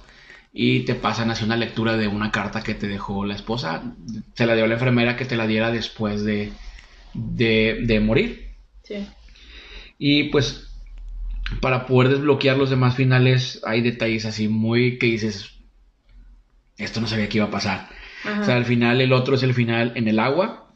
y 0.53 0.81
te 0.81 0.95
pasan 0.95 1.31
así 1.31 1.45
una 1.45 1.57
lectura 1.57 1.97
de 1.97 2.09
una 2.09 2.33
carta 2.33 2.63
que 2.63 2.75
te 2.75 2.89
dejó 2.89 3.25
la 3.25 3.35
esposa. 3.35 3.95
Se 4.35 4.47
la 4.47 4.55
dio 4.55 4.67
la 4.67 4.75
enfermera 4.75 5.17
que 5.17 5.25
te 5.25 5.37
la 5.37 5.47
diera 5.47 5.71
después 5.71 6.25
de, 6.25 6.53
de, 7.15 7.81
de 7.85 8.01
morir. 8.01 8.55
Sí. 8.83 9.07
Y 9.99 10.25
pues 10.25 10.67
para 11.61 11.87
poder 11.87 12.11
desbloquear 12.11 12.57
los 12.57 12.71
demás 12.71 12.97
finales 12.97 13.61
hay 13.65 13.81
detalles 13.81 14.25
así 14.25 14.49
muy 14.49 14.99
que 14.99 15.07
dices, 15.07 15.53
esto 16.79 17.01
no 17.01 17.07
sabía 17.07 17.29
que 17.29 17.39
iba 17.39 17.47
a 17.47 17.51
pasar. 17.51 17.89
Ajá. 18.25 18.41
O 18.41 18.45
sea, 18.45 18.57
al 18.57 18.65
final 18.65 19.01
el 19.01 19.13
otro 19.13 19.37
es 19.37 19.43
el 19.43 19.55
final 19.55 19.93
en 19.95 20.09
el 20.09 20.19
agua, 20.19 20.73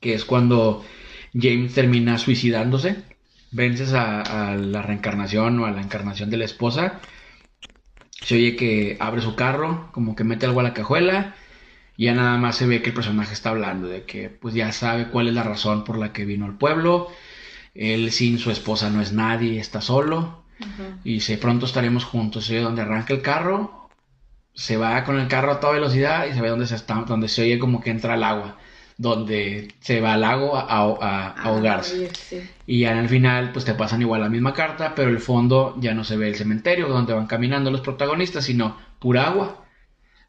que 0.00 0.14
es 0.14 0.24
cuando 0.24 0.84
James 1.34 1.74
termina 1.74 2.18
suicidándose. 2.18 2.96
Vences 3.50 3.94
a, 3.94 4.50
a 4.50 4.56
la 4.56 4.82
reencarnación 4.82 5.58
o 5.60 5.66
a 5.66 5.70
la 5.70 5.80
encarnación 5.80 6.30
de 6.30 6.36
la 6.36 6.44
esposa. 6.44 7.00
Se 8.20 8.34
oye 8.34 8.56
que 8.56 8.96
abre 9.00 9.22
su 9.22 9.34
carro, 9.34 9.90
como 9.92 10.16
que 10.16 10.24
mete 10.24 10.46
algo 10.46 10.60
a 10.60 10.64
la 10.64 10.74
cajuela. 10.74 11.34
Y 11.96 12.06
ya 12.06 12.14
nada 12.14 12.38
más 12.38 12.56
se 12.56 12.66
ve 12.66 12.82
que 12.82 12.90
el 12.90 12.94
personaje 12.94 13.32
está 13.32 13.50
hablando 13.50 13.88
de 13.88 14.04
que 14.04 14.30
pues 14.30 14.54
ya 14.54 14.70
sabe 14.72 15.08
cuál 15.08 15.28
es 15.28 15.34
la 15.34 15.42
razón 15.42 15.84
por 15.84 15.98
la 15.98 16.12
que 16.12 16.24
vino 16.24 16.46
al 16.46 16.56
pueblo. 16.56 17.08
Él 17.74 18.10
sin 18.12 18.38
su 18.38 18.50
esposa 18.50 18.90
no 18.90 19.00
es 19.00 19.12
nadie, 19.12 19.60
está 19.60 19.80
solo. 19.80 20.44
Y 21.04 21.14
dice, 21.14 21.38
pronto 21.38 21.66
estaremos 21.66 22.04
juntos. 22.04 22.46
Se 22.46 22.54
oye 22.54 22.62
donde 22.62 22.82
arranca 22.82 23.14
el 23.14 23.22
carro, 23.22 23.78
se 24.58 24.76
va 24.76 25.04
con 25.04 25.20
el 25.20 25.28
carro 25.28 25.52
a 25.52 25.60
toda 25.60 25.74
velocidad 25.74 26.26
y 26.26 26.34
se 26.34 26.40
ve 26.40 26.48
donde 26.48 26.66
se 26.66 26.74
está, 26.74 26.94
donde 27.06 27.28
se 27.28 27.42
oye 27.42 27.60
como 27.60 27.80
que 27.80 27.90
entra 27.90 28.16
el 28.16 28.24
agua, 28.24 28.58
donde 28.98 29.68
se 29.80 30.00
va 30.00 30.14
al 30.14 30.20
lago 30.22 30.56
a, 30.56 30.62
a- 30.62 31.28
a 31.28 31.42
ahogarse. 31.44 32.04
Ay, 32.06 32.10
sí. 32.28 32.40
Y 32.66 32.80
ya 32.80 32.92
en 32.92 32.98
el 32.98 33.08
final, 33.08 33.52
pues 33.52 33.64
te 33.64 33.74
pasan 33.74 34.02
igual 34.02 34.20
la 34.20 34.28
misma 34.28 34.52
carta, 34.52 34.94
pero 34.94 35.08
el 35.08 35.20
fondo 35.20 35.76
ya 35.80 35.94
no 35.94 36.04
se 36.04 36.16
ve 36.16 36.28
el 36.28 36.34
cementerio 36.34 36.88
donde 36.88 37.14
van 37.14 37.26
caminando 37.28 37.70
los 37.70 37.80
protagonistas, 37.80 38.44
sino 38.44 38.76
pura 38.98 39.28
agua. 39.28 39.64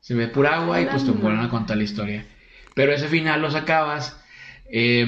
Se 0.02 0.14
ve 0.14 0.28
pura 0.28 0.56
agua 0.62 0.80
y 0.80 0.86
pues 0.86 1.04
te 1.06 1.12
ponen 1.22 1.40
a 1.40 1.50
contar 1.50 1.76
la 1.78 1.84
historia. 1.84 2.26
Pero 2.76 2.94
ese 2.94 3.08
final 3.10 3.42
lo 3.42 3.52
sacabas. 3.52 4.16
eh, 4.72 5.06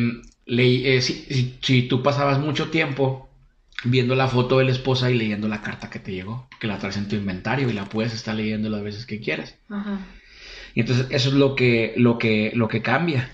le- 0.47 0.97
eh, 0.97 1.01
si, 1.03 1.13
si- 1.29 1.57
si 1.61 1.83
tú 1.83 2.01
pasabas 2.01 2.39
mucho 2.39 2.69
tiempo 2.71 3.29
viendo 3.83 4.15
la 4.15 4.27
foto 4.27 4.57
de 4.57 4.65
la 4.65 4.71
esposa 4.71 5.11
y 5.11 5.13
leyendo 5.15 5.47
la 5.47 5.61
carta 5.61 5.89
que 5.91 5.99
te 5.99 6.11
llegó, 6.11 6.47
que 6.59 6.65
la 6.67 6.79
traes 6.79 6.97
en 6.97 7.07
tu 7.07 7.15
inventario 7.15 7.69
y 7.69 7.73
la 7.73 7.85
puedes 7.85 8.11
estar 8.13 8.33
leyendo 8.35 8.69
las 8.69 8.81
veces 8.81 9.05
que 9.05 9.19
quieras. 9.19 9.55
Ajá. 9.69 9.99
Y 10.73 10.79
entonces 10.81 11.05
eso 11.11 11.29
es 11.29 11.35
lo 11.35 11.55
que, 11.55 11.93
lo 11.95 12.17
que, 12.17 12.51
lo 12.55 12.67
que 12.67 12.81
cambia. 12.81 13.29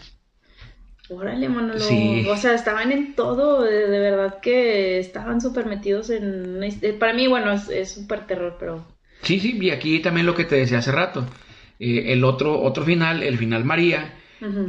Órale, 1.09 1.47
Manolo. 1.47 1.79
Sí. 1.79 2.25
O 2.29 2.35
sea, 2.35 2.53
estaban 2.53 2.91
en 2.91 3.15
todo, 3.15 3.61
de, 3.63 3.87
de 3.87 3.99
verdad 3.99 4.39
que 4.41 4.99
estaban 4.99 5.39
súper 5.39 5.65
metidos 5.65 6.09
en... 6.09 6.61
eh, 6.63 6.93
Para 6.93 7.13
mí, 7.13 7.27
bueno, 7.27 7.51
es 7.53 7.91
súper 7.91 8.27
terror, 8.27 8.57
pero... 8.59 8.85
Sí, 9.21 9.39
sí, 9.39 9.57
y 9.59 9.69
aquí 9.71 9.99
también 9.99 10.25
lo 10.25 10.35
que 10.35 10.45
te 10.45 10.55
decía 10.57 10.79
hace 10.79 10.91
rato. 10.91 11.25
Eh, 11.79 12.11
el 12.13 12.23
otro, 12.23 12.61
otro 12.61 12.83
final, 12.83 13.23
el 13.23 13.37
final 13.37 13.63
María, 13.63 14.13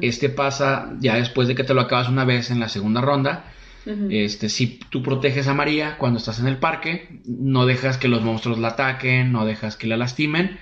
este 0.01 0.31
pasa 0.31 0.97
ya 1.01 1.17
después 1.17 1.47
de 1.49 1.55
que 1.55 1.65
te 1.65 1.75
lo 1.75 1.83
acabas 1.83 2.09
una 2.09 2.25
vez 2.25 2.51
en 2.51 2.61
la 2.61 2.69
segunda 2.69 3.01
ronda. 3.03 3.45
ujú. 3.85 4.09
Este, 4.11 4.49
si 4.49 4.79
tú 4.91 5.03
proteges 5.03 5.49
a 5.49 5.55
María 5.55 5.99
cuando 5.99 6.19
estás 6.19 6.41
en 6.41 6.47
el 6.47 6.57
parque, 6.57 7.21
no 7.27 7.67
dejas 7.67 7.99
que 7.99 8.09
los 8.09 8.23
monstruos 8.23 8.59
la 8.59 8.69
ataquen, 8.69 9.33
no 9.33 9.45
dejas 9.45 9.77
que 9.77 9.87
la 9.87 9.97
lastimen. 9.99 10.59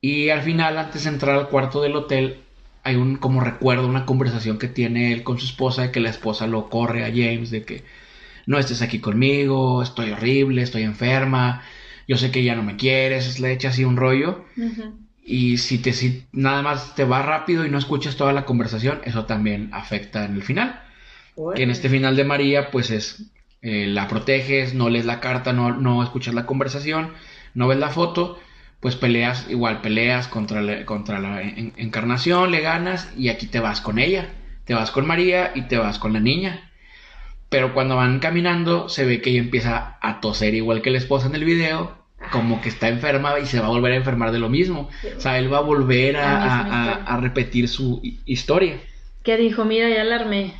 Y 0.00 0.30
al 0.30 0.42
final, 0.42 0.78
antes 0.78 1.04
de 1.04 1.10
entrar 1.10 1.36
al 1.36 1.48
cuarto 1.48 1.82
del 1.82 1.96
hotel, 1.96 2.38
hay 2.84 2.96
un 2.96 3.16
como 3.16 3.40
recuerdo, 3.40 3.88
una 3.88 4.06
conversación 4.06 4.58
que 4.58 4.68
tiene 4.68 5.12
él 5.12 5.22
con 5.22 5.38
su 5.38 5.46
esposa, 5.46 5.82
de 5.82 5.90
que 5.90 6.00
la 6.00 6.10
esposa 6.10 6.46
lo 6.46 6.68
corre 6.68 7.04
a 7.04 7.08
James, 7.08 7.50
de 7.50 7.64
que 7.64 7.82
no 8.46 8.58
estés 8.58 8.82
aquí 8.82 8.98
conmigo, 9.00 9.82
estoy 9.82 10.10
horrible, 10.10 10.62
estoy 10.62 10.82
enferma, 10.82 11.62
yo 12.06 12.18
sé 12.18 12.30
que 12.30 12.44
ya 12.44 12.54
no 12.54 12.62
me 12.62 12.76
quieres, 12.76 13.40
le 13.40 13.52
echa 13.52 13.70
así 13.70 13.84
un 13.84 13.96
rollo. 13.96 14.44
Y 15.24 15.56
si 15.56 15.78
te 15.78 15.94
si 15.94 16.24
nada 16.32 16.60
más 16.60 16.94
te 16.94 17.04
va 17.04 17.22
rápido 17.22 17.64
y 17.64 17.70
no 17.70 17.78
escuchas 17.78 18.16
toda 18.16 18.34
la 18.34 18.44
conversación, 18.44 19.00
eso 19.04 19.24
también 19.24 19.70
afecta 19.72 20.26
en 20.26 20.34
el 20.34 20.42
final. 20.42 20.82
Que 21.56 21.62
en 21.62 21.70
este 21.70 21.88
final 21.88 22.16
de 22.16 22.24
María, 22.24 22.70
pues 22.70 22.90
es 22.90 23.24
eh, 23.62 23.86
la 23.86 24.08
proteges, 24.08 24.74
no 24.74 24.90
lees 24.90 25.06
la 25.06 25.20
carta, 25.20 25.54
no, 25.54 25.74
no 25.74 26.02
escuchas 26.02 26.34
la 26.34 26.44
conversación, 26.44 27.14
no 27.54 27.66
ves 27.66 27.78
la 27.78 27.88
foto, 27.88 28.38
pues 28.84 28.96
peleas, 28.96 29.46
igual 29.48 29.80
peleas 29.80 30.28
contra 30.28 30.60
la, 30.60 30.84
contra 30.84 31.18
la 31.18 31.40
en- 31.40 31.72
encarnación, 31.78 32.50
le 32.50 32.60
ganas 32.60 33.10
y 33.16 33.30
aquí 33.30 33.46
te 33.46 33.58
vas 33.58 33.80
con 33.80 33.98
ella, 33.98 34.28
te 34.66 34.74
vas 34.74 34.90
con 34.90 35.06
María 35.06 35.52
y 35.54 35.62
te 35.62 35.78
vas 35.78 35.98
con 35.98 36.12
la 36.12 36.20
niña. 36.20 36.70
Pero 37.48 37.72
cuando 37.72 37.96
van 37.96 38.18
caminando, 38.18 38.90
se 38.90 39.06
ve 39.06 39.22
que 39.22 39.30
ella 39.30 39.40
empieza 39.40 39.96
a 40.02 40.20
toser 40.20 40.54
igual 40.54 40.82
que 40.82 40.90
la 40.90 40.98
esposa 40.98 41.28
en 41.28 41.34
el 41.34 41.44
video, 41.44 41.96
como 42.30 42.60
que 42.60 42.68
está 42.68 42.88
enferma 42.88 43.38
y 43.38 43.46
se 43.46 43.58
va 43.58 43.66
a 43.68 43.70
volver 43.70 43.92
a 43.92 43.96
enfermar 43.96 44.32
de 44.32 44.38
lo 44.38 44.50
mismo. 44.50 44.90
O 45.16 45.20
sea, 45.20 45.38
él 45.38 45.50
va 45.50 45.58
a 45.58 45.62
volver 45.62 46.18
a, 46.18 46.20
La 46.20 46.38
misma 46.40 46.44
a- 46.44 46.58
a- 46.58 46.88
historia. 46.90 47.04
a 47.14 47.20
repetir 47.22 47.68
su 47.68 48.00
hi- 48.02 48.20
historia. 48.26 48.80
Que 49.22 49.38
dijo, 49.38 49.64
mira, 49.64 49.88
ya 49.88 50.04
la 50.04 50.16
armé. 50.16 50.52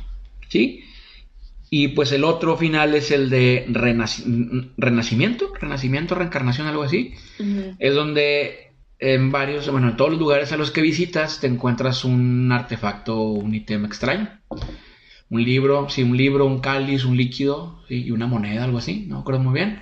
¿Sí? 0.49 0.83
Y 1.69 1.89
pues 1.89 2.11
el 2.11 2.23
otro 2.23 2.57
final 2.57 2.93
es 2.95 3.11
el 3.11 3.29
de 3.29 3.65
renaci- 3.67 4.71
renacimiento, 4.77 5.51
renacimiento, 5.59 6.15
reencarnación, 6.15 6.67
algo 6.67 6.83
así. 6.83 7.13
Es 7.79 7.95
donde 7.95 8.71
en 8.99 9.31
varios, 9.31 9.69
bueno, 9.69 9.89
en 9.89 9.97
todos 9.97 10.11
los 10.11 10.19
lugares 10.19 10.51
a 10.51 10.57
los 10.57 10.71
que 10.71 10.81
visitas 10.81 11.39
te 11.41 11.47
encuentras 11.47 12.05
un 12.05 12.51
artefacto, 12.51 13.19
un 13.21 13.53
ítem 13.53 13.83
extraño. 13.85 14.29
Un 15.29 15.43
libro, 15.43 15.89
sí, 15.89 16.03
un 16.03 16.15
libro, 16.15 16.45
un 16.45 16.59
cáliz, 16.59 17.03
un 17.03 17.17
líquido, 17.17 17.81
sí, 17.87 18.03
y 18.05 18.11
una 18.11 18.27
moneda, 18.27 18.63
algo 18.63 18.77
así, 18.77 19.05
no 19.07 19.15
me 19.15 19.21
acuerdo 19.21 19.41
muy 19.41 19.53
bien. 19.53 19.79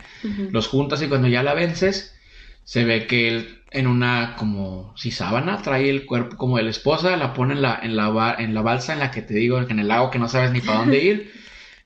Los 0.52 0.68
juntas 0.68 1.02
y 1.02 1.08
cuando 1.08 1.28
ya 1.28 1.44
la 1.44 1.54
vences, 1.54 2.16
se 2.64 2.86
ve 2.86 3.08
que 3.08 3.28
él 3.28 3.60
en 3.72 3.88
una 3.88 4.36
como 4.38 4.94
si 4.96 5.12
sábana 5.12 5.62
trae 5.62 5.90
el 5.90 6.06
cuerpo 6.06 6.38
como 6.38 6.58
de 6.58 6.64
la 6.64 6.70
esposa, 6.70 7.18
la 7.18 7.34
pone 7.34 7.54
en 7.56 7.62
la, 7.62 7.78
en 7.84 7.96
la, 7.98 8.36
en 8.40 8.54
la 8.54 8.62
balsa 8.62 8.94
en 8.94 9.00
la 9.00 9.12
que 9.12 9.22
te 9.22 9.34
digo, 9.34 9.60
en 9.60 9.80
el 9.80 9.88
lago 9.90 10.12
que 10.12 10.20
no 10.20 10.30
sabes 10.30 10.52
ni 10.52 10.62
para 10.62 10.80
dónde 10.80 11.04
ir, 11.04 11.32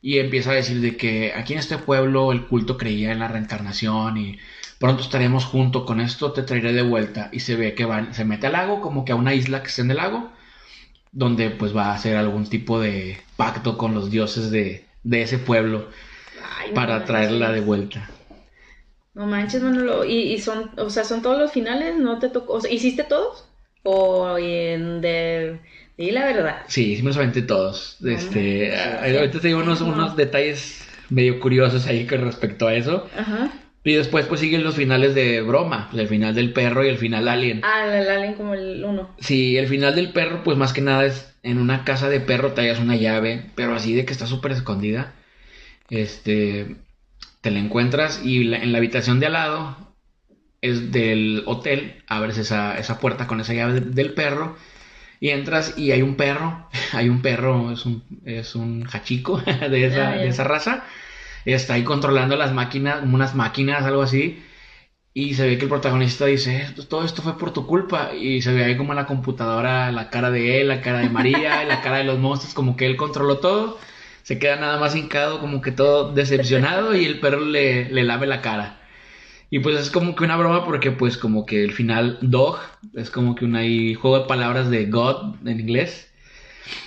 y 0.01 0.19
empieza 0.19 0.51
a 0.51 0.55
decir 0.55 0.81
de 0.81 0.97
que 0.97 1.33
aquí 1.35 1.53
en 1.53 1.59
este 1.59 1.77
pueblo 1.77 2.31
el 2.31 2.45
culto 2.47 2.77
creía 2.77 3.11
en 3.11 3.19
la 3.19 3.27
reencarnación 3.27 4.17
y 4.17 4.39
pronto 4.79 5.03
estaremos 5.03 5.45
juntos 5.45 5.85
con 5.85 5.99
esto, 5.99 6.31
te 6.33 6.43
traeré 6.43 6.73
de 6.73 6.83
vuelta. 6.83 7.29
Y 7.31 7.39
se 7.41 7.55
ve 7.55 7.73
que 7.75 7.85
va, 7.85 8.13
se 8.13 8.25
mete 8.25 8.47
al 8.47 8.53
lago, 8.53 8.81
como 8.81 9.05
que 9.05 9.11
a 9.11 9.15
una 9.15 9.33
isla 9.33 9.61
que 9.61 9.69
está 9.69 9.81
en 9.81 9.91
el 9.91 9.97
lago, 9.97 10.31
donde 11.11 11.49
pues 11.49 11.75
va 11.75 11.87
a 11.87 11.95
hacer 11.95 12.15
algún 12.15 12.47
tipo 12.47 12.79
de 12.79 13.17
pacto 13.35 13.77
con 13.77 13.93
los 13.93 14.11
dioses 14.11 14.51
de, 14.51 14.85
de 15.03 15.21
ese 15.23 15.39
pueblo 15.39 15.89
Ay, 16.59 16.71
para 16.73 17.05
traerla 17.05 17.51
de 17.51 17.61
vuelta. 17.61 18.09
No 19.13 19.25
manches, 19.25 19.63
Manolo. 19.63 20.05
¿Y, 20.05 20.33
y 20.33 20.39
son, 20.39 20.71
o 20.77 20.89
sea, 20.91 21.03
son 21.03 21.21
todos 21.23 21.39
los 21.39 21.51
finales? 21.51 21.97
¿No 21.97 22.19
te 22.19 22.29
tocó? 22.29 22.53
O 22.53 22.61
sea, 22.61 22.71
¿hiciste 22.71 23.03
todos? 23.03 23.47
¿O 23.83 24.37
en 24.37 25.01
de... 25.01 25.59
Di 25.97 26.11
la 26.11 26.25
verdad. 26.25 26.57
Sí, 26.67 27.01
aventé 27.17 27.41
todos. 27.41 27.97
Este, 28.05 28.75
ah, 28.75 29.01
ahorita 29.03 29.39
te 29.39 29.47
digo 29.47 29.59
unos, 29.61 29.81
No. 29.81 29.87
unos 29.87 30.15
detalles 30.15 30.83
medio 31.09 31.39
curiosos 31.39 31.87
ahí 31.87 32.05
con 32.05 32.21
respecto 32.21 32.67
a 32.67 32.75
eso. 32.75 33.09
Ajá. 33.17 33.49
Y 33.83 33.93
después 33.93 34.25
pues 34.25 34.41
siguen 34.41 34.63
los 34.65 34.75
finales 34.75 35.15
de 35.15 35.41
broma, 35.41 35.87
pues, 35.89 36.01
el 36.03 36.09
final 36.09 36.35
del 36.35 36.51
perro 36.51 36.85
y 36.85 36.89
el 36.89 36.97
final 36.97 37.27
alien. 37.29 37.61
Ah, 37.63 37.85
la 37.85 38.15
Alien 38.15 38.33
como 38.33 38.53
el 38.53 38.83
uno. 38.83 39.15
Sí, 39.19 39.57
el 39.57 39.67
final 39.67 39.95
del 39.95 40.11
perro 40.11 40.43
pues 40.43 40.57
más 40.57 40.73
que 40.73 40.81
nada 40.81 41.05
es 41.05 41.33
en 41.41 41.57
una 41.57 41.85
casa 41.85 42.09
de 42.09 42.19
perro 42.19 42.51
te 42.51 42.61
hallas 42.61 42.79
una 42.79 42.97
llave, 42.97 43.45
pero 43.55 43.73
así 43.73 43.93
de 43.93 44.03
que 44.05 44.11
está 44.11 44.27
súper 44.27 44.51
escondida. 44.51 45.13
Este, 45.89 46.75
te 47.41 47.49
la 47.51 47.59
encuentras 47.59 48.21
y 48.23 48.43
la- 48.43 48.57
en 48.61 48.71
la 48.73 48.79
habitación 48.79 49.19
de 49.21 49.27
al 49.27 49.33
lado 49.33 49.77
es 50.61 50.91
del 50.91 51.43
hotel, 51.45 52.03
abres 52.07 52.37
esa, 52.37 52.77
esa 52.77 52.99
puerta 52.99 53.25
con 53.27 53.39
esa 53.39 53.53
llave 53.53 53.73
de- 53.79 53.91
del 53.91 54.13
perro 54.13 54.57
y 55.19 55.29
entras 55.29 55.73
y 55.77 55.91
hay 55.91 56.01
un 56.01 56.15
perro, 56.15 56.67
hay 56.93 57.09
un 57.09 57.21
perro, 57.21 57.71
es 57.71 57.85
un, 57.85 58.03
es 58.25 58.55
un 58.55 58.87
hachico 58.91 59.37
de 59.69 59.85
esa, 59.85 60.11
Ah, 60.13 60.17
de 60.17 60.27
esa 60.29 60.43
raza, 60.43 60.83
está 61.45 61.75
ahí 61.75 61.83
controlando 61.83 62.35
las 62.37 62.53
máquinas, 62.53 63.03
unas 63.03 63.35
máquinas, 63.35 63.85
algo 63.85 64.03
así, 64.03 64.43
y 65.13 65.33
se 65.33 65.47
ve 65.47 65.57
que 65.57 65.63
el 65.65 65.69
protagonista 65.69 66.25
dice, 66.25 66.61
"Esto- 66.61 66.87
todo 66.87 67.03
esto 67.03 67.21
fue 67.21 67.37
por 67.37 67.51
tu 67.53 67.65
culpa, 67.67 68.13
y 68.13 68.41
se 68.41 68.53
ve 68.53 68.63
ahí 68.65 68.77
como 68.77 68.93
en 68.93 68.97
la 68.97 69.05
computadora 69.07 69.91
la 69.91 70.09
cara 70.09 70.29
de 70.31 70.61
él, 70.61 70.67
la 70.67 70.81
cara 70.81 70.99
de 70.99 71.09
María, 71.09 71.63
la 71.65 71.81
cara 71.81 71.97
de 71.97 72.03
los 72.05 72.19
monstruos, 72.19 72.53
como 72.53 72.75
que 72.77 72.85
él 72.85 72.95
controló 72.97 73.39
todo, 73.39 73.79
se 74.23 74.39
queda 74.39 74.57
nada 74.57 74.77
más 74.77 74.95
hincado, 74.95 75.39
como 75.39 75.61
que 75.61 75.71
todo 75.71 76.13
decepcionado, 76.13 76.95
y 76.95 77.05
el 77.05 77.19
perro 77.19 77.39
le, 77.41 77.89
le 77.91 78.03
lave 78.03 78.27
la 78.27 78.41
cara. 78.41 78.76
Y 79.49 79.59
pues 79.59 79.79
es 79.79 79.89
como 79.89 80.15
que 80.15 80.23
una 80.25 80.35
broma 80.37 80.65
porque 80.65 80.91
pues 80.91 81.17
como 81.17 81.45
que 81.45 81.63
el 81.63 81.71
final 81.71 82.17
dog 82.21 82.59
es 82.95 83.09
como 83.09 83.33
que 83.35 83.45
un 83.45 83.55
ahí 83.55 83.93
juego 83.93 84.19
de 84.19 84.27
palabras 84.27 84.69
de 84.69 84.85
God 84.87 85.35
en 85.47 85.59
inglés. 85.61 86.11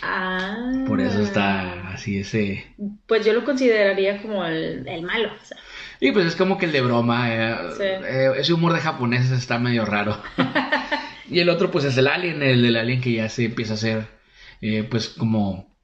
Ah. 0.02 0.84
Por 0.86 1.00
eso 1.00 1.20
está 1.22 1.88
así 1.92 2.18
ese... 2.18 2.66
Pues 3.06 3.24
yo 3.24 3.32
lo 3.32 3.44
consideraría 3.44 4.20
como 4.20 4.44
el, 4.44 4.86
el 4.86 5.02
malo. 5.02 5.28
o 5.28 5.44
sea. 5.44 5.56
Y 6.00 6.12
pues 6.12 6.26
es 6.26 6.36
como 6.36 6.58
que 6.58 6.66
el 6.66 6.72
de 6.72 6.82
broma. 6.82 7.34
eh, 7.34 7.56
Sí. 7.76 7.82
eh, 7.84 8.30
ese 8.36 8.52
humor 8.52 8.74
de 8.74 8.80
japoneses 8.80 9.30
está 9.32 9.58
medio 9.58 9.86
raro. 9.86 10.20
y 11.30 11.40
el 11.40 11.48
otro 11.48 11.70
pues 11.70 11.84
es 11.86 11.96
el 11.96 12.08
alien, 12.08 12.42
el 12.42 12.62
del 12.62 12.76
alien 12.76 13.00
que 13.00 13.12
ya 13.12 13.28
se 13.30 13.46
empieza 13.46 13.72
a 13.72 13.76
hacer 13.76 14.06
eh, 14.60 14.86
pues 14.90 15.08
como 15.08 15.74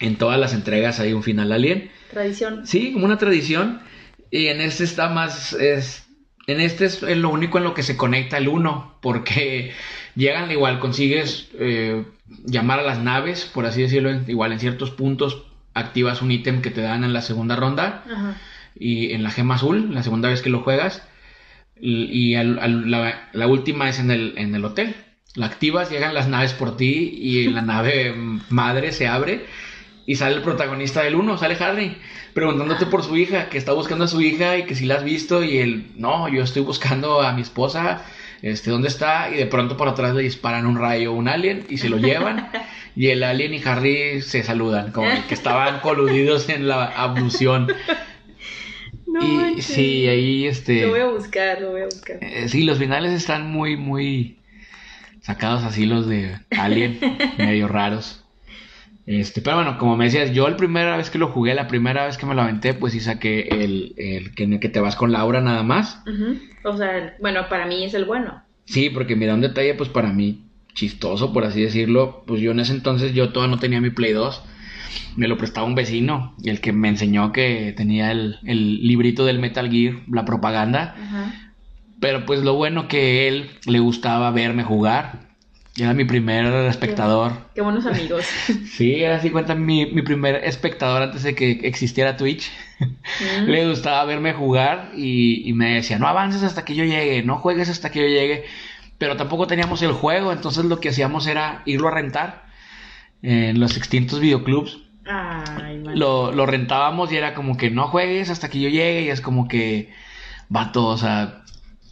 en 0.00 0.16
todas 0.16 0.38
las 0.40 0.54
entregas 0.54 0.98
hay 1.00 1.12
un 1.12 1.22
final 1.22 1.52
alien. 1.52 1.90
Tradición. 2.10 2.66
Sí, 2.66 2.92
como 2.94 3.04
una 3.04 3.18
tradición. 3.18 3.80
Y 4.30 4.46
en 4.46 4.60
este 4.60 4.84
está 4.84 5.08
más, 5.08 5.52
es 5.52 6.05
En 6.46 6.60
este 6.60 6.84
es 6.84 7.02
lo 7.02 7.30
único 7.30 7.58
en 7.58 7.64
lo 7.64 7.74
que 7.74 7.82
se 7.82 7.96
conecta 7.96 8.38
el 8.38 8.48
1, 8.48 8.98
porque 9.00 9.72
llegan 10.14 10.50
igual, 10.50 10.78
consigues 10.78 11.48
eh, 11.58 12.04
llamar 12.44 12.78
a 12.80 12.84
las 12.84 13.00
naves, 13.00 13.50
por 13.52 13.66
así 13.66 13.82
decirlo, 13.82 14.10
igual 14.28 14.52
en 14.52 14.60
ciertos 14.60 14.90
puntos 14.90 15.44
activas 15.74 16.22
un 16.22 16.30
ítem 16.30 16.62
que 16.62 16.70
te 16.70 16.80
dan 16.80 17.04
en 17.04 17.12
la 17.12 17.20
segunda 17.20 17.56
ronda 17.56 18.04
y 18.78 19.12
en 19.12 19.22
la 19.22 19.30
gema 19.30 19.56
azul, 19.56 19.92
la 19.92 20.02
segunda 20.04 20.28
vez 20.28 20.40
que 20.40 20.50
lo 20.50 20.60
juegas, 20.60 21.02
y, 21.78 22.34
la, 22.34 23.46
última 23.46 23.88
es 23.88 23.98
en 23.98 24.10
el, 24.10 24.34
en 24.38 24.54
el 24.54 24.64
hotel. 24.64 24.94
La 25.34 25.46
activas, 25.46 25.90
llegan 25.90 26.14
las 26.14 26.28
naves 26.28 26.54
por 26.54 26.76
ti 26.76 27.10
y 27.20 27.48
la 27.48 27.60
nave 27.60 28.14
madre 28.48 28.92
se 28.92 29.08
abre 29.08 29.44
y 30.06 30.14
sale 30.14 30.36
el 30.36 30.42
protagonista 30.42 31.02
del 31.02 31.16
1, 31.16 31.36
sale 31.36 31.56
Harry, 31.58 31.96
preguntándote 32.32 32.86
por 32.86 33.02
su 33.02 33.16
hija, 33.16 33.48
que 33.48 33.58
está 33.58 33.72
buscando 33.72 34.04
a 34.04 34.08
su 34.08 34.20
hija 34.20 34.56
y 34.56 34.64
que 34.64 34.76
si 34.76 34.86
la 34.86 34.94
has 34.96 35.04
visto 35.04 35.42
y 35.42 35.58
él, 35.58 35.90
no, 35.96 36.28
yo 36.28 36.44
estoy 36.44 36.62
buscando 36.62 37.20
a 37.20 37.32
mi 37.32 37.42
esposa, 37.42 38.04
este, 38.40 38.70
¿dónde 38.70 38.88
está? 38.88 39.30
Y 39.30 39.36
de 39.36 39.46
pronto 39.46 39.76
por 39.76 39.88
atrás 39.88 40.14
le 40.14 40.22
disparan 40.22 40.66
un 40.66 40.78
rayo 40.78 41.12
un 41.12 41.26
alien 41.26 41.66
y 41.68 41.78
se 41.78 41.88
lo 41.88 41.98
llevan 41.98 42.48
y 42.94 43.08
el 43.08 43.24
alien 43.24 43.52
y 43.54 43.62
Harry 43.64 44.22
se 44.22 44.42
saludan, 44.42 44.92
como 44.92 45.08
que 45.26 45.34
estaban 45.34 45.80
coludidos 45.82 46.48
en 46.48 46.68
la 46.68 46.84
abducción. 46.84 47.66
No 49.06 49.50
y 49.50 49.62
sí, 49.62 50.06
ahí 50.08 50.46
este... 50.46 50.82
Lo 50.82 50.90
voy 50.90 51.00
a 51.00 51.08
buscar, 51.08 51.60
lo 51.60 51.70
voy 51.72 51.82
a 51.82 51.84
buscar. 51.86 52.18
Eh, 52.20 52.48
sí, 52.48 52.64
los 52.64 52.78
finales 52.78 53.12
están 53.12 53.50
muy, 53.50 53.76
muy 53.76 54.38
sacados 55.20 55.64
así 55.64 55.86
los 55.86 56.06
de 56.06 56.38
Alien, 56.50 57.00
medio 57.38 57.66
raros. 57.66 58.25
Este, 59.06 59.40
pero 59.40 59.56
bueno, 59.56 59.78
como 59.78 59.96
me 59.96 60.06
decías, 60.06 60.32
yo 60.32 60.48
la 60.48 60.56
primera 60.56 60.96
vez 60.96 61.10
que 61.10 61.18
lo 61.18 61.28
jugué, 61.28 61.54
la 61.54 61.68
primera 61.68 62.06
vez 62.06 62.18
que 62.18 62.26
me 62.26 62.34
lo 62.34 62.42
aventé, 62.42 62.74
pues 62.74 62.92
sí 62.92 62.98
saqué 62.98 63.42
el, 63.50 63.94
el 63.96 64.34
que, 64.34 64.58
que 64.58 64.68
te 64.68 64.80
vas 64.80 64.96
con 64.96 65.12
Laura 65.12 65.40
nada 65.40 65.62
más. 65.62 66.02
O 66.64 66.76
sea, 66.76 67.14
bueno, 67.20 67.48
para 67.48 67.66
mí 67.66 67.84
es 67.84 67.94
el 67.94 68.04
bueno. 68.04 68.42
Sí, 68.64 68.90
porque 68.90 69.14
mira, 69.14 69.34
un 69.34 69.42
detalle, 69.42 69.74
pues 69.74 69.88
para 69.88 70.12
mí, 70.12 70.46
chistoso, 70.74 71.32
por 71.32 71.44
así 71.44 71.62
decirlo, 71.62 72.24
pues 72.26 72.40
yo 72.40 72.50
en 72.50 72.58
ese 72.58 72.72
entonces 72.72 73.14
yo 73.14 73.28
todavía 73.28 73.54
no 73.54 73.60
tenía 73.60 73.80
mi 73.80 73.90
Play 73.90 74.12
2. 74.12 74.42
Me 75.14 75.28
lo 75.28 75.38
prestaba 75.38 75.66
un 75.66 75.76
vecino, 75.76 76.34
y 76.42 76.50
el 76.50 76.60
que 76.60 76.72
me 76.72 76.88
enseñó 76.88 77.30
que 77.30 77.72
tenía 77.76 78.10
el, 78.10 78.38
el 78.44 78.86
librito 78.86 79.24
del 79.24 79.38
Metal 79.38 79.70
Gear, 79.70 80.00
la 80.10 80.24
propaganda. 80.24 80.96
Pero 82.00 82.26
pues 82.26 82.42
lo 82.42 82.54
bueno 82.54 82.88
que 82.88 83.28
él 83.28 83.50
le 83.66 83.78
gustaba 83.78 84.30
verme 84.32 84.64
jugar 84.64 85.25
era 85.78 85.92
mi 85.92 86.04
primer 86.04 86.46
espectador. 86.66 87.32
Qué, 87.54 87.60
buenos 87.60 87.84
amigos. 87.84 88.24
sí, 88.72 89.02
era 89.02 89.16
así 89.16 89.30
cuenta 89.30 89.54
mi, 89.54 89.86
mi 89.86 90.02
primer 90.02 90.36
espectador 90.36 91.02
antes 91.02 91.22
de 91.22 91.34
que 91.34 91.60
existiera 91.64 92.16
Twitch. 92.16 92.50
Mm. 92.80 93.44
Le 93.44 93.68
gustaba 93.68 94.04
verme 94.04 94.32
jugar 94.32 94.92
y, 94.96 95.52
me 95.54 95.74
decía, 95.74 95.98
no 95.98 96.06
avances 96.06 96.42
hasta 96.42 96.64
que 96.64 96.74
yo 96.74 96.84
llegue, 96.84 97.22
no 97.22 97.38
juegues 97.38 97.68
hasta 97.68 97.90
que 97.90 98.00
yo 98.00 98.06
llegue. 98.06 98.44
Pero 98.98 99.16
tampoco 99.16 99.46
teníamos 99.46 99.82
el 99.82 99.92
juego, 99.92 100.32
entonces 100.32 100.64
lo 100.64 100.80
que 100.80 100.88
hacíamos 100.88 101.26
era 101.26 101.62
irlo 101.66 101.88
a 101.88 101.90
rentar 101.90 102.46
en 103.22 103.60
los 103.60 103.76
extintos 103.76 104.20
videoclubs. 104.20 104.78
Ay, 105.04 105.82
lo, 105.84 106.32
lo 106.32 106.46
rentábamos 106.46 107.12
y 107.12 107.16
era 107.16 107.34
como 107.34 107.56
que 107.58 107.70
no 107.70 107.88
juegues 107.88 108.30
hasta 108.30 108.48
que 108.48 108.60
yo 108.60 108.70
llegue 108.70 109.02
y 109.02 109.08
es 109.10 109.20
como 109.20 109.46
que, 109.46 109.92
vato, 110.48 110.86
o 110.86 110.96
sea, 110.96 111.42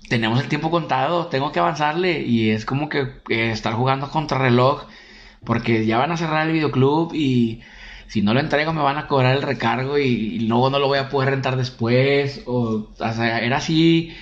tenemos 0.09 0.41
el 0.41 0.49
tiempo 0.49 0.71
contado, 0.71 1.27
tengo 1.27 1.53
que 1.53 1.61
avanzarle 1.61 2.23
y 2.23 2.51
es 2.51 2.65
como 2.65 2.89
que 2.89 3.23
estar 3.29 3.75
jugando 3.75 4.11
contra 4.11 4.39
reloj 4.39 4.85
porque 5.45 5.87
ya 5.87 5.99
van 5.99 6.13
a 6.13 6.17
cerrar 6.17 6.47
el 6.47 6.53
videoclub 6.53 7.15
y 7.15 7.63
si 8.07 8.23
no 8.23 8.35
lo 8.35 8.41
entrego 8.41 8.73
me 8.73 8.83
van 8.83 8.99
a 8.99 9.07
cobrar 9.07 9.37
el 9.37 9.43
recargo 9.43 9.99
y, 9.99 10.41
luego 10.41 10.71
no 10.71 10.79
lo 10.79 10.89
voy 10.89 10.99
a 10.99 11.09
poder 11.09 11.31
rentar 11.31 11.57
después 11.57 12.43
o, 12.47 12.91
sea, 12.97 13.41
era 13.41 13.59
así 13.59 14.15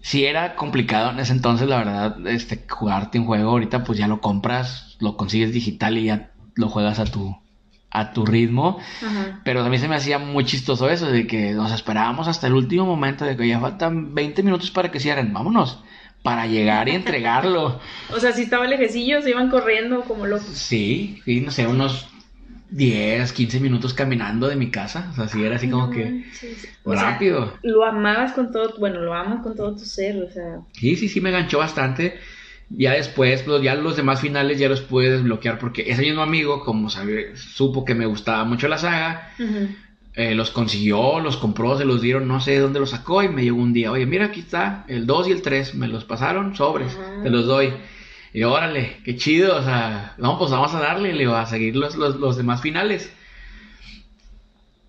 sí 0.00 0.24
era 0.24 0.56
complicado 0.56 1.10
en 1.10 1.20
ese 1.20 1.32
entonces 1.32 1.68
la 1.68 1.78
verdad 1.78 2.26
este 2.26 2.64
jugarte 2.68 3.18
un 3.18 3.26
juego 3.26 3.50
ahorita 3.50 3.84
pues 3.84 3.98
ya 3.98 4.08
lo 4.08 4.20
compras 4.20 4.96
lo 5.00 5.16
consigues 5.16 5.52
digital 5.52 5.98
y 5.98 6.04
ya 6.04 6.30
lo 6.54 6.68
juegas 6.68 6.98
a 6.98 7.04
tu 7.04 7.36
a 7.90 8.12
tu 8.12 8.26
ritmo. 8.26 8.78
Pero 9.44 9.62
a 9.62 9.68
mí 9.68 9.78
se 9.78 9.88
me 9.88 9.96
hacía 9.96 10.18
muy 10.18 10.44
chistoso 10.44 10.88
eso, 10.88 11.06
de 11.06 11.26
que 11.26 11.52
nos 11.52 11.72
esperábamos 11.72 12.28
hasta 12.28 12.46
el 12.46 12.54
último 12.54 12.86
momento, 12.86 13.24
de 13.24 13.36
que 13.36 13.48
ya 13.48 13.60
faltan 13.60 14.14
20 14.14 14.42
minutos 14.42 14.70
para 14.70 14.90
que 14.90 15.00
cierren, 15.00 15.32
vámonos, 15.32 15.82
para 16.22 16.46
llegar 16.46 16.88
y 16.88 16.92
entregarlo. 16.92 17.80
o 18.14 18.20
sea, 18.20 18.32
si 18.32 18.42
estaba 18.42 18.66
lejecillo, 18.66 19.22
se 19.22 19.30
iban 19.30 19.50
corriendo 19.50 20.02
como 20.02 20.26
locos. 20.26 20.46
Sí, 20.46 21.20
sí, 21.24 21.40
no 21.40 21.50
sé, 21.50 21.66
unos 21.66 22.08
10, 22.70 23.32
15 23.32 23.60
minutos 23.60 23.94
caminando 23.94 24.48
de 24.48 24.56
mi 24.56 24.70
casa. 24.70 25.08
O 25.12 25.14
sea, 25.14 25.28
sí 25.28 25.44
era 25.44 25.56
así 25.56 25.70
como 25.70 25.90
que 25.90 26.24
rápido. 26.84 27.54
lo 27.62 27.84
amabas 27.84 28.32
con 28.32 28.50
todo, 28.50 28.74
bueno, 28.78 29.00
lo 29.00 29.14
amas 29.14 29.42
con 29.42 29.54
todo 29.54 29.74
tu 29.74 29.84
ser, 29.84 30.22
o 30.22 30.30
sea. 30.30 30.60
Sí, 30.72 30.96
sí, 30.96 31.08
sí, 31.08 31.20
me 31.20 31.30
ganchó 31.30 31.58
bastante. 31.58 32.18
Ya 32.68 32.92
después, 32.92 33.42
pues, 33.42 33.62
ya 33.62 33.74
los 33.74 33.96
demás 33.96 34.20
finales 34.20 34.58
ya 34.58 34.68
los 34.68 34.80
pude 34.80 35.10
desbloquear 35.10 35.58
porque 35.58 35.88
ese 35.88 36.02
mismo 36.02 36.22
amigo, 36.22 36.64
como 36.64 36.90
sabe, 36.90 37.36
supo 37.36 37.84
que 37.84 37.94
me 37.94 38.06
gustaba 38.06 38.44
mucho 38.44 38.66
la 38.66 38.78
saga, 38.78 39.30
eh, 40.14 40.34
los 40.34 40.50
consiguió, 40.50 41.20
los 41.20 41.36
compró, 41.36 41.78
se 41.78 41.84
los 41.84 42.00
dieron, 42.00 42.26
no 42.26 42.40
sé 42.40 42.52
de 42.52 42.60
dónde 42.60 42.80
los 42.80 42.90
sacó 42.90 43.22
y 43.22 43.28
me 43.28 43.44
llegó 43.44 43.58
un 43.58 43.72
día, 43.72 43.92
oye, 43.92 44.04
mira, 44.04 44.26
aquí 44.26 44.40
está, 44.40 44.84
el 44.88 45.06
2 45.06 45.28
y 45.28 45.32
el 45.32 45.42
3, 45.42 45.76
me 45.76 45.86
los 45.86 46.04
pasaron, 46.04 46.56
sobres, 46.56 46.98
te 47.22 47.30
los 47.30 47.46
doy. 47.46 47.72
Y 48.32 48.42
órale, 48.42 48.98
qué 49.04 49.16
chido, 49.16 49.56
o 49.56 49.62
sea, 49.62 50.14
no, 50.18 50.38
pues 50.38 50.50
vamos 50.50 50.74
a 50.74 50.80
darle, 50.80 51.12
le 51.12 51.26
va 51.26 51.42
a 51.42 51.46
seguir 51.46 51.76
los, 51.76 51.94
los, 51.96 52.16
los 52.16 52.36
demás 52.36 52.60
finales. 52.60 53.12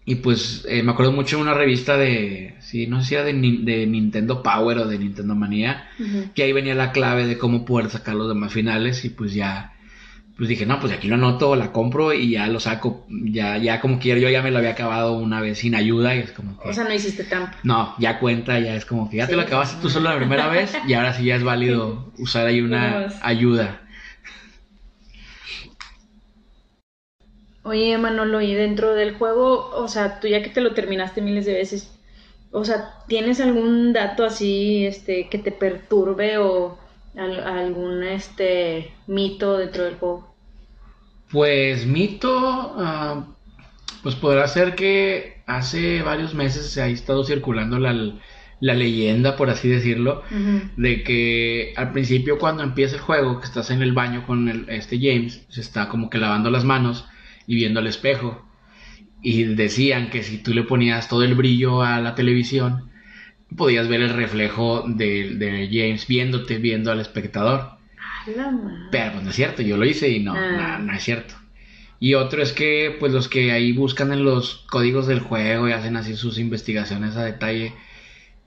Y 0.10 0.16
pues 0.16 0.66
eh, 0.70 0.84
me 0.84 0.93
acuerdo 0.93 1.12
mucho 1.12 1.36
de 1.36 1.41
una 1.41 1.53
revista 1.53 1.97
de, 1.97 2.55
sí, 2.62 2.88
no 2.88 3.01
sé 3.01 3.10
si 3.10 3.16
era 3.16 3.26
de, 3.26 3.34
Nintendo 3.34 4.41
Power 4.41 4.78
o 4.78 4.88
de 4.88 4.97
Nintendo 4.97 5.36
Manía, 5.36 5.89
que 6.34 6.43
ahí 6.43 6.53
venía 6.53 6.76
la 6.76 6.93
clave 6.93 7.28
de 7.28 7.38
cómo 7.38 7.66
poder 7.66 7.89
sacar 7.89 8.16
los 8.16 8.30
demás 8.30 8.53
finales 8.53 9.03
y 9.03 9.10
pues 9.10 9.34
ya, 9.34 9.74
pues 10.38 10.47
dije, 10.47 10.66
no, 10.66 10.80
pues 10.80 10.93
aquí 10.93 11.10
lo 11.10 11.16
anoto, 11.16 11.58
la 11.58 11.74
compro 11.74 12.14
y 12.14 12.30
ya 12.30 12.47
lo 12.47 12.62
saco, 12.62 13.05
ya, 13.10 13.58
ya 13.58 13.82
como 13.82 13.99
quiero, 13.99 14.22
yo 14.22 14.30
ya 14.30 14.41
me 14.41 14.49
lo 14.49 14.60
había 14.60 14.72
acabado 14.72 15.18
una 15.18 15.41
vez 15.41 15.58
sin 15.58 15.76
ayuda 15.76 16.16
y 16.16 16.20
es 16.20 16.32
como 16.32 16.58
que... 16.58 16.70
O 16.70 16.74
sea, 16.74 16.86
no 16.86 16.93
hiciste 16.93 17.26
tanto. 17.26 17.58
No, 17.64 17.93
ya 17.99 18.18
cuenta, 18.18 18.58
ya 18.60 18.76
es 18.76 18.86
como 18.86 19.10
que 19.10 19.18
ya 19.18 19.28
te 19.28 19.36
lo 19.36 19.41
acabaste 19.41 19.82
tú 19.82 19.89
solo 19.89 20.10
la 20.10 20.16
primera 20.16 20.47
vez 20.47 20.74
y 20.88 20.93
ahora 20.93 21.16
sí 21.16 21.26
ya 21.26 21.36
es 21.36 21.43
válido 21.43 22.14
usar 22.18 22.47
ahí 22.47 22.62
una 22.62 23.10
ayuda. 23.22 23.82
Oye, 27.68 27.97
Manolo, 27.97 28.39
y 28.39 28.53
dentro 28.53 28.93
del 28.95 29.15
juego, 29.15 29.72
o 29.76 29.89
sea, 29.89 30.22
tú 30.22 30.28
ya 30.30 30.41
que 30.41 30.49
te 30.49 30.61
lo 30.61 30.74
terminaste 30.74 31.22
miles 31.22 31.45
de 31.45 31.51
veces, 31.51 31.91
o 32.51 32.63
sea, 32.63 32.93
¿tienes 33.09 33.41
algún 33.41 33.91
dato 33.91 34.24
así, 34.24 34.86
este, 34.86 35.28
que 35.28 35.38
te 35.38 35.51
perturbe 35.51 36.38
o 36.38 36.78
algún, 37.18 38.03
este, 38.03 38.93
mito 39.07 39.57
dentro 39.57 39.84
del 39.84 39.95
juego? 39.95 40.34
Pues 41.30 41.86
mito, 41.86 42.32
ah, 42.78 43.26
pues 44.01 44.15
podrá 44.15 44.47
ser 44.47 44.74
que 44.76 45.43
hace 45.45 46.01
varios 46.03 46.34
meses 46.34 46.70
se 46.70 46.82
ha 46.82 46.88
estado 46.88 47.26
circulando 47.26 47.80
la, 47.80 47.93
la 48.61 48.74
leyenda, 48.76 49.36
por 49.36 49.49
así 49.49 49.68
decirlo, 49.68 50.24
de 50.78 51.03
que 51.03 51.74
al 51.76 51.91
principio 51.91 52.39
cuando 52.39 52.63
empieza 52.63 52.95
el 52.95 53.01
juego, 53.01 53.41
que 53.41 53.45
estás 53.47 53.72
en 53.72 53.82
el 53.82 53.91
baño 53.91 54.26
con 54.26 54.47
el, 54.47 54.70
este 54.70 54.97
James, 54.97 55.45
se 55.49 55.59
está 55.59 55.89
como 55.89 56.09
que 56.09 56.18
lavando 56.18 56.49
las 56.49 56.63
manos 56.63 57.05
y 57.48 57.56
viendo 57.56 57.80
el 57.80 57.88
espejo. 57.88 58.45
Y 59.24 59.43
decían 59.45 60.12
que 60.12 60.22
si 60.22 60.38
tú 60.38 60.54
le 60.54 60.64
ponías 60.64 61.08
todo 61.08 61.24
el 61.24 61.34
brillo 61.34 61.82
a 61.82 62.00
la 62.02 62.14
televisión, 62.14 62.91
podías 63.56 63.88
ver 63.88 64.02
el 64.02 64.14
reflejo 64.14 64.84
de, 64.88 65.70
James 65.72 66.06
viéndote, 66.08 66.58
viendo 66.58 66.91
al 66.91 67.00
espectador. 67.00 67.78
Pero 68.91 69.14
pues 69.14 69.24
no 69.24 69.30
es 69.30 69.36
cierto, 69.36 69.62
yo 69.62 69.78
lo 69.78 69.86
hice 69.86 70.10
y 70.10 70.20
no, 70.20 70.34
ah. 70.36 70.80
no, 70.80 70.93
es 70.93 71.04
cierto. 71.04 71.34
Y 72.00 72.14
otro 72.14 72.43
es 72.43 72.52
que 72.52 72.95
pues 73.00 73.12
los 73.12 73.28
que 73.28 73.52
ahí 73.52 73.72
buscan 73.72 74.12
en 74.14 74.24
los 74.24 74.66
códigos 74.70 75.08
del 75.08 75.22
juego 75.22 75.68
y 75.68 75.72
hacen 75.72 75.95
así 75.95 76.16
sus 76.16 76.38
investigaciones 76.38 77.16
a 77.16 77.24
detalle, 77.24 77.74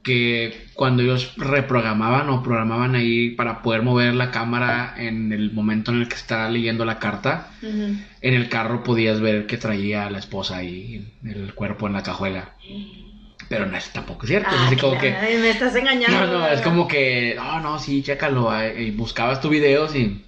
que 0.03 0.67
cuando 0.75 1.03
ellos 1.03 1.35
reprogramaban 1.37 2.31
o 2.31 2.43
programaban 2.43 2.95
ahí 2.95 3.31
para 3.31 3.63
poder 3.63 3.83
mover 3.83 4.15
la 4.15 4.31
cámara 4.31 4.95
en 4.97 5.33
el 5.33 5.53
momento 5.53 5.93
en 5.93 6.01
el 6.01 6.09
que 6.09 6.15
está 6.15 6.49
leyendo 6.49 6.85
la 6.85 6.99
carta, 6.99 7.51
en 7.63 8.35
el 8.35 8.49
carro 8.49 8.83
podías 8.83 9.21
ver 9.21 9.47
que 9.47 9.59
traía 9.59 10.07
a 10.07 10.11
la 10.11 10.19
esposa 10.19 10.57
ahí, 10.57 11.13
el 11.25 11.55
cuerpo 11.55 11.87
en 11.87 11.93
la 11.93 12.03
cajuela. 12.03 12.55
Pero 13.49 13.67
no 13.67 13.77
es 13.77 13.91
tampoco 13.91 14.27
cierto. 14.29 14.49
es 14.55 14.61
así 14.63 14.77
como 14.77 14.97
que. 14.97 15.11
Me 15.11 15.51
estás 15.51 15.75
engañando. 15.75 16.27
No, 16.27 16.39
no, 16.39 16.47
es 16.47 16.61
como 16.61 16.87
que. 16.87 17.35
No, 17.37 17.59
no, 17.61 17.81
sí, 17.81 18.01
chécalo. 18.01 18.53
Y 18.79 18.93
buscabas 18.93 19.41
tu 19.41 19.49
videos 19.49 19.97
y. 19.97 20.25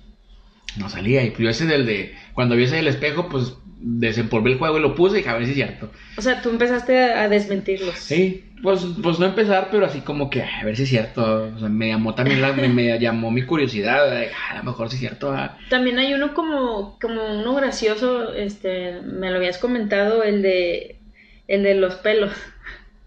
No 0.76 0.88
salía. 0.90 1.22
Y 1.22 1.32
yo 1.38 1.48
ese 1.48 1.66
del 1.66 1.86
de. 1.86 2.16
Cuando 2.34 2.56
vi 2.56 2.64
ese 2.64 2.76
del 2.76 2.88
espejo, 2.88 3.28
pues 3.28 3.54
desempolvé 3.82 4.52
el 4.52 4.58
juego 4.58 4.78
y 4.78 4.82
lo 4.82 4.96
puse 4.96 5.14
y 5.14 5.18
dije, 5.18 5.30
a 5.30 5.34
ver 5.34 5.44
si 5.44 5.50
es 5.50 5.56
cierto. 5.56 5.92
O 6.16 6.22
sea, 6.22 6.42
tú 6.42 6.50
empezaste 6.50 6.98
a 6.98 7.28
desmentirlos. 7.28 7.96
Sí, 7.96 8.44
pues, 8.62 8.86
pues 9.02 9.18
no 9.18 9.26
empezar, 9.26 9.68
pero 9.70 9.86
así 9.86 10.00
como 10.00 10.30
que 10.30 10.42
a 10.42 10.64
ver 10.64 10.76
si 10.76 10.84
es 10.84 10.88
cierto. 10.88 11.50
O 11.54 11.58
sea, 11.58 11.68
me 11.68 11.88
llamó 11.88 12.14
también 12.14 12.40
la, 12.40 12.52
me, 12.52 12.98
llamó 12.98 13.30
mi 13.30 13.42
curiosidad. 13.42 14.12
Ah, 14.12 14.52
a 14.52 14.56
lo 14.58 14.64
mejor 14.64 14.88
si 14.88 14.96
es 14.96 15.00
cierto. 15.00 15.32
Ah. 15.32 15.58
También 15.68 15.98
hay 15.98 16.14
uno 16.14 16.32
como, 16.34 16.98
como 17.00 17.40
uno 17.40 17.54
gracioso, 17.54 18.32
este, 18.34 19.00
me 19.02 19.30
lo 19.30 19.36
habías 19.36 19.58
comentado, 19.58 20.22
el 20.22 20.42
de 20.42 21.00
el 21.48 21.62
de 21.62 21.74
los 21.74 21.96
pelos. 21.96 22.32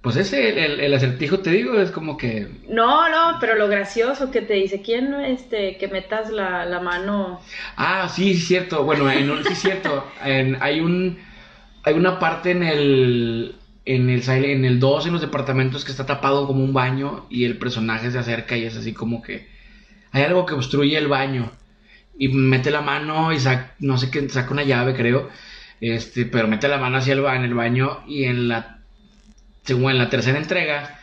Pues 0.05 0.17
ese, 0.17 0.63
el, 0.63 0.79
el, 0.81 0.93
acertijo, 0.93 1.39
te 1.39 1.49
digo, 1.49 1.79
es 1.81 1.89
como 1.89 2.15
que... 2.15 2.47
No, 2.69 3.09
no, 3.09 3.39
pero 3.39 3.55
lo 3.55 3.67
gracioso 3.67 4.29
que 4.29 4.41
te 4.41 4.53
dice, 4.53 4.83
¿quién, 4.83 5.15
este, 5.15 5.77
que 5.77 5.87
metas 5.87 6.29
la, 6.29 6.63
la 6.63 6.79
mano? 6.79 7.41
Ah, 7.75 8.07
sí, 8.07 8.33
es 8.33 8.47
cierto, 8.47 8.83
bueno, 8.83 9.09
en, 9.09 9.43
sí 9.45 9.53
es 9.53 9.59
cierto, 9.59 10.05
hay 10.21 10.79
un... 10.79 11.17
Hay 11.81 11.95
una 11.95 12.19
parte 12.19 12.51
en 12.51 12.61
el... 12.61 13.55
En 13.85 14.09
el, 14.09 14.27
en 14.27 14.65
el 14.65 14.79
2, 14.79 15.05
en 15.05 15.13
los 15.13 15.21
departamentos, 15.21 15.85
que 15.85 15.91
está 15.91 16.05
tapado 16.05 16.47
como 16.47 16.63
un 16.63 16.73
baño 16.73 17.27
y 17.29 17.45
el 17.45 17.57
personaje 17.57 18.09
se 18.11 18.17
acerca 18.17 18.57
y 18.57 18.65
es 18.65 18.75
así 18.75 18.93
como 18.93 19.21
que... 19.21 19.47
Hay 20.11 20.23
algo 20.23 20.45
que 20.45 20.53
obstruye 20.53 20.97
el 20.97 21.07
baño 21.07 21.51
y 22.17 22.29
mete 22.29 22.71
la 22.71 22.81
mano 22.81 23.33
y 23.33 23.39
saca, 23.39 23.75
no 23.79 23.97
sé 23.97 24.09
qué, 24.09 24.27
saca 24.29 24.51
una 24.53 24.63
llave, 24.63 24.95
creo. 24.95 25.29
Este, 25.81 26.25
pero 26.25 26.47
mete 26.47 26.67
la 26.67 26.77
mano 26.77 26.97
hacia 26.97 27.13
el, 27.13 27.25
en 27.25 27.43
el 27.43 27.53
baño 27.53 28.03
y 28.07 28.23
en 28.23 28.47
la, 28.47 28.79
según 29.63 29.91
en 29.91 29.97
la 29.97 30.09
tercera 30.09 30.37
entrega, 30.37 30.99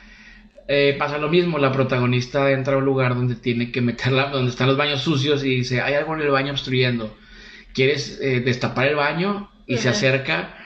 eh, 0.69 0.97
pasa 0.99 1.19
lo 1.19 1.29
mismo. 1.29 1.59
La 1.59 1.73
protagonista 1.73 2.51
entra 2.51 2.75
a 2.75 2.79
un 2.79 2.85
lugar 2.85 3.15
donde 3.15 3.35
tiene 3.35 3.71
que 3.71 3.81
meterla, 3.81 4.31
donde 4.31 4.51
están 4.51 4.69
los 4.69 4.77
baños 4.77 5.03
sucios 5.03 5.45
y 5.45 5.57
dice, 5.57 5.81
hay 5.81 5.95
algo 5.95 6.15
en 6.15 6.23
el 6.23 6.31
baño 6.31 6.53
obstruyendo. 6.53 7.15
¿Quieres 7.75 8.19
eh, 8.21 8.41
destapar 8.41 8.89
el 8.89 8.97
baño? 8.97 9.51
Y 9.67 9.79
se 9.79 9.89
acerca 9.89 10.57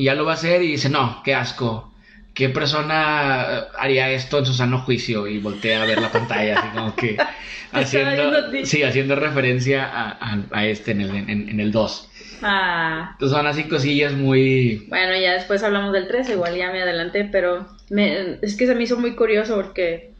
y 0.00 0.04
ya 0.04 0.14
lo 0.14 0.24
va 0.24 0.32
a 0.32 0.34
hacer 0.34 0.62
y 0.62 0.68
dice, 0.68 0.88
no, 0.88 1.20
qué 1.22 1.34
asco. 1.34 1.92
¿Qué 2.32 2.48
persona 2.48 3.66
haría 3.78 4.10
esto 4.10 4.38
en 4.38 4.46
su 4.46 4.54
sano 4.54 4.78
juicio? 4.78 5.26
Y 5.26 5.40
voltea 5.40 5.82
a 5.82 5.84
ver 5.84 6.00
la 6.00 6.10
pantalla, 6.10 6.58
así 6.58 6.68
como 6.74 6.96
que 6.96 7.18
haciendo, 7.72 8.50
sí, 8.64 8.82
haciendo 8.82 9.14
referencia 9.14 9.90
a, 9.92 10.66
este 10.66 10.92
en 10.92 11.02
el, 11.02 11.14
en, 11.28 11.60
el 11.60 11.70
2. 11.70 12.08
Ah. 12.40 13.10
Entonces 13.12 13.36
son 13.36 13.46
así 13.46 13.64
cosillas 13.64 14.14
muy... 14.14 14.86
Bueno, 14.88 15.20
ya 15.20 15.34
después 15.34 15.62
hablamos 15.62 15.92
del 15.92 16.08
3, 16.08 16.30
igual 16.30 16.56
ya 16.56 16.72
me 16.72 16.80
adelanté, 16.80 17.28
pero 17.30 17.68
me, 17.90 18.38
es 18.40 18.56
que 18.56 18.66
se 18.66 18.74
me 18.74 18.84
hizo 18.84 18.98
muy 18.98 19.14
curioso 19.14 19.54
porque, 19.54 20.12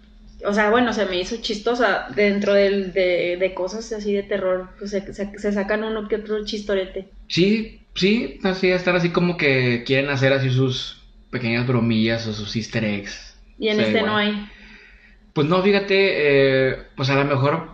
o 0.45 0.53
sea, 0.53 0.68
bueno, 0.68 0.93
se 0.93 1.07
me 1.07 1.18
hizo 1.18 1.37
chistosa 1.41 2.09
dentro 2.14 2.53
del, 2.53 2.93
de, 2.93 3.53
cosas 3.55 3.91
así 3.95 4.12
de 4.12 4.24
terror, 4.24 4.68
pues 4.78 4.91
se, 4.91 5.14
se, 5.14 5.53
sacan 5.53 5.85
uno 5.85 6.07
que 6.07 6.16
otro 6.16 6.45
chistorete. 6.45 7.09
Sí, 7.28 7.80
sí, 7.95 8.38
así 8.43 8.68
estar 8.68 8.95
así 8.97 9.11
como 9.11 9.36
que 9.36 9.84
quieren 9.84 10.11
hacer 10.11 10.32
así 10.32 10.51
sus 10.51 11.01
pequeñas 11.30 11.66
bromillas 11.66 12.26
o 12.26 12.32
sus 12.32 12.55
easter 12.57 12.84
eggs. 12.84 13.36
Y 13.59 13.68
en 13.68 13.80
este 13.80 14.03
no 14.03 14.16
hay. 14.16 14.49
Pues 15.32 15.47
no, 15.47 15.62
fíjate, 15.62 15.95
eh, 16.70 16.76
pues 16.97 17.09
a 17.11 17.14
lo 17.14 17.24
mejor, 17.24 17.70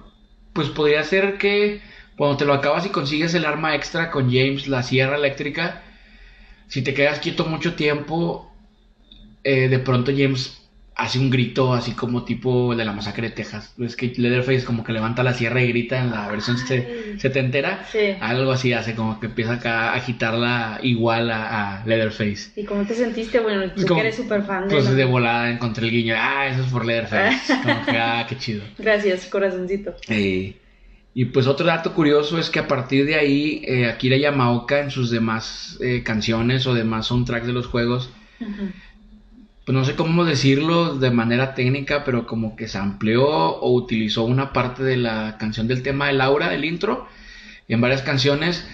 pues 0.52 0.68
podría 0.68 1.02
ser 1.04 1.38
que 1.38 1.80
cuando 2.16 2.36
te 2.36 2.44
lo 2.44 2.52
acabas 2.52 2.84
y 2.86 2.90
consigues 2.90 3.34
el 3.34 3.44
arma 3.44 3.74
extra 3.74 4.10
con 4.10 4.26
James, 4.30 4.68
la 4.68 4.82
sierra 4.82 5.16
eléctrica, 5.16 5.82
si 6.68 6.82
te 6.82 6.94
quedas 6.94 7.20
quieto 7.20 7.44
mucho 7.46 7.74
tiempo, 7.74 8.52
eh, 9.44 9.68
de 9.68 9.78
pronto 9.78 10.12
James 10.16 10.65
hace 10.96 11.18
un 11.18 11.28
grito 11.28 11.74
así 11.74 11.92
como 11.92 12.24
tipo 12.24 12.74
de 12.74 12.84
la 12.84 12.92
masacre 12.92 13.28
de 13.28 13.34
Texas. 13.34 13.74
Es 13.78 13.96
que 13.96 14.14
Leatherface 14.16 14.64
como 14.64 14.82
que 14.82 14.92
levanta 14.92 15.22
la 15.22 15.34
sierra 15.34 15.62
y 15.62 15.68
grita 15.68 15.98
en 15.98 16.10
la 16.10 16.26
versión 16.28 16.56
setentera. 17.18 17.84
Sí. 17.92 18.16
Algo 18.20 18.50
así 18.50 18.72
hace, 18.72 18.94
como 18.94 19.20
que 19.20 19.26
empieza 19.26 19.54
acá 19.54 19.90
a 19.90 19.96
agitarla 19.96 20.80
igual 20.82 21.30
a, 21.30 21.82
Leatherface. 21.84 22.50
¿Y 22.56 22.64
cómo 22.64 22.84
te 22.86 22.94
sentiste? 22.94 23.40
Bueno, 23.40 23.70
tú 23.72 23.94
que 23.94 24.00
eres 24.00 24.16
súper 24.16 24.42
fan 24.42 24.68
de 24.68 24.74
Pues 24.74 24.90
de 24.90 25.04
volada 25.04 25.50
encontré 25.50 25.84
el 25.84 25.90
guiño. 25.92 26.14
Ah, 26.16 26.46
eso 26.48 26.62
es 26.62 26.68
por 26.68 26.86
Leatherface. 26.86 27.54
como 27.62 27.84
que, 27.84 27.98
ah, 27.98 28.26
qué 28.26 28.38
chido. 28.38 28.64
Gracias, 28.78 29.26
corazoncito. 29.26 29.94
y 30.08 31.24
pues 31.26 31.46
otro 31.46 31.66
dato 31.66 31.92
curioso 31.92 32.38
es 32.38 32.48
que 32.48 32.58
a 32.58 32.68
partir 32.68 33.04
de 33.04 33.16
ahí, 33.16 33.62
eh, 33.66 33.86
Akira 33.86 34.16
Yamaoka 34.16 34.80
en 34.80 34.90
sus 34.90 35.10
demás 35.10 35.76
eh, 35.82 36.02
canciones 36.02 36.66
o 36.66 36.72
demás 36.72 37.06
soundtracks 37.06 37.46
de 37.46 37.52
los 37.52 37.66
juegos 37.66 38.10
pues 39.66 39.74
no 39.74 39.84
sé 39.84 39.96
cómo 39.96 40.24
decirlo 40.24 40.94
de 40.94 41.10
manera 41.10 41.56
técnica, 41.56 42.04
pero 42.04 42.24
como 42.24 42.54
que 42.54 42.68
se 42.68 42.78
amplió 42.78 43.26
o 43.26 43.72
utilizó 43.72 44.22
una 44.22 44.52
parte 44.52 44.84
de 44.84 44.96
la 44.96 45.38
canción 45.38 45.66
del 45.66 45.82
tema 45.82 46.06
de 46.06 46.12
Laura, 46.12 46.48
del 46.48 46.64
intro, 46.64 47.08
en 47.66 47.80
varias 47.80 48.02
canciones, 48.02 48.64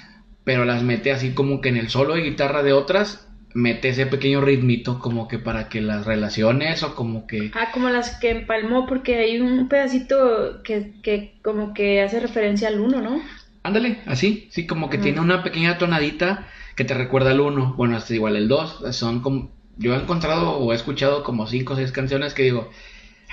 pero 0.44 0.66
las 0.66 0.82
mete 0.82 1.10
así 1.10 1.32
como 1.32 1.62
que 1.62 1.70
en 1.70 1.78
el 1.78 1.88
solo 1.88 2.14
de 2.14 2.20
guitarra 2.20 2.62
de 2.62 2.74
otras, 2.74 3.26
mete 3.54 3.88
ese 3.88 4.04
pequeño 4.04 4.42
ritmito 4.42 4.98
como 4.98 5.28
que 5.28 5.38
para 5.38 5.70
que 5.70 5.80
las 5.80 6.04
relaciones 6.04 6.82
o 6.82 6.94
como 6.94 7.26
que... 7.26 7.50
Ah, 7.54 7.70
como 7.72 7.88
las 7.88 8.18
que 8.18 8.28
empalmó, 8.28 8.84
porque 8.84 9.16
hay 9.16 9.40
un 9.40 9.68
pedacito 9.68 10.62
que, 10.62 10.92
que 11.02 11.38
como 11.42 11.72
que 11.72 12.02
hace 12.02 12.20
referencia 12.20 12.68
al 12.68 12.80
uno, 12.80 13.00
¿no? 13.00 13.18
Ándale, 13.62 14.00
así, 14.04 14.46
sí, 14.50 14.66
como 14.66 14.90
que 14.90 14.98
tiene 14.98 15.20
una 15.20 15.42
pequeña 15.42 15.78
tonadita 15.78 16.48
que 16.76 16.84
te 16.84 16.92
recuerda 16.92 17.30
al 17.30 17.40
uno, 17.40 17.72
bueno, 17.78 17.96
hasta 17.96 18.12
igual 18.12 18.36
el 18.36 18.48
dos, 18.48 18.84
son 18.94 19.20
como 19.20 19.61
yo 19.82 19.94
he 19.94 19.98
encontrado 19.98 20.52
o 20.58 20.72
he 20.72 20.76
escuchado 20.76 21.22
como 21.22 21.46
cinco 21.46 21.74
o 21.74 21.76
seis 21.76 21.92
canciones 21.92 22.34
que 22.34 22.44
digo, 22.44 22.70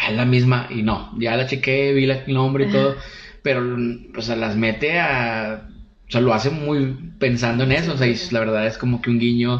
es 0.07 0.15
la 0.15 0.25
misma, 0.25 0.67
y 0.69 0.81
no, 0.81 1.13
ya 1.17 1.35
la 1.35 1.45
chequé, 1.45 1.93
vi 1.93 2.05
el 2.05 2.33
nombre 2.33 2.65
y 2.65 2.71
todo, 2.71 2.95
pero, 3.41 3.61
o 4.17 4.21
sea, 4.21 4.35
las 4.35 4.55
mete 4.55 4.99
a, 4.99 5.69
o 6.07 6.11
sea, 6.11 6.21
lo 6.21 6.33
hace 6.33 6.49
muy 6.49 6.97
pensando 7.19 7.63
en 7.63 7.71
eso, 7.71 7.93
o 7.93 7.97
sea, 7.97 8.07
y 8.07 8.15
la 8.31 8.39
verdad 8.39 8.65
es 8.65 8.77
como 8.77 9.01
que 9.01 9.09
un 9.09 9.19
guiño 9.19 9.59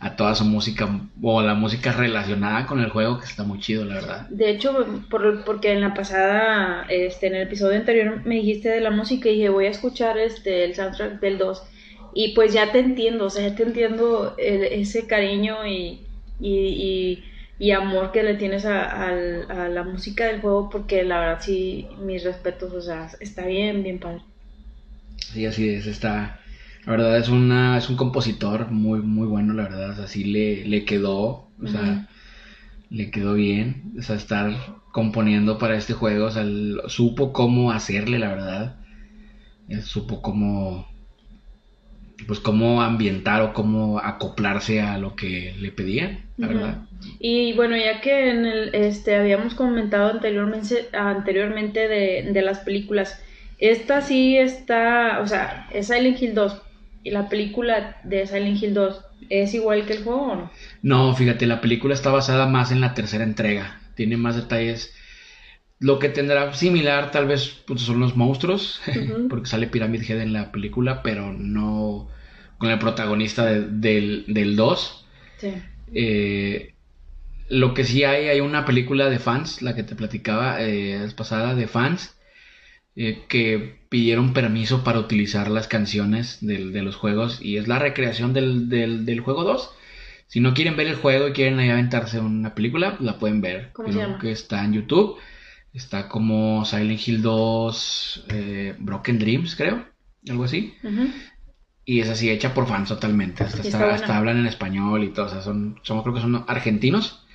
a 0.00 0.16
toda 0.16 0.34
su 0.34 0.44
música 0.44 0.88
o 1.22 1.40
la 1.40 1.54
música 1.54 1.92
relacionada 1.92 2.66
con 2.66 2.80
el 2.80 2.90
juego 2.90 3.18
que 3.20 3.26
está 3.26 3.42
muy 3.42 3.58
chido, 3.58 3.84
la 3.84 3.94
verdad. 3.94 4.28
De 4.28 4.50
hecho, 4.50 4.86
por, 5.08 5.44
porque 5.44 5.72
en 5.72 5.80
la 5.80 5.94
pasada, 5.94 6.84
este, 6.90 7.28
en 7.28 7.36
el 7.36 7.42
episodio 7.42 7.78
anterior 7.78 8.20
me 8.24 8.34
dijiste 8.34 8.68
de 8.68 8.80
la 8.80 8.90
música 8.90 9.28
y 9.28 9.36
dije, 9.36 9.48
voy 9.48 9.66
a 9.66 9.70
escuchar 9.70 10.18
este, 10.18 10.64
el 10.64 10.74
soundtrack 10.74 11.20
del 11.20 11.38
2 11.38 11.62
y 12.14 12.34
pues 12.34 12.52
ya 12.52 12.70
te 12.70 12.78
entiendo, 12.78 13.26
o 13.26 13.30
sea, 13.30 13.48
ya 13.48 13.54
te 13.56 13.64
entiendo 13.64 14.34
ese 14.38 15.06
cariño 15.06 15.66
y 15.66 16.03
y, 16.40 17.22
y, 17.58 17.70
amor 17.70 18.12
que 18.12 18.22
le 18.22 18.34
tienes 18.34 18.64
a, 18.66 19.12
la 19.12 19.82
música 19.84 20.26
del 20.26 20.40
juego, 20.40 20.68
porque 20.70 21.04
la 21.04 21.20
verdad 21.20 21.40
sí, 21.40 21.86
mis 22.00 22.24
respetos, 22.24 22.72
o 22.72 22.80
sea, 22.80 23.08
está 23.20 23.46
bien, 23.46 23.82
bien 23.82 23.98
padre. 23.98 24.22
Sí, 25.18 25.46
así 25.46 25.68
es, 25.68 25.86
está... 25.86 26.40
La 26.84 26.92
verdad 26.92 27.16
es 27.16 27.30
una 27.30 27.78
es 27.78 27.88
un 27.88 27.96
compositor 27.96 28.70
muy 28.70 29.00
muy 29.00 29.26
bueno, 29.26 29.54
la 29.54 29.62
verdad, 29.62 29.98
así 30.02 30.22
le, 30.22 30.66
le 30.66 30.84
quedó, 30.84 31.48
o 31.62 31.66
sea, 31.66 32.08
le 32.90 33.10
quedó 33.10 33.32
bien, 33.32 33.94
o 33.98 34.02
sea, 34.02 34.16
estar 34.16 34.54
componiendo 34.92 35.58
para 35.58 35.76
este 35.76 35.94
juego, 35.94 36.26
o 36.26 36.30
sea, 36.30 36.44
supo 36.88 37.32
cómo 37.32 37.72
hacerle, 37.72 38.18
la 38.18 38.28
verdad. 38.28 38.76
supo 39.82 40.20
cómo 40.20 40.86
pues 42.26 42.40
cómo 42.40 42.82
ambientar 42.82 43.42
o 43.42 43.52
cómo 43.52 43.98
acoplarse 43.98 44.80
a 44.80 44.98
lo 44.98 45.16
que 45.16 45.54
le 45.58 45.70
pedían, 45.70 46.24
la 46.36 46.46
verdad. 46.46 46.78
Y 47.18 47.52
bueno, 47.54 47.76
ya 47.76 48.00
que 48.00 48.30
en 48.30 48.46
el, 48.46 48.74
este 48.74 49.16
habíamos 49.16 49.54
comentado 49.54 50.10
anteriormente, 50.10 50.88
anteriormente 50.92 51.88
de, 51.88 52.30
de, 52.32 52.42
las 52.42 52.60
películas, 52.60 53.20
esta 53.58 54.00
sí 54.00 54.36
está, 54.36 55.20
o 55.20 55.26
sea, 55.26 55.68
es 55.72 55.88
Silent 55.88 56.20
Hill 56.22 56.34
2 56.34 56.62
y 57.02 57.10
la 57.10 57.28
película 57.28 57.98
de 58.04 58.26
Silent 58.26 58.62
Hill 58.62 58.74
2 58.74 59.04
es 59.28 59.54
igual 59.54 59.86
que 59.86 59.94
el 59.94 60.04
juego 60.04 60.22
o 60.22 60.36
no? 60.36 60.50
No, 60.82 61.14
fíjate, 61.14 61.46
la 61.46 61.60
película 61.60 61.94
está 61.94 62.10
basada 62.10 62.46
más 62.46 62.72
en 62.72 62.80
la 62.80 62.94
tercera 62.94 63.24
entrega, 63.24 63.80
tiene 63.94 64.16
más 64.16 64.36
detalles. 64.36 64.94
Lo 65.80 65.98
que 65.98 66.08
tendrá 66.08 66.52
similar 66.54 67.10
tal 67.10 67.26
vez 67.26 67.62
pues, 67.66 67.82
son 67.82 68.00
los 68.00 68.16
monstruos, 68.16 68.80
porque 69.28 69.48
sale 69.48 69.66
Pyramid 69.66 70.02
Head 70.08 70.20
en 70.20 70.32
la 70.32 70.52
película, 70.52 71.02
pero 71.02 71.32
no 71.32 72.08
con 72.58 72.70
el 72.70 72.78
protagonista 72.78 73.44
del, 73.44 74.24
del 74.28 74.56
2. 74.56 75.06
Sí. 75.38 75.52
Eh, 75.92 76.74
lo 77.48 77.74
que 77.74 77.84
sí 77.84 78.04
hay, 78.04 78.28
hay 78.28 78.40
una 78.40 78.64
película 78.64 79.10
de 79.10 79.18
fans, 79.18 79.62
la 79.62 79.74
que 79.74 79.82
te 79.82 79.94
platicaba 79.94 80.56
eh, 80.60 81.06
pasada, 81.16 81.54
de 81.54 81.66
fans, 81.66 82.16
eh, 82.96 83.24
que 83.28 83.80
pidieron 83.88 84.32
permiso 84.32 84.84
para 84.84 85.00
utilizar 85.00 85.50
las 85.50 85.68
canciones 85.68 86.38
del, 86.40 86.72
de 86.72 86.82
los 86.82 86.96
juegos 86.96 87.40
y 87.42 87.56
es 87.56 87.68
la 87.68 87.78
recreación 87.78 88.32
del, 88.32 88.68
del, 88.68 89.04
del, 89.04 89.20
juego 89.20 89.44
2. 89.44 89.70
Si 90.26 90.40
no 90.40 90.54
quieren 90.54 90.76
ver 90.76 90.86
el 90.86 90.94
juego 90.94 91.28
y 91.28 91.32
quieren 91.32 91.58
ahí 91.58 91.70
aventarse 91.70 92.18
una 92.18 92.54
película, 92.54 92.96
la 93.00 93.18
pueden 93.18 93.40
ver. 93.40 93.72
Creo 93.72 94.18
que 94.18 94.30
está 94.32 94.64
en 94.64 94.72
YouTube. 94.72 95.18
Está 95.74 96.08
como 96.08 96.64
Silent 96.64 97.00
Hill 97.06 97.20
2, 97.20 98.24
eh, 98.28 98.76
Broken 98.78 99.18
Dreams, 99.18 99.56
creo. 99.56 99.84
Algo 100.28 100.44
así. 100.44 100.72
Y 101.84 102.00
es 102.00 102.08
así, 102.08 102.30
hecha 102.30 102.54
por 102.54 102.68
fans 102.68 102.88
totalmente. 102.88 103.42
Hasta, 103.42 104.16
hablan 104.16 104.38
en 104.38 104.46
español 104.46 105.02
y 105.02 105.08
todo. 105.08 105.26
O 105.26 105.28
sea, 105.28 105.42
son, 105.42 105.80
son 105.82 106.00
creo 106.02 106.14
que 106.14 106.20
son 106.20 106.44
argentinos. 106.46 107.26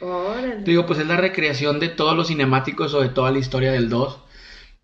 Digo, 0.64 0.86
pues 0.86 1.00
es 1.00 1.08
la 1.08 1.18
recreación 1.18 1.82
de 1.82 1.90
todos 1.90 2.16
los 2.16 2.30
cinemáticos 2.30 2.94
o 2.94 3.02
de 3.02 3.10
toda 3.10 3.32
la 3.32 3.40
historia 3.40 3.74
del 3.74 3.90
2. 3.90 4.20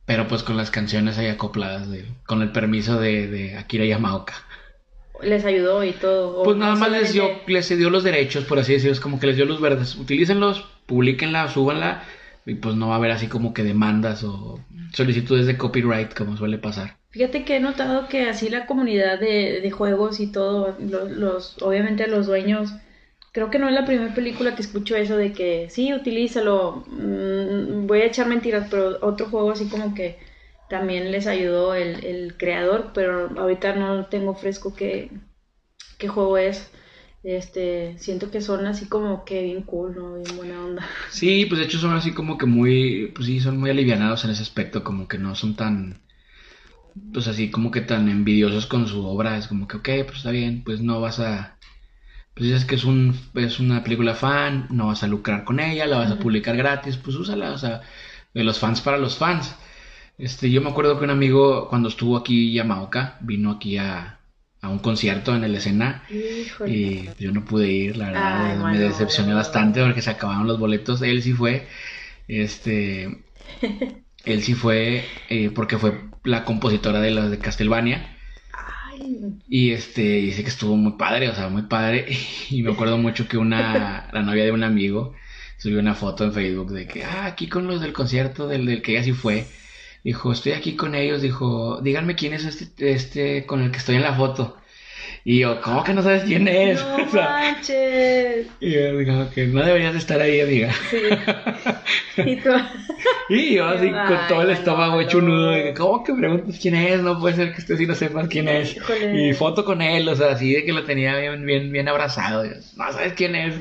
Pero 0.05 0.27
pues 0.27 0.43
con 0.43 0.57
las 0.57 0.69
canciones 0.69 1.17
ahí 1.17 1.27
acopladas, 1.27 1.87
con 2.27 2.41
el 2.41 2.51
permiso 2.51 2.99
de, 2.99 3.55
Akira 3.57 3.85
Yamaoka. 3.85 4.33
Les 5.23 5.45
ayudó 5.45 5.81
y 5.83 5.93
todo. 5.93 6.43
Pues 6.43 6.57
nada 6.57 6.75
más 6.75 6.91
les 6.91 7.13
dio, 7.13 7.29
les 7.47 7.69
dio 7.69 7.89
los 7.89 8.03
derechos, 8.03 8.43
por 8.43 8.59
así 8.59 8.73
decirlo. 8.73 8.91
Es 8.91 8.99
como 8.99 9.17
que 9.17 9.27
les 9.27 9.37
dio 9.37 9.45
los 9.45 9.61
verdes. 9.61 9.95
Utilícenlos, 9.95 10.65
publiquenla, 10.85 11.47
súbanla. 11.47 12.03
Y 12.45 12.55
pues 12.55 12.75
no 12.75 12.89
va 12.89 12.95
a 12.95 12.97
haber 12.97 13.11
así 13.11 13.27
como 13.27 13.53
que 13.53 13.63
demandas 13.63 14.23
o 14.23 14.59
solicitudes 14.93 15.47
de 15.47 15.57
copyright 15.57 16.13
como 16.13 16.37
suele 16.37 16.57
pasar. 16.57 16.97
Fíjate 17.09 17.45
que 17.45 17.55
he 17.55 17.59
notado 17.59 18.07
que 18.07 18.29
así 18.29 18.49
la 18.49 18.65
comunidad 18.65 19.19
de, 19.19 19.71
juegos 19.71 20.19
y 20.19 20.31
todo, 20.31 20.77
los, 20.79 21.61
obviamente 21.61 22.07
los 22.07 22.27
dueños 22.27 22.73
creo 23.35 23.49
que 23.49 23.59
no 23.59 23.67
es 23.67 23.73
la 23.73 23.85
primera 23.85 24.13
película 24.15 24.55
que 24.55 24.61
escucho 24.61 24.95
eso 24.95 25.17
de 25.17 25.33
que 25.33 25.69
sí, 25.69 25.93
utilízalo. 25.93 26.85
Mm, 26.87 27.85
voy 27.85 27.99
a 28.01 28.05
echar 28.05 28.27
mentiras, 28.27 28.67
pero 28.71 28.97
otro 29.01 29.27
juego 29.27 29.51
así 29.51 29.67
como 29.67 29.93
que 29.93 30.17
también 30.69 31.11
les 31.11 31.27
ayudó 31.27 31.75
el, 31.75 32.05
el 32.05 32.37
creador, 32.37 32.91
pero 32.93 33.29
ahorita 33.37 33.75
no 33.75 34.05
tengo 34.05 34.35
fresco 34.35 34.73
qué, 34.73 35.11
qué 35.97 36.07
juego 36.07 36.37
es. 36.37 36.71
Este, 37.25 37.97
siento 37.97 38.29
que 38.29 38.39
son 38.39 38.67
así 38.67 38.85
como 38.87 39.25
que 39.25 39.41
bien 39.41 39.63
cool, 39.63 39.95
¿no? 39.95 40.13
Bien 40.13 40.37
buena 40.37 40.63
onda. 40.63 40.87
Sí, 41.09 41.45
pues 41.47 41.57
de 41.59 41.65
hecho 41.65 41.79
son 41.79 41.93
así 41.93 42.11
como 42.11 42.37
que 42.37 42.45
muy, 42.45 43.11
pues 43.15 43.25
sí, 43.25 43.39
son 43.39 43.57
muy 43.59 43.71
alivianados 43.71 44.23
en 44.25 44.31
ese 44.31 44.43
aspecto, 44.43 44.83
como 44.83 45.07
que 45.07 45.17
no 45.17 45.33
son 45.33 45.55
tan, 45.55 46.01
pues 47.11 47.27
así 47.27 47.49
como 47.49 47.71
que 47.71 47.81
tan 47.81 48.09
envidiosos 48.09 48.67
con 48.67 48.87
su 48.87 49.03
obra, 49.03 49.37
es 49.37 49.47
como 49.47 49.67
que, 49.67 49.77
ok, 49.77 49.89
pues 50.05 50.17
está 50.17 50.29
bien, 50.29 50.63
pues 50.63 50.81
no 50.81 51.01
vas 51.01 51.19
a, 51.19 51.57
pues 52.35 52.51
es 52.51 52.65
que 52.65 52.75
es, 52.75 52.83
un, 52.83 53.19
es 53.33 53.59
una 53.59 53.83
película 53.83 54.13
fan, 54.13 54.67
no 54.69 54.87
vas 54.87 55.01
a 55.03 55.07
lucrar 55.07 55.45
con 55.45 55.59
ella, 55.59 55.87
la 55.87 55.97
vas 55.97 56.11
a 56.11 56.19
publicar 56.19 56.55
gratis, 56.55 56.97
pues 56.97 57.15
úsala, 57.15 57.53
o 57.53 57.57
sea, 57.57 57.81
de 58.35 58.43
los 58.43 58.59
fans 58.59 58.81
para 58.81 58.99
los 58.99 59.17
fans. 59.17 59.55
Este, 60.19 60.51
yo 60.51 60.61
me 60.61 60.69
acuerdo 60.69 60.99
que 60.99 61.05
un 61.05 61.11
amigo 61.11 61.69
cuando 61.69 61.89
estuvo 61.89 62.17
aquí 62.17 62.53
Yamaoka 62.53 63.17
vino 63.21 63.51
aquí 63.51 63.77
a, 63.77 64.19
a 64.65 64.69
un 64.69 64.79
concierto 64.79 65.35
en 65.35 65.43
el 65.43 65.55
escena 65.55 66.03
y 66.09 67.09
yo 67.19 67.31
no 67.31 67.45
pude 67.45 67.71
ir, 67.71 67.97
la 67.97 68.07
verdad, 68.07 68.71
me 68.71 68.79
decepcioné 68.79 69.33
bastante 69.33 69.83
porque 69.83 70.01
se 70.01 70.09
acabaron 70.09 70.47
los 70.47 70.59
boletos. 70.59 71.01
Él 71.01 71.21
sí 71.21 71.33
fue, 71.33 71.67
este, 72.27 73.23
él 74.25 74.43
sí 74.43 74.53
fue 74.53 75.05
eh, 75.29 75.51
porque 75.51 75.77
fue 75.77 76.01
la 76.23 76.43
compositora 76.43 76.99
de 76.99 77.11
las 77.11 77.31
de 77.31 77.37
Castlevania 77.37 78.15
y 79.47 79.71
este, 79.71 80.01
dice 80.01 80.43
que 80.43 80.49
estuvo 80.49 80.75
muy 80.75 80.93
padre, 80.93 81.29
o 81.29 81.35
sea, 81.35 81.49
muy 81.49 81.63
padre. 81.63 82.07
Y 82.49 82.63
me 82.63 82.71
acuerdo 82.71 82.97
mucho 82.97 83.27
que 83.27 83.37
una, 83.37 84.09
la 84.13 84.21
novia 84.21 84.45
de 84.45 84.51
un 84.51 84.63
amigo 84.63 85.13
subió 85.57 85.79
una 85.79 85.95
foto 85.95 86.23
en 86.23 86.33
Facebook 86.33 86.71
de 86.71 86.87
que, 86.87 87.03
ah, 87.03 87.25
aquí 87.25 87.47
con 87.47 87.67
los 87.67 87.81
del 87.81 87.93
concierto 87.93 88.47
del, 88.47 88.65
del 88.65 88.81
que 88.81 88.93
ella 88.93 89.03
sí 89.03 89.13
fue. 89.13 89.47
Dijo, 90.05 90.31
estoy 90.31 90.51
aquí 90.51 90.75
con 90.75 90.93
ellos, 90.93 91.23
dijo, 91.23 91.79
díganme 91.81 92.13
quién 92.13 92.33
es 92.33 92.45
este, 92.45 92.91
este 92.91 93.47
con 93.47 93.63
el 93.63 93.71
que 93.71 93.79
estoy 93.79 93.95
en 93.95 94.03
la 94.03 94.13
foto. 94.13 94.55
Y 95.23 95.39
yo, 95.39 95.59
¿cómo 95.61 95.83
que 95.83 95.95
no 95.95 96.03
sabes 96.03 96.25
quién 96.25 96.47
es? 96.47 96.79
No 96.79 97.05
manches. 97.11 98.45
Y 98.59 98.71
yo 98.71 98.95
digo 98.95 99.27
que 99.33 99.47
no 99.47 99.65
deberías 99.65 99.95
estar 99.95 100.21
ahí, 100.21 100.41
amiga. 100.41 100.71
Sí. 100.91 100.97
Y 102.23 102.35
tú. 102.37 102.51
Y 103.29 103.55
yo 103.55 103.65
así 103.69 103.89
con 103.89 104.17
todo 104.29 104.43
el 104.43 104.51
estómago 104.51 105.01
hecho 105.01 105.17
un 105.17 105.25
nudo. 105.25 105.73
¿Cómo 105.75 106.03
que 106.03 106.13
preguntas 106.13 106.59
quién 106.61 106.75
es? 106.75 107.01
No 107.01 107.19
puede 107.19 107.35
ser 107.35 107.53
que 107.53 107.61
usted 107.61 107.75
sí 107.75 107.87
no 107.87 107.95
sepas 107.95 108.27
quién 108.27 108.47
es. 108.47 108.77
Y 109.13 109.33
foto 109.33 109.65
con 109.65 109.81
él, 109.81 110.07
o 110.07 110.15
sea, 110.15 110.33
así 110.33 110.53
de 110.53 110.63
que 110.63 110.71
lo 110.71 110.85
tenía 110.85 111.17
bien, 111.17 111.45
bien, 111.47 111.71
bien 111.71 111.89
abrazado. 111.89 112.43
no 112.43 112.91
sabes 112.91 113.13
quién 113.13 113.35
es. 113.35 113.55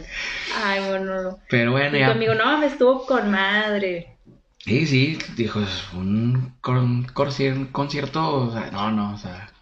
Ay, 0.63 0.83
bueno. 0.87 1.39
Pero 1.49 1.73
bueno, 1.73 1.97
y 1.97 2.01
ya. 2.01 2.11
amigo, 2.11 2.35
no, 2.35 2.59
me 2.59 2.67
estuvo 2.67 3.07
con 3.07 3.31
madre. 3.31 4.14
Sí, 4.65 4.87
sí, 4.87 5.19
dijo, 5.37 5.61
es 5.61 5.93
un 5.93 6.55
concierto, 7.13 8.35
o 8.47 8.51
sea, 8.51 8.71
no, 8.71 8.91
no, 8.91 9.13
o 9.13 9.19
sea, 9.19 9.53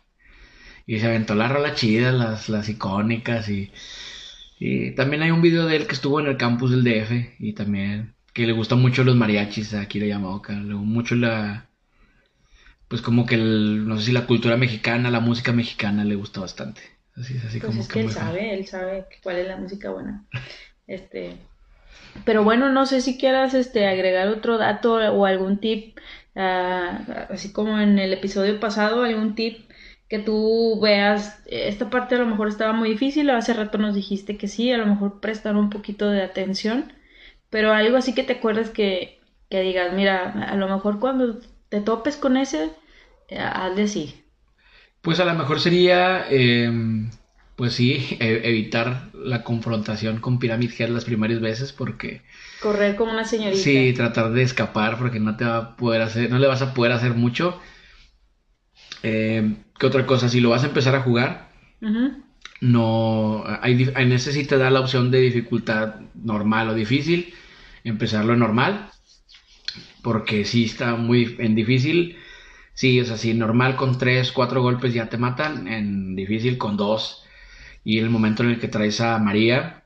y 0.87 1.01
se 1.01 1.07
aventó 1.07 1.35
la 1.35 1.49
rola 1.49 1.75
chida, 1.75 2.13
las, 2.13 2.49
las 2.49 2.69
icónicas 2.69 3.49
y, 3.49 3.73
y 4.61 4.93
también 4.93 5.23
hay 5.23 5.33
un 5.33 5.43
video 5.43 5.67
de 5.67 5.75
él 5.75 5.89
que 5.89 5.95
estuvo 5.95 6.21
en 6.21 6.27
el 6.27 6.37
campus 6.37 6.71
del 6.71 6.85
DF 6.85 7.35
y 7.41 7.53
también 7.53 8.15
que 8.33 8.47
le 8.47 8.53
gustan 8.53 8.81
mucho 8.81 9.03
los 9.03 9.17
mariachis, 9.17 9.75
aquí 9.75 9.99
le 9.99 10.07
llamó 10.07 10.41
le 10.49 10.75
mucho 10.75 11.17
la 11.17 11.67
pues 12.87 13.03
como 13.03 13.27
que 13.27 13.35
el, 13.35 13.89
no 13.89 13.99
sé 13.99 14.07
si 14.07 14.13
la 14.13 14.27
cultura 14.27 14.57
mexicana, 14.57 15.11
la 15.11 15.19
música 15.19 15.51
mexicana 15.53 16.05
le 16.05 16.15
gusta 16.15 16.43
bastante. 16.43 16.83
Así 17.17 17.37
así 17.39 17.59
pues 17.59 17.73
como 17.73 17.83
es 17.83 17.89
que, 17.89 18.01
él 18.01 18.11
sabe, 18.11 18.55
él 18.55 18.67
sabe 18.69 19.07
cuál 19.21 19.39
es 19.39 19.49
la 19.49 19.57
música 19.57 19.91
buena. 19.91 20.25
Este, 20.87 21.39
pero 22.25 22.45
bueno, 22.45 22.71
no 22.71 22.87
sé 22.87 23.01
si 23.01 23.19
quieras 23.19 23.55
este 23.55 23.87
agregar 23.87 24.29
otro 24.29 24.59
dato 24.59 24.95
o 24.95 25.27
algún 25.27 25.59
tip, 25.59 25.99
uh, 26.35 27.31
así 27.31 27.53
como 27.53 27.79
en 27.79 27.99
el 27.99 28.13
episodio 28.13 28.61
pasado, 28.61 29.05
algún 29.05 29.35
tip 29.35 29.71
que 30.09 30.19
tú 30.19 30.79
veas, 30.81 31.43
esta 31.47 31.89
parte 31.89 32.17
a 32.17 32.19
lo 32.19 32.27
mejor 32.27 32.49
estaba 32.49 32.75
muy 32.75 32.91
difícil, 32.91 33.31
hace 33.31 33.55
rato 33.55 33.79
nos 33.79 33.95
dijiste 33.95 34.37
que 34.37 34.47
sí, 34.47 34.71
a 34.71 34.77
lo 34.77 34.85
mejor 34.85 35.21
prestar 35.21 35.57
un 35.57 35.71
poquito 35.71 36.11
de 36.11 36.23
atención, 36.23 36.93
pero 37.49 37.73
algo 37.73 37.97
así 37.97 38.15
que 38.15 38.23
te 38.23 38.35
acuerdas 38.35 38.69
que, 38.69 39.21
que 39.49 39.63
digas, 39.63 39.95
mira, 39.95 40.33
a 40.51 40.55
lo 40.57 40.69
mejor 40.69 41.01
cuando 41.01 41.41
te 41.71 41.81
topes 41.81 42.19
con 42.19 42.37
ese, 42.37 42.71
eh, 43.29 43.39
haz 43.39 43.75
de 43.75 43.89
sí. 43.89 44.23
Pues 45.01 45.19
a 45.19 45.25
lo 45.25 45.33
mejor 45.33 45.61
sería, 45.61 46.27
em, 46.29 47.11
pues 47.63 47.75
sí, 47.75 48.05
e, 48.19 48.41
evitar 48.43 49.11
la 49.15 49.45
confrontación 49.45 50.19
con 50.19 50.41
Pyramid 50.41 50.73
Head 50.77 50.89
las 50.89 51.05
primeras 51.05 51.41
veces 51.41 51.73
porque... 51.73 52.23
Correr 52.61 52.97
como 52.97 53.13
una 53.13 53.25
señorita. 53.25 53.63
Sí, 53.63 53.93
tratar 53.93 54.33
de 54.33 54.43
escapar 54.43 54.99
porque 54.99 55.21
no 55.21 55.37
te 55.37 55.45
va 55.45 55.57
a 55.59 55.77
poder 55.77 56.03
hacer, 56.03 56.29
no 56.29 56.41
le 56.41 56.49
vas 56.49 56.61
a 56.61 56.75
poder 56.75 56.91
hacer 56.91 57.15
mucho. 57.15 57.61
Eh, 59.05 59.55
¿Qué 59.79 59.87
otra 59.87 60.07
cosa? 60.07 60.29
Si 60.29 60.41
lo 60.41 60.51
vas 60.51 60.65
a 60.65 60.67
empezar 60.67 60.97
a 60.97 61.03
jugar, 61.03 61.53
no. 62.61 63.45
Hay, 63.61 63.93
en 63.95 64.11
ese 64.11 64.33
sí 64.33 64.45
te 64.45 64.59
da 64.59 64.69
la 64.69 64.81
opción 64.81 65.13
de 65.13 65.21
dificultad 65.21 66.01
normal 66.17 66.69
o 66.69 66.75
difícil. 66.75 67.33
Empezarlo 67.85 68.33
en 68.33 68.41
normal. 68.41 68.91
Porque 70.03 70.45
si 70.45 70.65
está 70.65 70.97
muy 70.97 71.37
en 71.39 71.55
difícil. 71.55 72.17
Sí, 72.75 72.99
es 72.99 73.11
así, 73.11 73.35
normal 73.35 73.77
con 73.77 73.99
3, 73.99 74.33
4 74.33 74.63
golpes 74.63 74.93
ya 74.95 75.09
te 75.09 75.17
matan. 75.17 75.69
En 75.69 76.17
difícil 76.17 76.59
con 76.59 76.77
2. 76.77 77.22
Y 77.85 77.99
el 77.99 78.11
momento 78.11 78.43
en 78.43 78.51
el 78.51 78.61
que 78.61 78.69
traes 78.69 79.01
a 79.01 79.19
María, 79.19 79.85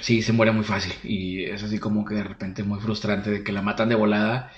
sí, 0.00 0.22
se 0.22 0.32
muere 0.32 0.52
muy 0.52 0.64
fácil. 0.64 0.92
Y 1.02 1.44
es 1.44 1.62
así 1.62 1.78
como 1.78 2.04
que 2.04 2.14
de 2.14 2.24
repente 2.24 2.62
muy 2.62 2.80
frustrante 2.80 3.30
de 3.30 3.42
que 3.42 3.52
la 3.52 3.62
matan 3.62 3.88
de 3.88 3.94
volada 3.94 4.52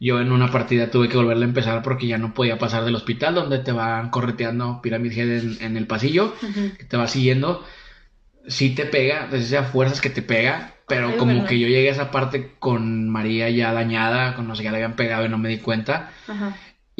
yo 0.00 0.20
en 0.20 0.30
una 0.30 0.50
partida 0.50 0.90
tuve 0.90 1.08
que 1.08 1.16
volverla 1.16 1.44
a 1.44 1.48
empezar 1.48 1.82
porque 1.82 2.06
ya 2.06 2.18
no 2.18 2.32
podía 2.32 2.58
pasar 2.58 2.84
del 2.84 2.94
hospital 2.94 3.34
donde 3.34 3.58
te 3.58 3.72
van 3.72 4.10
correteando 4.10 4.80
Pyramid 4.80 5.12
Head 5.12 5.62
en, 5.62 5.76
el 5.76 5.86
pasillo, 5.86 6.34
que 6.78 6.84
te 6.84 6.96
va 6.96 7.08
siguiendo. 7.08 7.64
Sí 8.46 8.74
te 8.74 8.86
pega, 8.86 9.26
desde 9.30 9.56
esas 9.56 9.72
fuerzas 9.72 10.00
que 10.00 10.10
te 10.10 10.22
pega, 10.22 10.74
pero 10.86 11.16
como 11.16 11.44
que 11.44 11.58
yo 11.58 11.66
llegué 11.66 11.88
a 11.88 11.92
esa 11.92 12.10
parte 12.10 12.52
con 12.60 13.10
María 13.10 13.50
ya 13.50 13.72
dañada, 13.72 14.36
con 14.36 14.46
no 14.46 14.54
sé, 14.54 14.62
ya 14.62 14.70
le 14.70 14.76
habían 14.76 14.96
pegado 14.96 15.26
y 15.26 15.28
no 15.28 15.36
me 15.36 15.48
di 15.48 15.58
cuenta. 15.58 16.12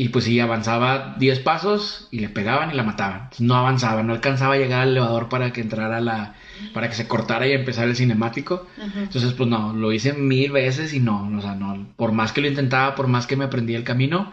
Y 0.00 0.10
pues 0.10 0.26
sí, 0.26 0.38
avanzaba 0.38 1.16
10 1.18 1.40
pasos 1.40 2.06
y 2.12 2.20
le 2.20 2.28
pegaban 2.28 2.70
y 2.70 2.74
la 2.74 2.84
mataban. 2.84 3.30
No 3.40 3.56
avanzaba, 3.56 4.04
no 4.04 4.12
alcanzaba 4.12 4.54
a 4.54 4.56
llegar 4.56 4.82
al 4.82 4.90
elevador 4.90 5.28
para 5.28 5.52
que 5.52 5.60
entrara 5.60 6.00
la, 6.00 6.36
para 6.72 6.88
que 6.88 6.94
se 6.94 7.08
cortara 7.08 7.48
y 7.48 7.52
empezara 7.52 7.88
el 7.88 7.96
cinemático. 7.96 8.64
Entonces, 8.78 9.32
pues 9.32 9.48
no, 9.48 9.72
lo 9.72 9.92
hice 9.92 10.12
mil 10.12 10.52
veces 10.52 10.94
y 10.94 11.00
no, 11.00 11.28
o 11.36 11.40
sea, 11.40 11.56
no, 11.56 11.88
por 11.96 12.12
más 12.12 12.30
que 12.30 12.40
lo 12.40 12.46
intentaba, 12.46 12.94
por 12.94 13.08
más 13.08 13.26
que 13.26 13.34
me 13.34 13.46
aprendí 13.46 13.74
el 13.74 13.82
camino, 13.82 14.32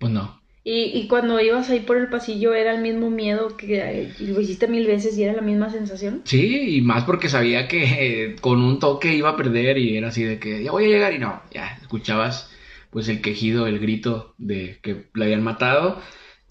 pues 0.00 0.12
no. 0.12 0.42
Y, 0.64 0.90
y 0.98 1.06
cuando 1.06 1.38
ibas 1.38 1.70
ahí 1.70 1.78
por 1.78 1.96
el 1.96 2.08
pasillo, 2.08 2.52
¿era 2.52 2.74
el 2.74 2.82
mismo 2.82 3.08
miedo 3.08 3.56
que 3.56 4.12
lo 4.18 4.40
hiciste 4.40 4.66
mil 4.66 4.88
veces 4.88 5.16
y 5.16 5.22
era 5.22 5.32
la 5.32 5.42
misma 5.42 5.70
sensación? 5.70 6.22
Sí, 6.24 6.78
y 6.78 6.80
más 6.80 7.04
porque 7.04 7.28
sabía 7.28 7.68
que 7.68 8.34
con 8.40 8.60
un 8.60 8.80
toque 8.80 9.14
iba 9.14 9.30
a 9.30 9.36
perder 9.36 9.78
y 9.78 9.96
era 9.96 10.08
así 10.08 10.24
de 10.24 10.40
que 10.40 10.64
ya 10.64 10.72
voy 10.72 10.86
a 10.86 10.88
llegar 10.88 11.12
y 11.12 11.20
no, 11.20 11.40
ya 11.52 11.78
escuchabas 11.80 12.51
pues 12.92 13.08
el 13.08 13.22
quejido, 13.22 13.66
el 13.66 13.78
grito 13.80 14.34
de 14.36 14.78
que 14.82 15.08
le 15.14 15.24
habían 15.24 15.42
matado 15.42 16.00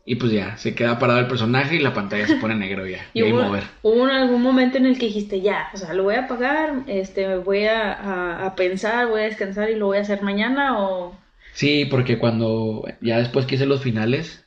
y 0.03 0.15
pues 0.15 0.31
ya, 0.31 0.57
se 0.57 0.73
queda 0.73 0.97
parado 0.97 1.19
el 1.19 1.27
personaje 1.27 1.75
y 1.75 1.79
la 1.79 1.93
pantalla 1.93 2.25
se 2.25 2.37
pone 2.37 2.55
negro 2.55 2.87
ya. 2.87 3.05
y 3.13 3.21
hubo, 3.21 3.55
hubo 3.83 4.05
algún 4.05 4.41
momento 4.41 4.79
en 4.79 4.87
el 4.87 4.97
que 4.97 5.05
dijiste, 5.05 5.41
ya, 5.41 5.69
o 5.73 5.77
sea, 5.77 5.93
lo 5.93 6.03
voy 6.03 6.15
a 6.15 6.25
apagar, 6.25 6.83
este, 6.87 7.37
voy 7.37 7.65
a, 7.65 8.43
a, 8.43 8.55
pensar, 8.55 9.07
voy 9.07 9.21
a 9.21 9.25
descansar 9.25 9.69
y 9.69 9.75
lo 9.75 9.85
voy 9.85 9.99
a 9.99 10.01
hacer 10.01 10.23
mañana 10.23 10.79
o... 10.79 11.15
Sí, 11.53 11.85
porque 11.85 12.17
cuando 12.17 12.85
ya 13.01 13.19
después 13.19 13.45
quise 13.45 13.67
los 13.67 13.83
finales, 13.83 14.43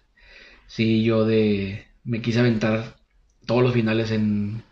sí, 0.67 1.05
yo 1.05 1.25
de... 1.25 1.87
me 2.03 2.21
quise 2.21 2.41
aventar 2.41 2.97
todos 3.47 3.63
los 3.63 3.73
finales 3.73 4.11
en 4.11 4.65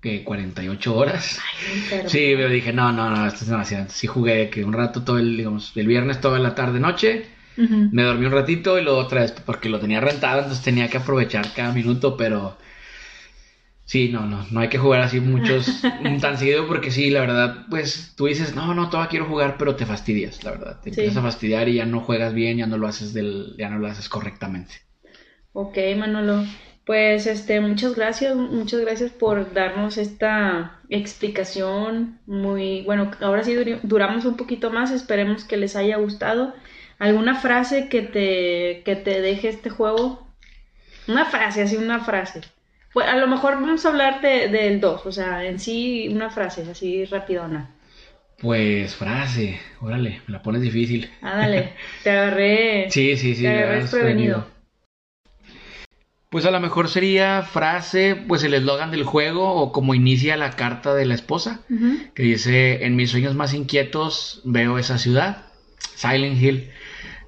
que 0.00 0.24
48 0.24 0.96
horas. 0.96 1.38
Ay, 1.40 2.02
sí, 2.06 2.32
pero 2.36 2.48
dije, 2.48 2.72
no, 2.72 2.92
no, 2.92 3.10
no, 3.10 3.26
esto 3.26 3.40
es 3.44 3.50
demasiado. 3.50 3.86
Sí 3.88 4.06
jugué 4.06 4.50
que 4.50 4.64
un 4.64 4.72
rato 4.72 5.02
todo 5.02 5.18
el, 5.18 5.36
digamos, 5.36 5.72
el 5.76 5.86
viernes 5.86 6.20
toda 6.20 6.38
la 6.38 6.54
tarde 6.54 6.80
noche 6.80 7.26
me 7.58 8.04
dormí 8.04 8.26
un 8.26 8.32
ratito 8.32 8.78
y 8.78 8.84
luego 8.84 8.98
otra 9.00 9.22
vez 9.22 9.32
porque 9.44 9.68
lo 9.68 9.80
tenía 9.80 10.00
rentado, 10.00 10.38
entonces 10.38 10.62
tenía 10.62 10.88
que 10.88 10.98
aprovechar 10.98 11.52
cada 11.54 11.72
minuto, 11.72 12.16
pero 12.16 12.56
sí, 13.84 14.10
no, 14.10 14.26
no, 14.26 14.46
no 14.50 14.60
hay 14.60 14.68
que 14.68 14.78
jugar 14.78 15.00
así 15.00 15.18
muchos 15.18 15.82
tan 16.20 16.38
seguido 16.38 16.68
porque 16.68 16.92
sí, 16.92 17.10
la 17.10 17.20
verdad, 17.20 17.66
pues 17.68 18.14
tú 18.16 18.26
dices, 18.26 18.54
no, 18.54 18.74
no, 18.74 18.88
todavía 18.90 19.10
quiero 19.10 19.24
jugar, 19.26 19.56
pero 19.58 19.74
te 19.74 19.86
fastidias, 19.86 20.44
la 20.44 20.52
verdad, 20.52 20.80
te 20.80 20.90
empiezas 20.90 21.16
a 21.16 21.22
fastidiar 21.22 21.68
y 21.68 21.74
ya 21.74 21.86
no 21.86 22.00
juegas 22.00 22.32
bien, 22.32 22.58
ya 22.58 22.66
no 22.66 22.78
lo 22.78 22.86
haces 22.86 23.12
del, 23.12 23.54
ya 23.58 23.68
no 23.68 23.78
lo 23.78 23.88
haces 23.88 24.08
correctamente. 24.08 24.74
Ok, 25.52 25.78
Manolo. 25.96 26.44
Pues 26.88 27.26
este, 27.26 27.60
muchas 27.60 27.94
gracias, 27.96 28.34
muchas 28.34 28.80
gracias 28.80 29.10
por 29.10 29.52
darnos 29.52 29.98
esta 29.98 30.80
explicación 30.88 32.18
muy, 32.24 32.80
bueno, 32.80 33.10
ahora 33.20 33.44
sí 33.44 33.54
duramos 33.82 34.24
un 34.24 34.38
poquito 34.38 34.70
más, 34.70 34.90
esperemos 34.90 35.44
que 35.44 35.58
les 35.58 35.76
haya 35.76 35.98
gustado. 35.98 36.54
¿Alguna 36.98 37.34
frase 37.34 37.90
que 37.90 38.00
te, 38.00 38.82
que 38.86 38.96
te 38.96 39.20
deje 39.20 39.50
este 39.50 39.68
juego? 39.68 40.32
Una 41.08 41.26
frase, 41.26 41.60
así 41.60 41.76
una 41.76 42.00
frase. 42.00 42.40
Pues 42.94 43.06
a 43.06 43.16
lo 43.16 43.26
mejor 43.26 43.56
vamos 43.56 43.84
a 43.84 43.90
hablar 43.90 44.22
de, 44.22 44.48
del 44.48 44.80
2, 44.80 45.04
o 45.04 45.12
sea, 45.12 45.44
en 45.44 45.58
sí 45.58 46.08
una 46.08 46.30
frase 46.30 46.64
así 46.70 47.04
rapidona. 47.04 47.68
Pues 48.38 48.94
frase, 48.94 49.60
órale, 49.82 50.22
me 50.26 50.32
la 50.32 50.40
pones 50.40 50.62
difícil. 50.62 51.10
Ah, 51.20 51.36
dale, 51.36 51.74
te 52.02 52.10
agarré. 52.12 52.86
sí, 52.90 53.14
sí, 53.18 53.34
sí. 53.34 53.42
Te 53.42 53.48
agarré 53.50 53.80
desprevenido. 53.82 54.57
Pues 56.30 56.44
a 56.44 56.50
lo 56.50 56.60
mejor 56.60 56.88
sería 56.88 57.42
frase, 57.42 58.14
pues 58.14 58.44
el 58.44 58.52
eslogan 58.52 58.90
del 58.90 59.04
juego 59.04 59.54
o 59.54 59.72
como 59.72 59.94
inicia 59.94 60.36
la 60.36 60.50
carta 60.50 60.94
de 60.94 61.06
la 61.06 61.14
esposa, 61.14 61.60
que 62.14 62.22
dice, 62.22 62.84
en 62.84 62.96
mis 62.96 63.10
sueños 63.10 63.34
más 63.34 63.54
inquietos 63.54 64.42
veo 64.44 64.78
esa 64.78 64.98
ciudad, 64.98 65.46
Silent 65.94 66.40
Hill. 66.40 66.70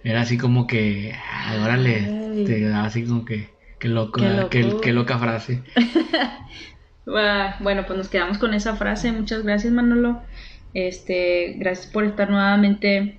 Era 0.05 0.21
así 0.21 0.37
como 0.37 0.67
que, 0.67 1.15
ay, 1.33 1.59
órale, 1.61 2.45
te 2.45 2.61
da 2.69 2.85
así 2.85 3.05
como 3.07 3.25
que, 3.25 3.49
qué 3.79 3.89
loco, 3.89 4.21
qué, 4.51 4.63
loco. 4.63 4.81
Qué, 4.83 4.93
loca 4.93 5.19
frase. 5.19 5.63
bueno, 7.07 7.85
pues 7.87 7.99
nos 7.99 8.09
quedamos 8.09 8.37
con 8.37 8.53
esa 8.53 8.77
frase. 8.77 9.13
Muchas 9.13 9.45
gracias, 9.45 9.73
Manolo. 9.73 10.21
Este, 10.75 11.55
gracias 11.59 11.87
por 11.87 12.05
estar 12.05 12.29
nuevamente 12.29 13.19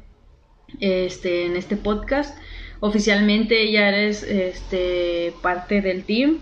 este, 0.79 1.47
en 1.47 1.55
este 1.55 1.75
podcast 1.75 2.38
oficialmente 2.82 3.71
ya 3.71 3.88
eres 3.88 4.23
este, 4.23 5.34
parte 5.41 5.82
del 5.82 6.03
team, 6.03 6.39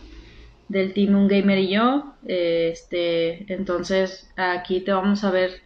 del 0.68 0.94
team 0.94 1.16
Un 1.16 1.28
Gamer 1.28 1.60
y 1.60 1.70
yo. 1.70 2.16
Este, 2.26 3.54
entonces 3.54 4.28
aquí 4.36 4.80
te 4.80 4.92
vamos 4.92 5.24
a 5.24 5.32
ver 5.32 5.62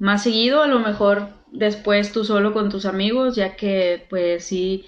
más 0.00 0.24
seguido, 0.24 0.62
a 0.62 0.66
lo 0.66 0.80
mejor 0.80 1.28
después 1.52 2.10
tú 2.10 2.24
solo 2.24 2.52
con 2.52 2.68
tus 2.68 2.84
amigos, 2.86 3.36
ya 3.36 3.54
que 3.54 4.06
pues 4.10 4.44
sí, 4.44 4.86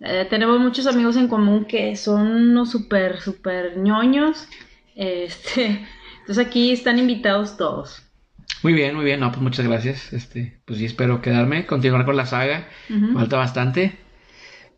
eh, 0.00 0.26
tenemos 0.30 0.60
muchos 0.60 0.86
amigos 0.86 1.16
en 1.16 1.28
común 1.28 1.64
que 1.64 1.96
son 1.96 2.26
unos 2.26 2.70
súper, 2.70 3.20
súper 3.20 3.78
ñoños. 3.78 4.46
Este, 4.94 5.86
entonces 6.20 6.46
aquí 6.46 6.72
están 6.72 6.98
invitados 6.98 7.56
todos. 7.56 8.02
Muy 8.62 8.74
bien, 8.74 8.94
muy 8.94 9.04
bien, 9.04 9.20
no, 9.20 9.30
pues 9.30 9.42
muchas 9.42 9.66
gracias. 9.66 10.12
Este, 10.12 10.60
pues 10.66 10.78
sí 10.78 10.84
espero 10.84 11.22
quedarme, 11.22 11.66
continuar 11.66 12.04
con 12.04 12.16
la 12.16 12.26
saga. 12.26 12.68
Falta 13.14 13.36
bastante. 13.36 14.03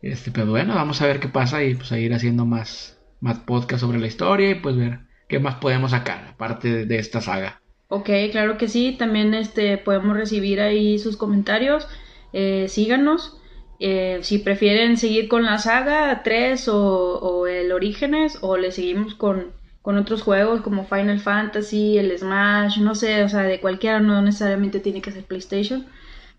Este, 0.01 0.31
pero 0.31 0.47
bueno, 0.47 0.75
vamos 0.75 1.01
a 1.01 1.07
ver 1.07 1.19
qué 1.19 1.27
pasa 1.27 1.63
y 1.63 1.75
pues 1.75 1.91
a 1.91 1.99
ir 1.99 2.13
haciendo 2.13 2.45
más, 2.45 2.99
más 3.19 3.39
podcast 3.39 3.81
sobre 3.81 3.99
la 3.99 4.07
historia 4.07 4.51
y 4.51 4.55
pues 4.55 4.75
ver 4.75 4.99
qué 5.27 5.39
más 5.39 5.55
podemos 5.55 5.91
sacar, 5.91 6.27
aparte 6.29 6.85
de, 6.85 6.99
esta 6.99 7.21
saga. 7.21 7.61
Ok, 7.89 8.09
claro 8.31 8.57
que 8.57 8.67
sí, 8.67 8.95
también 8.97 9.33
este, 9.33 9.77
podemos 9.77 10.15
recibir 10.15 10.61
ahí 10.61 10.99
sus 10.99 11.17
comentarios, 11.17 11.87
eh, 12.33 12.67
síganos. 12.69 13.37
Eh, 13.79 14.19
si 14.23 14.39
prefieren 14.39 14.97
seguir 14.97 15.27
con 15.27 15.43
la 15.43 15.59
saga 15.59 16.23
3 16.23 16.67
o, 16.69 17.45
el 17.47 17.71
Orígenes 17.71 18.39
o 18.41 18.57
le 18.57 18.71
seguimos 18.71 19.13
con, 19.13 19.51
con, 19.83 19.97
otros 19.97 20.23
juegos 20.23 20.61
como 20.61 20.85
Final 20.85 21.19
Fantasy, 21.19 21.97
el 21.97 22.17
Smash, 22.17 22.79
no 22.79 22.95
sé, 22.95 23.23
o 23.23 23.29
sea, 23.29 23.43
de 23.43 23.59
cualquiera, 23.59 23.99
no 23.99 24.21
necesariamente 24.21 24.79
tiene 24.79 25.01
que 25.01 25.11
ser 25.11 25.25
PlayStation, 25.25 25.85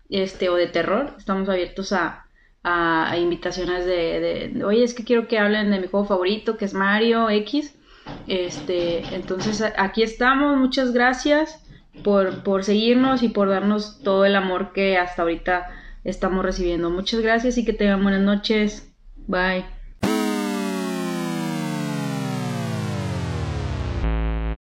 este, 0.09 0.49
o 0.49 0.55
de 0.55 0.67
terror, 0.67 1.15
estamos 1.17 1.47
abiertos 1.47 1.93
a, 2.69 3.17
invitaciones 3.17 3.85
de, 3.85 4.51
de, 4.53 4.63
oye, 4.63 4.83
es 4.83 4.93
que 4.93 5.03
quiero 5.03 5.27
que 5.27 5.39
hablen 5.39 5.71
de 5.71 5.79
mi 5.79 5.87
juego 5.87 6.05
favorito, 6.05 6.57
que 6.57 6.65
es 6.65 6.73
Mario 6.73 7.29
X. 7.29 7.75
Este, 8.27 9.03
entonces 9.13 9.63
aquí 9.77 10.03
estamos, 10.03 10.57
muchas 10.57 10.93
gracias 10.93 11.63
por, 12.03 12.43
por 12.43 12.63
seguirnos 12.63 13.23
y 13.23 13.29
por 13.29 13.49
darnos 13.49 13.99
todo 14.03 14.25
el 14.25 14.35
amor 14.35 14.73
que 14.73 14.97
hasta 14.97 15.21
ahorita 15.21 15.69
estamos 16.03 16.43
recibiendo. 16.43 16.89
Muchas 16.89 17.21
gracias 17.21 17.57
y 17.57 17.65
que 17.65 17.73
tengan 17.73 18.03
buenas 18.03 18.21
noches. 18.21 18.91
Bye. 19.27 19.78